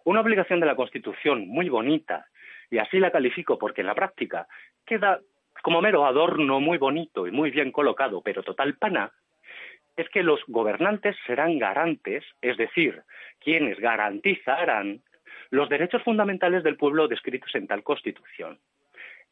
Una 0.03 0.21
obligación 0.21 0.59
de 0.59 0.65
la 0.65 0.75
Constitución 0.75 1.47
muy 1.47 1.69
bonita, 1.69 2.27
y 2.69 2.77
así 2.77 2.99
la 2.99 3.11
califico 3.11 3.57
porque 3.57 3.81
en 3.81 3.87
la 3.87 3.95
práctica 3.95 4.47
queda 4.85 5.19
como 5.61 5.81
mero 5.81 6.05
adorno 6.05 6.59
muy 6.59 6.77
bonito 6.77 7.27
y 7.27 7.31
muy 7.31 7.51
bien 7.51 7.71
colocado, 7.71 8.21
pero 8.21 8.43
total 8.43 8.75
pana, 8.75 9.11
es 9.99 10.07
que 10.07 10.23
los 10.23 10.39
gobernantes 10.47 11.17
serán 11.27 11.59
garantes, 11.59 12.23
es 12.41 12.55
decir, 12.55 13.03
quienes 13.41 13.77
garantizarán 13.81 15.01
los 15.49 15.67
derechos 15.67 16.01
fundamentales 16.03 16.63
del 16.63 16.77
pueblo 16.77 17.09
descritos 17.09 17.53
en 17.55 17.67
tal 17.67 17.83
Constitución. 17.83 18.59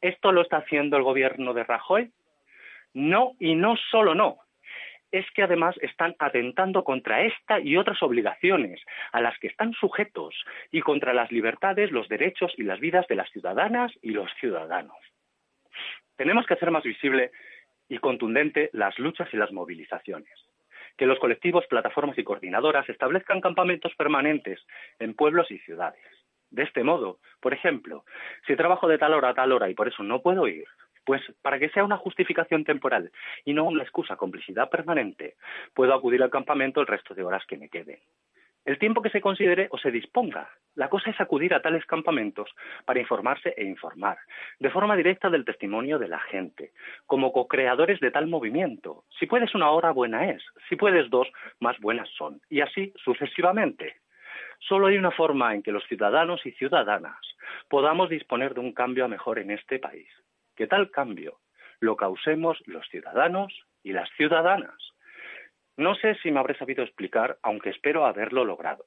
¿Esto 0.02 0.34
lo 0.34 0.42
está 0.42 0.58
haciendo 0.58 0.98
el 0.98 1.04
gobierno 1.04 1.54
de 1.54 1.64
Rajoy? 1.64 2.12
No, 2.94 3.32
y 3.40 3.56
no 3.56 3.78
solo 3.90 4.14
no. 4.14 4.40
Es 5.10 5.26
que 5.32 5.44
además 5.44 5.74
están 5.82 6.18
atentando 6.20 6.84
contra 6.84 7.22
esta 7.22 7.62
y 7.62 7.78
otras 7.78 8.04
obligaciones 8.04 8.82
a 9.14 9.22
las 9.22 9.40
que 9.40 9.48
están 9.48 9.72
sujetos 9.72 10.36
y 10.70 10.82
contra 10.82 11.14
las 11.14 11.32
libertades, 11.32 11.92
los 11.92 12.10
derechos 12.10 12.54
y 12.58 12.64
las 12.64 12.82
vidas 12.82 13.08
de 13.08 13.16
las 13.16 13.30
ciudadanas 13.32 13.94
y 14.02 14.10
los 14.10 14.30
ciudadanos. 14.42 14.98
Tenemos 16.18 16.46
que 16.46 16.56
hacer 16.56 16.72
más 16.72 16.84
visible 16.84 17.32
y 17.88 18.00
contundente 18.00 18.70
las 18.74 19.00
luchas 19.00 19.30
y 19.32 19.38
las 19.38 19.54
movilizaciones. 19.54 20.47
Que 20.98 21.06
los 21.06 21.20
colectivos, 21.20 21.66
plataformas 21.68 22.18
y 22.18 22.24
coordinadoras 22.24 22.90
establezcan 22.90 23.42
campamentos 23.42 23.94
permanentes 23.96 24.66
en 25.00 25.14
pueblos 25.14 25.52
y 25.52 25.60
ciudades. 25.60 26.02
De 26.50 26.64
este 26.64 26.84
modo, 26.84 27.20
por 27.42 27.54
ejemplo, 27.54 28.06
si 28.46 28.56
trabajo 28.56 28.88
de 28.88 28.98
tal 28.98 29.14
hora 29.14 29.30
a 29.30 29.34
tal 29.34 29.52
hora 29.52 29.70
y 29.70 29.76
por 29.76 29.88
eso 29.88 30.04
no 30.04 30.22
puedo 30.22 30.48
ir, 30.48 30.66
pues 31.06 31.22
para 31.42 31.60
que 31.60 31.70
sea 31.70 31.84
una 31.84 31.98
justificación 31.98 32.64
temporal 32.64 33.12
y 33.46 33.54
no 33.54 33.64
una 33.64 33.84
excusa 33.84 34.18
complicidad 34.18 34.70
permanente, 34.70 35.36
puedo 35.74 35.94
acudir 35.94 36.22
al 36.22 36.30
campamento 36.30 36.82
el 36.82 36.88
resto 36.88 37.14
de 37.14 37.24
horas 37.24 37.46
que 37.48 37.58
me 37.58 37.70
queden. 37.70 38.00
El 38.68 38.80
tiempo 38.80 39.02
que 39.02 39.10
se 39.10 39.22
considere 39.22 39.70
o 39.72 39.78
se 39.78 39.92
disponga. 39.92 40.50
La 40.76 40.90
cosa 40.90 41.10
es 41.10 41.22
acudir 41.22 41.54
a 41.54 41.62
tales 41.62 41.86
campamentos 41.86 42.50
para 42.84 43.00
informarse 43.00 43.54
e 43.56 43.64
informar, 43.64 44.18
de 44.60 44.70
forma 44.70 44.98
directa 44.98 45.30
del 45.30 45.46
testimonio 45.46 45.98
de 45.98 46.10
la 46.10 46.20
gente, 46.20 46.74
como 47.06 47.32
co-creadores 47.32 48.02
de 48.02 48.12
tal 48.12 48.28
movimiento. 48.28 49.06
Si 49.18 49.26
puedes 49.26 49.56
una 49.56 49.70
hora, 49.70 49.92
buena 49.92 50.32
es. 50.32 50.44
Si 50.68 50.76
puedes 50.76 51.10
dos, 51.10 51.30
más 51.62 51.80
buenas 51.80 52.10
son. 52.18 52.42
Y 52.50 52.60
así 52.60 52.92
sucesivamente. 52.98 54.02
Solo 54.60 54.88
hay 54.88 54.98
una 54.98 55.12
forma 55.12 55.56
en 55.56 55.64
que 55.64 55.72
los 55.72 55.86
ciudadanos 55.86 56.46
y 56.46 56.52
ciudadanas 56.52 57.22
podamos 57.70 58.10
disponer 58.10 58.54
de 58.54 58.60
un 58.60 58.74
cambio 58.74 59.06
a 59.06 59.08
mejor 59.08 59.40
en 59.40 59.52
este 59.52 59.80
país. 59.80 60.10
Que 60.58 60.68
tal 60.68 60.92
cambio 60.92 61.40
lo 61.80 61.96
causemos 61.96 62.62
los 62.66 62.86
ciudadanos 62.90 63.54
y 63.82 63.94
las 63.94 64.10
ciudadanas. 64.18 64.76
No 65.78 65.94
sé 65.94 66.16
si 66.16 66.32
me 66.32 66.40
habré 66.40 66.58
sabido 66.58 66.84
explicar, 66.84 67.38
aunque 67.44 67.70
espero 67.70 68.06
haberlo 68.06 68.44
logrado. 68.44 68.86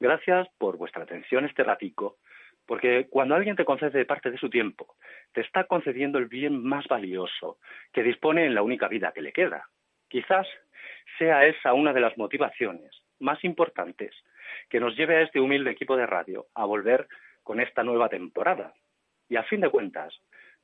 Gracias 0.00 0.48
por 0.58 0.76
vuestra 0.76 1.04
atención 1.04 1.44
este 1.44 1.62
ratico, 1.62 2.16
porque 2.66 3.06
cuando 3.08 3.36
alguien 3.36 3.54
te 3.54 3.64
concede 3.64 4.04
parte 4.04 4.32
de 4.32 4.38
su 4.38 4.50
tiempo, 4.50 4.96
te 5.32 5.42
está 5.42 5.64
concediendo 5.64 6.18
el 6.18 6.26
bien 6.26 6.60
más 6.60 6.88
valioso 6.88 7.58
que 7.92 8.02
dispone 8.02 8.46
en 8.46 8.54
la 8.54 8.62
única 8.62 8.88
vida 8.88 9.12
que 9.12 9.22
le 9.22 9.32
queda. 9.32 9.68
Quizás 10.08 10.48
sea 11.18 11.46
esa 11.46 11.72
una 11.72 11.92
de 11.92 12.00
las 12.00 12.18
motivaciones 12.18 12.90
más 13.20 13.44
importantes 13.44 14.12
que 14.68 14.80
nos 14.80 14.96
lleve 14.96 15.16
a 15.16 15.22
este 15.22 15.38
humilde 15.38 15.70
equipo 15.70 15.96
de 15.96 16.06
radio 16.06 16.46
a 16.54 16.64
volver 16.64 17.06
con 17.44 17.60
esta 17.60 17.84
nueva 17.84 18.08
temporada. 18.08 18.74
Y 19.28 19.36
a 19.36 19.44
fin 19.44 19.60
de 19.60 19.70
cuentas, 19.70 20.12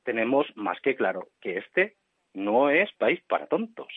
tenemos 0.03 0.47
más 0.55 0.81
que 0.81 0.97
claro 0.97 1.29
que 1.39 1.57
este 1.57 1.95
no 2.33 2.69
es 2.69 2.91
país 2.93 3.21
para 3.27 3.47
tontos. 3.47 3.87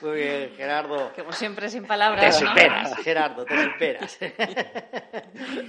Muy 0.00 0.16
bien, 0.16 0.52
Gerardo. 0.56 1.12
Como 1.14 1.32
siempre, 1.32 1.68
sin 1.68 1.84
palabras. 1.84 2.38
Te 2.38 2.44
¿no? 2.44 2.50
superas, 2.50 2.96
Gerardo, 2.98 3.44
te 3.44 3.64
superas. 3.72 4.18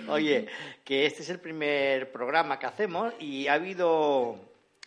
Oye, 0.10 0.48
que 0.84 1.06
este 1.06 1.24
es 1.24 1.30
el 1.30 1.40
primer 1.40 2.12
programa 2.12 2.60
que 2.60 2.66
hacemos 2.66 3.14
y 3.20 3.48
ha 3.48 3.54
habido, 3.54 4.40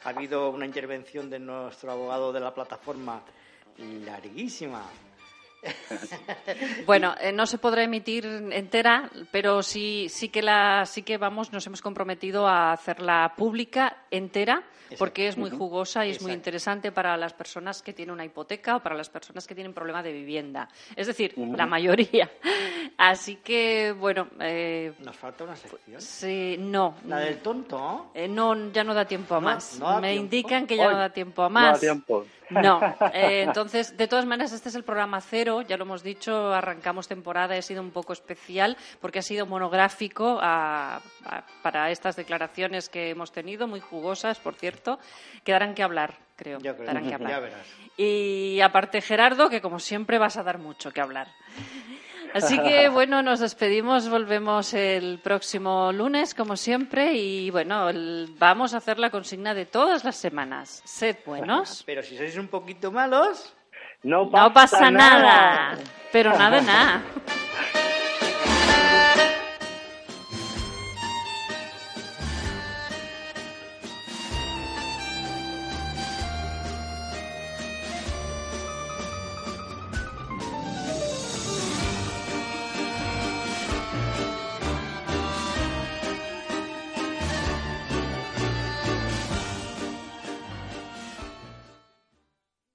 ha 0.04 0.10
habido 0.10 0.50
una 0.50 0.66
intervención 0.66 1.30
de 1.30 1.38
nuestro 1.38 1.92
abogado 1.92 2.32
de 2.32 2.40
la 2.40 2.54
plataforma 2.54 3.22
larguísima. 3.78 4.82
Bueno, 6.86 7.14
eh, 7.20 7.32
no 7.32 7.46
se 7.46 7.58
podrá 7.58 7.82
emitir 7.82 8.26
entera, 8.50 9.10
pero 9.30 9.62
sí, 9.62 10.08
sí 10.08 10.28
que 10.28 10.42
la, 10.42 10.84
sí 10.86 11.02
que 11.02 11.18
vamos, 11.18 11.52
nos 11.52 11.66
hemos 11.66 11.80
comprometido 11.82 12.46
a 12.48 12.72
hacerla 12.72 13.34
pública 13.36 13.98
entera, 14.10 14.62
porque 14.98 15.28
es 15.28 15.36
muy 15.36 15.50
jugosa 15.50 16.04
y 16.06 16.10
es 16.10 16.20
muy 16.22 16.32
interesante 16.32 16.90
para 16.90 17.16
las 17.16 17.32
personas 17.32 17.80
que 17.82 17.92
tienen 17.92 18.12
una 18.12 18.24
hipoteca 18.24 18.76
o 18.76 18.80
para 18.80 18.96
las 18.96 19.08
personas 19.08 19.46
que 19.46 19.54
tienen 19.54 19.72
problema 19.72 20.02
de 20.02 20.12
vivienda. 20.12 20.68
Es 20.96 21.06
decir, 21.06 21.34
la 21.36 21.66
mayoría. 21.66 22.28
Así 22.96 23.36
que, 23.36 23.92
bueno, 23.96 24.28
eh, 24.40 24.92
Nos 24.98 25.16
falta 25.16 25.44
una 25.44 25.54
sección. 25.56 26.00
sí, 26.00 26.56
no. 26.58 26.96
La 27.06 27.20
del 27.20 27.38
tonto. 27.38 28.10
Eh, 28.14 28.26
no, 28.26 28.72
ya 28.72 28.82
no 28.82 28.92
da 28.94 29.04
tiempo 29.04 29.36
a 29.36 29.40
más. 29.40 29.78
no 29.78 30.00
Me 30.00 30.08
tiempo. 30.10 30.24
indican 30.24 30.66
que 30.66 30.76
ya 30.76 30.90
no 30.90 30.98
da 30.98 31.10
tiempo 31.10 31.44
a 31.44 31.48
no 31.48 31.54
da 31.54 31.70
más. 31.70 31.80
tiempo. 31.80 32.26
No. 32.50 32.80
Eh, 33.12 33.42
entonces, 33.42 33.96
de 33.96 34.06
todas 34.08 34.24
maneras, 34.26 34.52
este 34.52 34.68
es 34.68 34.74
el 34.74 34.82
programa 34.84 35.20
cero, 35.20 35.49
ya 35.62 35.76
lo 35.76 35.84
hemos 35.84 36.02
dicho, 36.02 36.52
arrancamos 36.54 37.08
temporada, 37.08 37.54
ha 37.56 37.62
sido 37.62 37.82
un 37.82 37.90
poco 37.90 38.12
especial 38.12 38.76
porque 39.00 39.18
ha 39.18 39.22
sido 39.22 39.46
monográfico 39.46 40.38
a- 40.40 41.00
a- 41.24 41.44
para 41.62 41.90
estas 41.90 42.16
declaraciones 42.16 42.88
que 42.88 43.10
hemos 43.10 43.32
tenido, 43.32 43.66
muy 43.66 43.80
jugosas, 43.80 44.38
por 44.38 44.54
cierto, 44.54 44.98
que 45.44 45.52
darán 45.52 45.74
que 45.74 45.82
hablar, 45.82 46.14
creo. 46.36 46.58
Yo 46.60 46.74
creo, 46.74 46.86
darán 46.86 47.04
que 47.04 47.10
ya 47.10 47.16
hablar. 47.16 47.42
verás. 47.42 47.66
Y 47.96 48.60
aparte, 48.62 49.00
Gerardo, 49.02 49.50
que 49.50 49.60
como 49.60 49.78
siempre 49.78 50.18
vas 50.18 50.36
a 50.36 50.42
dar 50.42 50.58
mucho 50.58 50.90
que 50.92 51.00
hablar. 51.00 51.28
Así 52.32 52.58
que 52.62 52.88
bueno, 52.88 53.22
nos 53.22 53.40
despedimos, 53.40 54.08
volvemos 54.08 54.72
el 54.72 55.18
próximo 55.18 55.90
lunes, 55.92 56.32
como 56.34 56.56
siempre, 56.56 57.14
y 57.14 57.50
bueno, 57.50 57.88
el- 57.90 58.32
vamos 58.38 58.72
a 58.72 58.76
hacer 58.78 58.98
la 59.00 59.10
consigna 59.10 59.52
de 59.52 59.66
todas 59.66 60.04
las 60.04 60.14
semanas. 60.16 60.80
Sed 60.84 61.16
buenos. 61.26 61.82
Pero 61.86 62.02
si 62.02 62.16
sois 62.16 62.36
un 62.38 62.46
poquito 62.48 62.92
malos, 62.92 63.52
No 64.02 64.30
No 64.30 64.52
pasa 64.52 64.90
nada, 64.90 65.76
pero 66.12 66.36
nada, 66.36 66.60
nada. 66.62 67.02